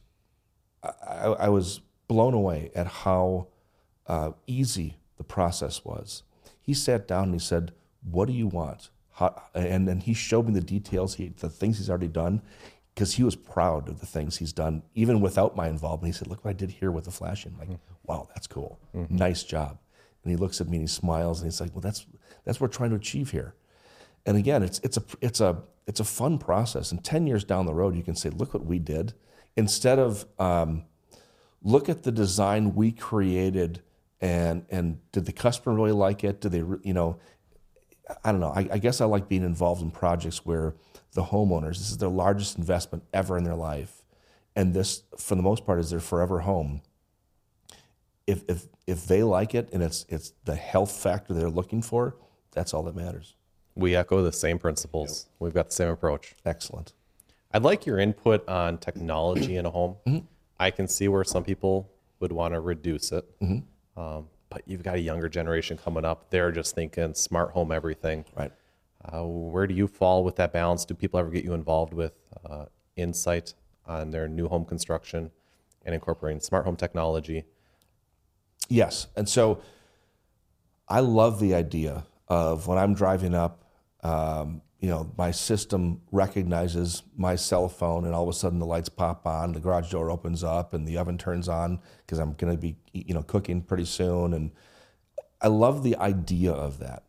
[0.83, 3.49] I, I was blown away at how
[4.07, 6.23] uh, easy the process was.
[6.61, 7.73] He sat down and he said,
[8.03, 8.91] What do you want?
[9.13, 12.43] How, and then he showed me the details, he, the things he's already done
[12.95, 16.15] because he was proud of the things he's done, even without my involvement.
[16.15, 17.57] He said, "Look what I did here with the flashing.
[17.59, 17.95] Like, mm-hmm.
[18.05, 18.79] wow, that's cool.
[18.95, 19.17] Mm-hmm.
[19.17, 19.79] Nice job."
[20.23, 22.07] And he looks at me and he smiles and he's like, "Well, that's
[22.45, 23.55] that's what we're trying to achieve here."
[24.27, 26.93] And again, it's it's a it's a it's a fun process.
[26.93, 29.15] And ten years down the road, you can say, "Look what we did,"
[29.57, 30.85] instead of um,
[31.63, 33.83] look at the design we created
[34.21, 36.41] and and did the customer really like it?
[36.41, 37.19] Did they you know?
[38.25, 38.53] I don't know.
[38.55, 40.75] I, I guess I like being involved in projects where
[41.13, 41.79] the homeowners.
[41.79, 44.05] This is their largest investment ever in their life.
[44.57, 46.83] And this, for the most part, is their forever home.
[48.27, 52.17] If, if, if they like it and it's, it's the health factor they're looking for,
[52.53, 53.35] that's all that matters.
[53.75, 55.27] We echo the same principles.
[55.27, 55.35] Yep.
[55.41, 56.35] We've got the same approach.
[56.45, 56.93] Excellent.
[57.53, 59.97] I'd like your input on technology in a home.
[60.07, 60.27] Mm-hmm.
[60.59, 63.25] I can see where some people would want to reduce it.
[63.41, 64.01] Mm-hmm.
[64.01, 66.29] Um, but you've got a younger generation coming up.
[66.31, 68.25] They're just thinking smart home everything.
[68.37, 68.53] Right.
[69.03, 70.85] Uh, where do you fall with that balance?
[70.85, 72.13] Do people ever get you involved with
[72.45, 72.67] uh,
[72.97, 73.55] insight
[73.87, 75.31] on their new home construction
[75.87, 77.45] and incorporating smart home technology?
[78.69, 79.07] Yes.
[79.17, 79.63] And so
[80.89, 83.65] I love the idea of when I'm driving up,
[84.03, 88.67] um, you know, my system recognizes my cell phone and all of a sudden the
[88.67, 92.33] lights pop on, the garage door opens up and the oven turns on because I'm
[92.33, 94.33] going to be, you know, cooking pretty soon.
[94.33, 94.51] And
[95.41, 97.05] I love the idea of that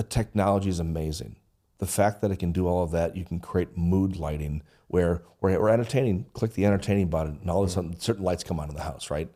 [0.00, 1.36] the technology is amazing.
[1.76, 5.22] The fact that it can do all of that, you can create mood lighting where
[5.42, 7.74] we're, we're entertaining, click the entertaining button, and all of a mm-hmm.
[7.74, 9.30] sudden certain lights come on in the house, right?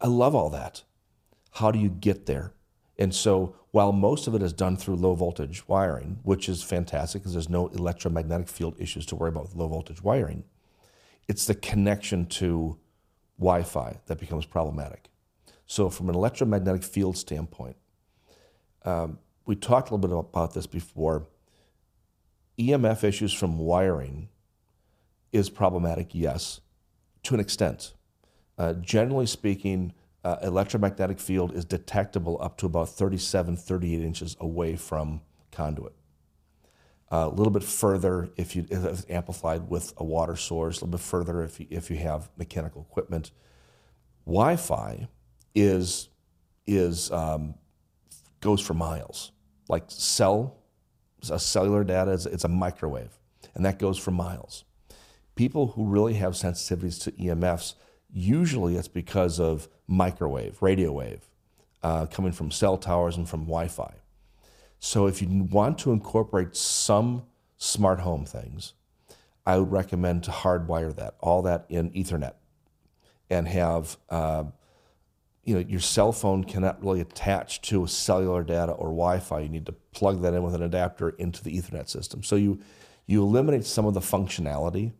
[0.00, 0.82] I love all that.
[1.52, 2.54] How do you get there?
[3.02, 7.20] And so while most of it is done through low voltage wiring, which is fantastic
[7.20, 10.44] because there's no electromagnetic field issues to worry about with low voltage wiring,
[11.26, 12.78] it's the connection to
[13.40, 15.08] Wi Fi that becomes problematic.
[15.66, 17.74] So, from an electromagnetic field standpoint,
[18.84, 21.26] um, we talked a little bit about this before.
[22.56, 24.28] EMF issues from wiring
[25.32, 26.60] is problematic, yes,
[27.24, 27.94] to an extent.
[28.56, 29.92] Uh, generally speaking,
[30.24, 35.20] uh, electromagnetic field is detectable up to about 37, 38 inches away from
[35.50, 35.94] conduit.
[37.10, 40.84] Uh, a little bit further if you if it's amplified with a water source, a
[40.84, 43.32] little bit further if you, if you have mechanical equipment.
[44.24, 45.08] Wi-Fi
[45.54, 46.08] is
[46.66, 47.54] is um,
[48.40, 49.32] goes for miles.
[49.68, 50.56] Like cell,
[51.30, 53.18] a cellular data, is, it's a microwave,
[53.54, 54.64] and that goes for miles.
[55.34, 57.74] People who really have sensitivities to EMFs,
[58.12, 61.28] Usually it's because of microwave, radio wave,
[61.82, 63.94] uh, coming from cell towers and from Wi Fi.
[64.78, 67.22] So if you want to incorporate some
[67.56, 68.74] smart home things,
[69.46, 72.34] I would recommend to hardwire that, all that in Ethernet,
[73.30, 74.44] and have uh,
[75.44, 79.40] you know your cell phone cannot really attach to cellular data or Wi-Fi.
[79.40, 82.22] You need to plug that in with an adapter into the Ethernet system.
[82.22, 82.60] So you
[83.06, 84.92] you eliminate some of the functionality,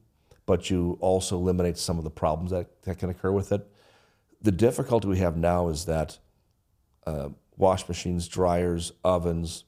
[0.53, 3.67] but you also eliminate some of the problems that, that can occur with it.
[4.43, 6.19] The difficulty we have now is that
[7.07, 9.65] uh, wash machines, dryers, ovens,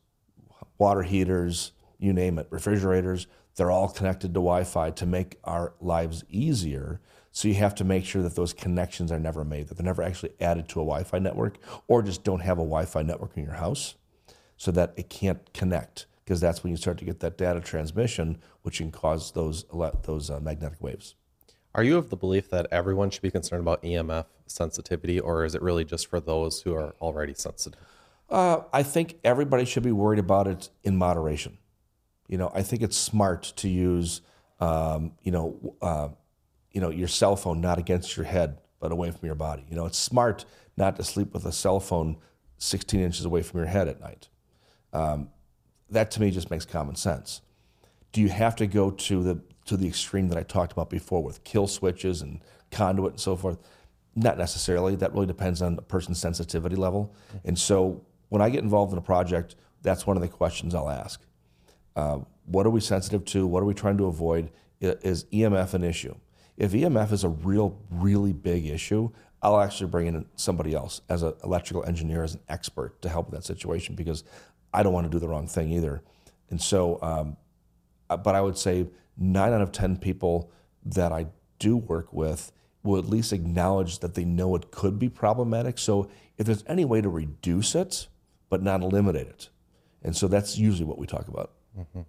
[0.77, 5.73] water heaters, you name it, refrigerators, they're all connected to Wi Fi to make our
[5.81, 7.01] lives easier.
[7.33, 10.03] So you have to make sure that those connections are never made, that they're never
[10.03, 11.57] actually added to a Wi Fi network,
[11.89, 13.95] or just don't have a Wi Fi network in your house
[14.59, 18.39] so that it can't connect, because that's when you start to get that data transmission,
[18.63, 19.65] which can cause those,
[20.03, 21.15] those uh, magnetic waves.
[21.75, 25.55] Are you of the belief that everyone should be concerned about EMF sensitivity, or is
[25.55, 27.81] it really just for those who are already sensitive?
[28.31, 31.59] Uh, I think everybody should be worried about it in moderation.
[32.29, 34.23] You know, I think it's smart to use,
[34.61, 36.09] um, you know, uh,
[36.71, 39.65] you know, your cell phone not against your head but away from your body.
[39.71, 40.45] You know, it's smart
[40.77, 42.19] not to sleep with a cell phone
[42.59, 44.29] 16 inches away from your head at night.
[44.93, 45.31] Um,
[45.95, 47.41] that to me just makes common sense.
[48.13, 51.23] Do you have to go to the to the extreme that I talked about before
[51.23, 52.41] with kill switches and
[52.71, 53.59] conduit and so forth?
[54.15, 54.95] Not necessarily.
[54.95, 57.15] That really depends on the person's sensitivity level.
[57.45, 60.91] And so when I get involved in a project, that's one of the questions I'll
[60.91, 61.21] ask.
[61.97, 63.47] Uh, what are we sensitive to?
[63.47, 64.51] What are we trying to avoid?
[64.81, 66.15] Is EMF an issue?
[66.57, 69.11] If EMF is a real, really big issue,
[69.43, 73.31] I'll actually bring in somebody else as an electrical engineer, as an expert to help
[73.31, 74.25] with that situation because
[74.75, 76.03] I don't want to do the wrong thing either.
[76.51, 77.37] And so, um,
[78.11, 80.51] uh, but I would say nine out of 10 people
[80.85, 81.27] that I
[81.59, 82.53] do work with
[82.83, 85.79] will at least acknowledge that they know it could be problematic.
[85.79, 88.09] So if there's any way to reduce it,
[88.51, 89.49] but not eliminate it.
[90.03, 91.53] And so that's usually what we talk about.
[91.79, 92.03] Mm-hmm.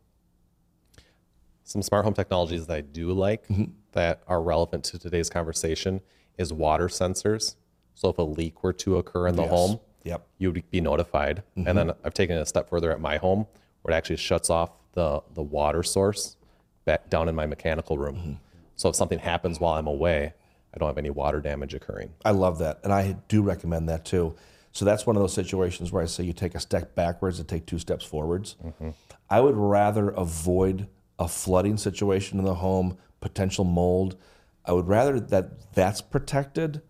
[1.64, 3.72] Some smart home technologies that I do like mm-hmm.
[3.94, 6.02] that are relevant to today's conversation
[6.38, 7.56] is water sensors.
[7.94, 9.52] So if a leak were to occur in the yes.
[9.52, 10.26] home, yep.
[10.38, 11.44] you would be notified.
[11.58, 11.68] Mm-hmm.
[11.68, 13.48] And then I've taken it a step further at my home
[13.82, 16.38] where it actually shuts off the, the water source
[16.86, 18.16] back down in my mechanical room.
[18.16, 18.34] Mm-hmm.
[18.78, 20.34] So if something happens while I'm away,
[20.74, 22.14] I don't have any water damage occurring.
[22.24, 22.80] I love that.
[22.84, 24.36] And I do recommend that too.
[24.72, 27.48] So that's one of those situations where I say you take a step backwards and
[27.48, 28.58] take two steps forwards.
[28.64, 28.90] Mm-hmm.
[29.30, 30.88] I would rather avoid
[31.18, 34.18] a flooding situation in the home, potential mold.
[34.66, 36.82] I would rather that that's protected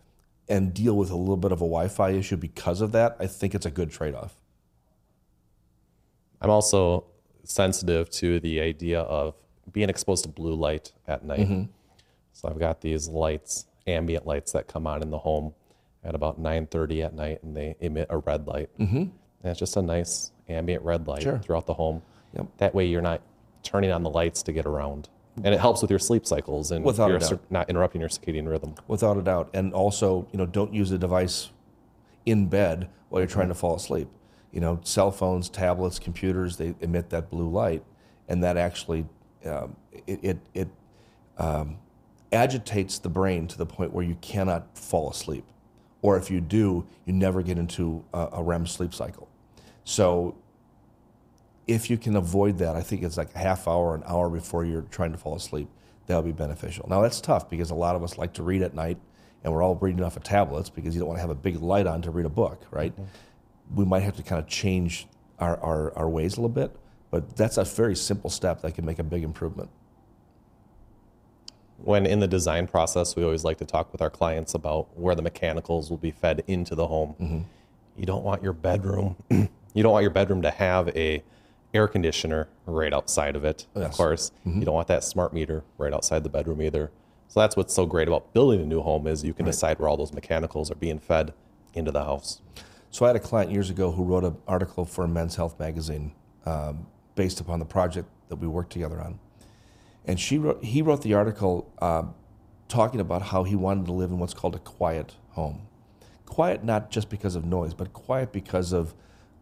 [0.48, 3.16] and deal with a little bit of a Wi-Fi issue because of that.
[3.18, 4.34] I think it's a good trade-off.
[6.40, 7.04] I'm also
[7.44, 9.34] sensitive to the idea of
[9.72, 11.40] being exposed to blue light at night.
[11.40, 11.62] Mm-hmm.
[12.32, 15.54] So I've got these lights, ambient lights that come on in the home
[16.04, 18.68] at about 9:30 at night, and they emit a red light.
[18.78, 18.96] Mm-hmm.
[18.96, 19.10] And
[19.42, 21.38] it's just a nice ambient red light sure.
[21.38, 22.02] throughout the home.
[22.34, 22.46] Yep.
[22.58, 23.22] That way, you're not
[23.62, 25.08] turning on the lights to get around,
[25.44, 28.74] and it helps with your sleep cycles and Without your, not interrupting your circadian rhythm.
[28.88, 31.50] Without a doubt, and also, you know, don't use a device
[32.24, 34.08] in bed while you're trying to fall asleep.
[34.52, 37.84] You know, cell phones, tablets, computers, they emit that blue light,
[38.28, 39.06] and that actually
[39.44, 39.76] um,
[40.06, 40.68] it it, it
[41.38, 41.78] um,
[42.32, 45.44] agitates the brain to the point where you cannot fall asleep
[46.06, 49.28] or if you do, you never get into a, a REM sleep cycle.
[49.82, 50.36] So
[51.66, 54.64] if you can avoid that, I think it's like a half hour, an hour before
[54.64, 55.68] you're trying to fall asleep,
[56.06, 56.86] that would be beneficial.
[56.88, 58.98] Now that's tough because a lot of us like to read at night
[59.42, 61.56] and we're all reading off of tablets because you don't want to have a big
[61.60, 62.92] light on to read a book, right?
[62.92, 63.76] Mm-hmm.
[63.76, 66.74] We might have to kind of change our, our, our ways a little bit,
[67.10, 69.68] but that's a very simple step that can make a big improvement
[71.78, 75.14] when in the design process, we always like to talk with our clients about where
[75.14, 77.14] the mechanicals will be fed into the home.
[77.20, 77.40] Mm-hmm.
[77.96, 81.22] You don't want your bedroom, you don't want your bedroom to have a
[81.76, 83.66] air conditioner right outside of it.
[83.74, 83.86] Yes.
[83.86, 84.60] Of course, mm-hmm.
[84.60, 86.90] you don't want that smart meter right outside the bedroom either.
[87.28, 89.52] So that's what's so great about building a new home is you can right.
[89.52, 91.34] decide where all those mechanicals are being fed
[91.74, 92.40] into the house.
[92.90, 96.12] So I had a client years ago who wrote an article for Men's Health magazine
[96.46, 99.18] um, based upon the project that we worked together on
[100.06, 102.04] and she wrote, he wrote the article uh,
[102.68, 105.66] talking about how he wanted to live in what's called a quiet home.
[106.26, 108.94] Quiet not just because of noise, but quiet because of,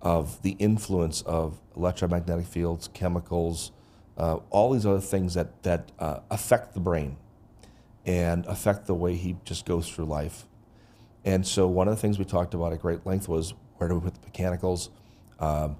[0.05, 3.73] of the influence of electromagnetic fields, chemicals,
[4.19, 7.17] uh, all these other things that, that uh, affect the brain
[8.05, 10.45] and affect the way he just goes through life.
[11.25, 13.95] And so one of the things we talked about at great length was where do
[13.95, 14.91] we put the mechanicals?
[15.41, 15.77] Um,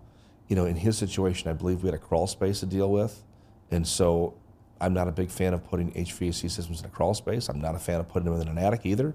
[0.49, 3.23] you know, in his situation, I believe we had a crawl space to deal with.
[3.71, 4.35] And so
[4.81, 7.49] I'm not a big fan of putting HVAC systems in a crawl space.
[7.49, 9.15] I'm not a fan of putting them in an attic either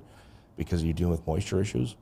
[0.55, 1.95] because you're dealing with moisture issues.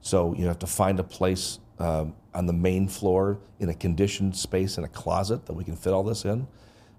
[0.00, 4.36] So you have to find a place um, on the main floor in a conditioned
[4.36, 6.46] space in a closet that we can fit all this in.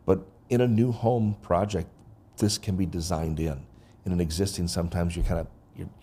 [0.06, 1.90] But in a new home project,
[2.38, 3.66] this can be designed in.
[4.06, 5.48] In an existing, sometimes you kind of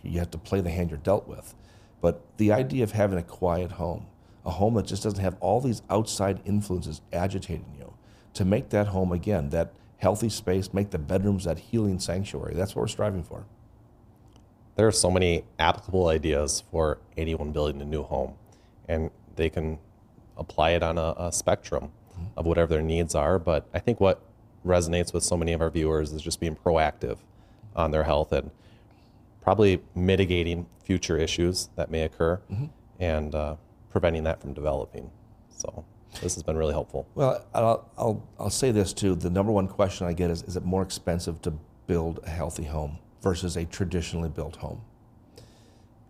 [0.03, 1.55] you, have to play the hand you're dealt with.
[2.01, 4.07] But the idea of having a quiet home,
[4.45, 7.95] a home that just doesn't have all these outside influences agitating you,
[8.35, 12.55] to make that home again that healthy space, make the bedrooms that healing sanctuary.
[12.55, 13.47] That's what we're striving for.
[14.77, 18.35] There are so many applicable ideas for anyone building a new home,
[18.89, 19.79] and they can
[20.37, 21.91] apply it on a, a spectrum
[22.37, 23.39] of whatever their needs are.
[23.39, 24.23] But I think what
[24.65, 27.19] resonates with so many of our viewers is just being proactive
[27.77, 28.51] on their health and
[29.43, 32.41] probably mitigating future issues that may occur
[32.99, 33.57] and uh,
[33.91, 35.11] preventing that from developing.
[35.51, 35.85] So
[36.23, 37.07] this has been really helpful.
[37.15, 39.15] Well, I'll, I'll, I'll say this too.
[39.15, 41.53] The number one question I get is Is it more expensive to
[41.87, 44.81] build a healthy home versus a traditionally built home?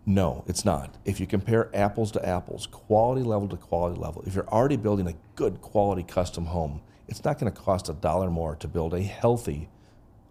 [0.06, 0.97] No, it's not.
[1.05, 5.06] If you compare apples to apples, quality level to quality level, if you're already building
[5.09, 8.93] a good quality custom home, it's not going to cost a dollar more to build
[8.93, 9.68] a healthy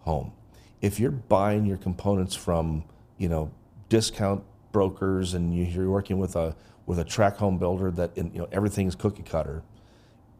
[0.00, 0.32] home.
[0.80, 2.84] If you're buying your components from,
[3.18, 3.50] you know,
[3.88, 6.56] discount brokers and you- you're working with a
[6.86, 9.62] with a track home builder that you know everything's cookie cutter,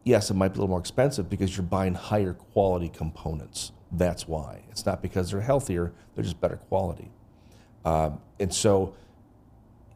[0.03, 3.71] yes, it might be a little more expensive because you're buying higher quality components.
[3.91, 4.61] That's why.
[4.69, 7.09] It's not because they're healthier; they're just better quality.
[7.83, 8.93] Um, and so,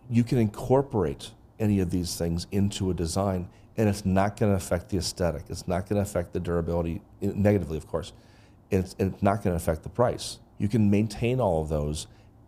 [0.10, 4.56] you can incorporate any of these things into a design, and it's not going to
[4.56, 5.44] affect the aesthetic.
[5.49, 8.14] It's not going to affect the durability eh, negatively, of course.
[8.72, 10.40] And it's, and it's not going to affect the price.
[10.57, 12.07] You can maintain all of those,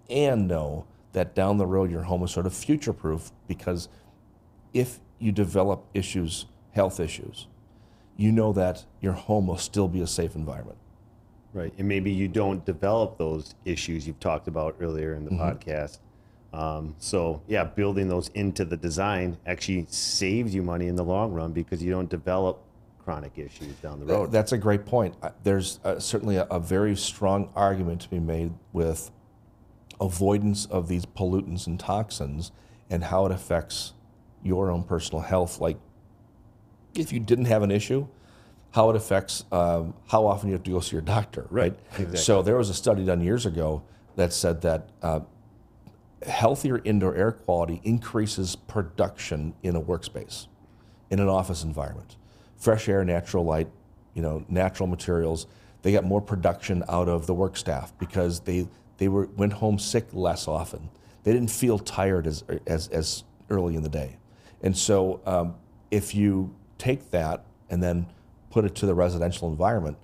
[0.10, 3.90] and know that down the road your home is sort of future proof because
[4.74, 7.48] if you develop issues, health issues,
[8.18, 10.78] you know that your home will still be a safe environment.
[11.54, 11.74] Right.
[11.78, 15.42] And maybe you don't develop those issues you've talked about earlier in the Mm-hmm.
[15.72, 16.00] podcast.
[16.54, 21.32] Um, so, yeah, building those into the design actually saves you money in the long
[21.32, 22.62] run because you don't develop
[23.00, 24.32] chronic issues down the road.
[24.32, 25.16] That's a great point.
[25.44, 29.12] There's uh, certainly a, a very strong argument to be made with
[30.00, 32.52] avoidance of these pollutants and toxins
[32.90, 33.94] and how it affects
[34.44, 35.60] your own personal health.
[35.60, 35.78] Like,
[36.96, 38.08] if you didn't have an issue,
[38.72, 41.78] how it affects um, how often you have to go see your doctor, right?
[41.92, 42.18] exactly.
[42.18, 43.84] So there was a study done years ago
[44.16, 45.22] that said that uh,
[46.28, 50.48] healthier indoor air quality increases production in a workspace,
[51.10, 52.16] in an office environment.
[52.58, 53.70] Fresh air, natural light,
[54.14, 55.48] you know, natural materials.
[55.82, 58.68] They got more production out of the work staff because they
[58.98, 60.90] they were went home sick less often.
[61.24, 64.18] They didn't feel tired as as, as early in the day,
[64.62, 65.56] and so um,
[65.90, 68.06] if you take that and then
[68.52, 69.98] put it to the residential environment,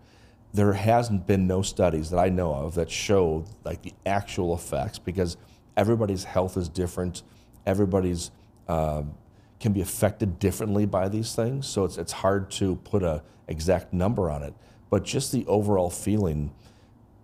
[0.53, 4.98] there hasn't been no studies that I know of that show like the actual effects
[4.98, 5.38] because
[5.78, 7.22] everybody's health is different.
[7.66, 8.32] Everybody's
[8.68, 9.14] um,
[9.60, 13.94] can be affected differently by these things, so it's it's hard to put a exact
[13.94, 14.54] number on it.
[14.90, 16.52] But just the overall feeling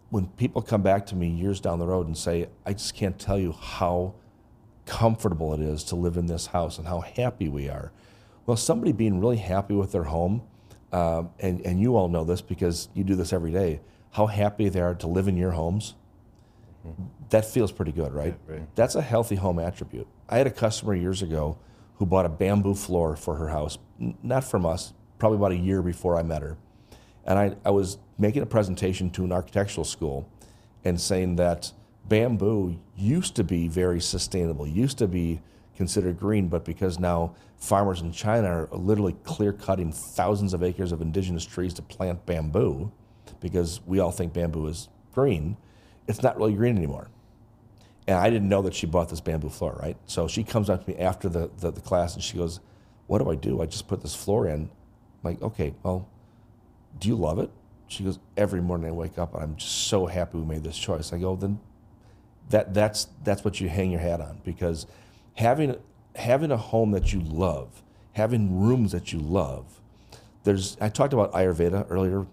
[0.10, 3.20] when people come back to me years down the road and say, "I just can't
[3.20, 4.14] tell you how
[4.86, 7.92] comfortable it is to live in this house and how happy we are."
[8.46, 10.44] Well, somebody being really happy with their home,
[10.92, 13.82] um, and and you all know this because you do this every day.
[14.12, 15.96] How happy they are to live in your homes.
[17.30, 18.36] That feels pretty good, right?
[18.48, 18.76] Yeah, right.
[18.76, 20.08] That's a healthy home attribute.
[20.30, 21.58] I had a customer years ago
[21.96, 25.58] who bought a bamboo floor for her house, N- not from us, probably about a
[25.58, 26.58] year before I met her.
[27.26, 30.30] And I, I was making a presentation to an architectural school
[30.84, 31.72] and saying that
[32.08, 35.42] bamboo used to be very sustainable, used to be
[35.76, 40.92] considered green, but because now farmers in China are literally clear cutting thousands of acres
[40.92, 42.92] of indigenous trees to plant bamboo,
[43.40, 45.58] because we all think bamboo is green,
[46.08, 47.10] it's not really green anymore.
[48.08, 49.96] And I didn't know that she bought this bamboo floor, right?
[50.06, 52.60] So she comes up to me after the, the, the class and she goes,
[53.08, 53.62] What do I do?
[53.62, 54.64] I just put this floor in.
[54.64, 54.70] I'm
[55.24, 56.10] like, okay, well,
[57.00, 57.50] do you love it?
[57.88, 60.78] She goes, Every morning I wake up and I'm just so happy we made this
[60.78, 61.14] choice.
[61.14, 61.60] I go, then
[62.50, 64.86] that that's that's what you hang your hat on because
[65.36, 65.78] having
[66.16, 67.82] having a home that you love,
[68.14, 69.80] having rooms that you love.
[70.44, 72.26] There's I talked about Ayurveda earlier.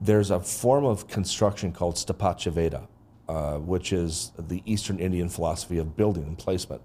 [0.00, 2.88] There's a form of construction called Sthapatya Veda,
[3.28, 6.82] uh, which is the Eastern Indian philosophy of building and placement.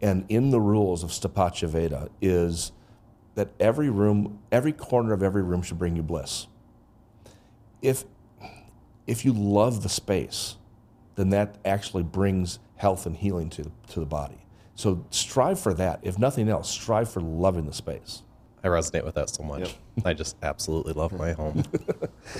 [0.00, 2.72] And in the rules of Sthapatya Veda is
[3.34, 6.46] that every room, every corner of every room should bring you bliss.
[7.82, 8.04] If
[9.06, 10.56] if you love the space,
[11.16, 14.46] then that actually brings health and healing to, to the body.
[14.74, 16.00] So strive for that.
[16.02, 18.22] If nothing else, strive for loving the space.
[18.62, 19.74] I resonate with that so much.
[20.04, 21.62] I just absolutely love my home.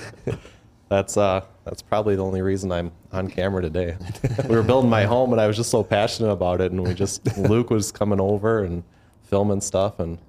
[0.89, 3.97] that's uh, that's probably the only reason I'm on camera today.
[4.47, 6.93] we were building my home, and I was just so passionate about it, and we
[6.93, 8.83] just Luke was coming over and
[9.23, 10.19] filming stuff, and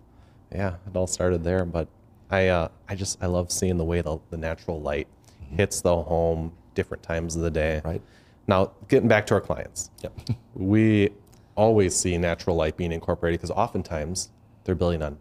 [0.51, 1.64] yeah, it all started there.
[1.64, 1.89] But
[2.31, 5.09] I uh, I just I love seeing the way the, the natural light
[5.51, 7.82] hits the home different times of the day.
[7.85, 8.02] Right.
[8.47, 9.90] Now, getting back to our clients.
[10.02, 10.12] Yep.
[10.55, 11.09] We
[11.55, 14.28] always see natural light being incorporated because oftentimes
[14.64, 15.16] they're building on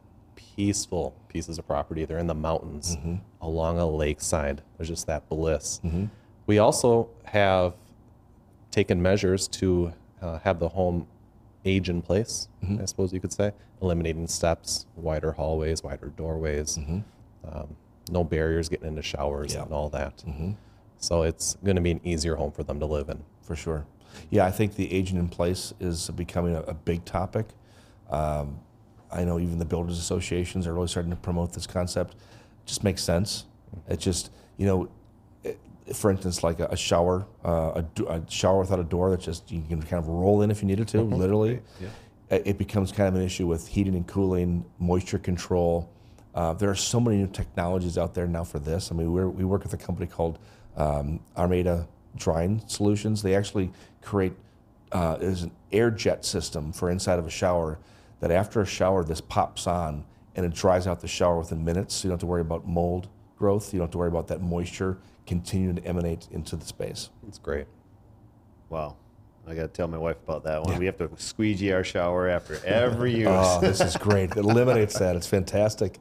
[0.65, 2.05] peaceful pieces of property.
[2.05, 2.95] They're in the mountains
[3.41, 4.61] along a lakeside.
[4.77, 5.81] There's just that bliss.
[6.45, 7.73] We also have
[8.69, 11.07] taken measures to uh, have the home
[11.65, 12.47] age in place,
[12.81, 17.75] I suppose you could say, eliminating steps, wider hallways, wider doorways, um,
[18.11, 19.63] no barriers getting into showers Yeah.
[19.63, 20.23] and all that.
[20.97, 23.23] So it's going to be an easier home for them to live in.
[23.41, 23.85] for sure.
[24.29, 27.47] Yeah, I think the aging in place is becoming a, a big topic.
[28.09, 28.59] Um,
[29.11, 32.13] I know even the builders associations are really starting to promote this concept.
[32.13, 33.45] It just makes sense.
[33.89, 34.89] It just, you know,
[35.43, 35.59] it,
[35.93, 39.51] for instance, like a, a shower, uh, a, a shower without a door that just
[39.51, 41.61] you can kind of roll in if you needed to, literally.
[42.29, 45.89] It, it becomes kind of an issue with heating and cooling, moisture control.
[46.33, 48.91] Uh, there are so many new technologies out there now for this.
[48.91, 50.39] I mean, we're, we work with a company called
[50.77, 53.21] um, Armada Drying Solutions.
[53.21, 53.71] They actually
[54.01, 54.33] create
[54.93, 57.79] uh, is an air jet system for inside of a shower
[58.21, 61.95] that after a shower, this pops on and it dries out the shower within minutes.
[61.95, 63.73] So you don't have to worry about mold growth.
[63.73, 67.09] You don't have to worry about that moisture continuing to emanate into the space.
[67.27, 67.67] It's great.
[68.69, 68.95] Wow.
[69.47, 70.77] I got to tell my wife about that one.
[70.77, 73.27] We have to squeegee our shower after every use.
[73.29, 74.31] Oh, this is great.
[74.31, 75.15] It eliminates that.
[75.15, 75.99] It's fantastic.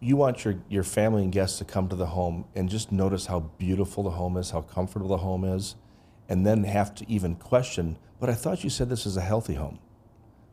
[0.00, 3.26] You want your, your family and guests to come to the home and just notice
[3.26, 5.76] how beautiful the home is, how comfortable the home is,
[6.28, 9.54] and then have to even question, but I thought you said this is a healthy
[9.54, 9.78] home.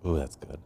[0.06, 0.60] Ooh, that's good.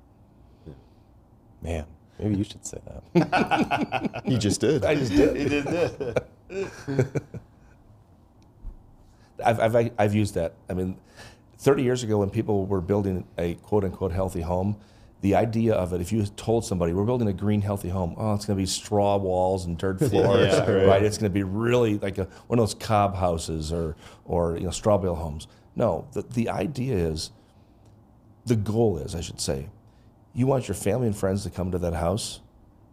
[1.62, 1.86] Man,
[2.20, 4.22] maybe you should say that.
[4.26, 4.86] He just did.
[4.86, 5.36] I just did.
[5.38, 6.16] He did this.
[9.44, 10.54] I've, I've, I've used that.
[10.70, 10.98] I mean,
[11.60, 14.78] 30 years ago, when people were building a quote unquote healthy home,
[15.22, 18.34] the idea of it, if you told somebody, we're building a green, healthy home, oh,
[18.36, 20.88] it's going to be straw walls and dirt floors, Yeah, right.
[20.88, 21.04] right.
[21.04, 23.96] It's going to be really like a, one of those cob houses or,
[24.26, 25.48] or you know, straw bale homes.
[25.76, 27.32] No, the, the idea is,
[28.48, 29.69] the goal is, I should say,
[30.34, 32.40] you want your family and friends to come to that house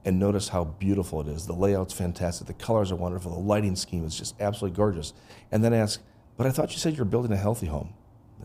[0.05, 1.47] and notice how beautiful it is.
[1.47, 2.47] The layout's fantastic.
[2.47, 3.33] The colors are wonderful.
[3.33, 5.13] The lighting scheme is just absolutely gorgeous.
[5.53, 6.03] And then ask,
[6.37, 7.95] but I thought you said you're building a healthy home.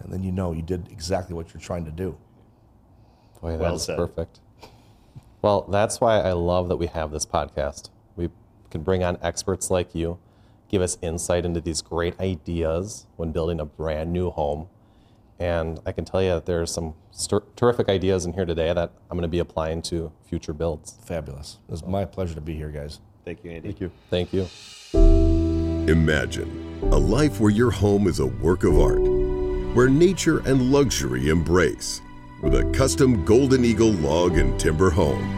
[0.01, 2.17] And then you know you did exactly what you're trying to do.
[3.41, 3.97] Boy, Well that's said.
[3.97, 4.39] perfect.
[5.41, 7.89] Well, that's why I love that we have this podcast.
[8.15, 8.29] We
[8.69, 10.19] can bring on experts like you,
[10.69, 14.67] give us insight into these great ideas when building a brand new home.
[15.39, 18.91] And I can tell you that there's some ster- terrific ideas in here today that
[19.09, 20.97] I'm going to be applying to future builds.
[21.05, 21.59] Fabulous.
[21.67, 22.99] It was my pleasure to be here, guys.
[23.23, 23.69] Thank you, Andy.
[23.69, 23.91] Thank you.
[24.09, 24.47] Thank you.
[25.91, 29.01] Imagine a life where your home is a work of art,
[29.75, 32.01] where nature and luxury embrace,
[32.41, 35.37] with a custom Golden Eagle log and timber home.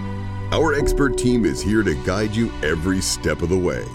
[0.51, 3.85] Our expert team is here to guide you every step of the way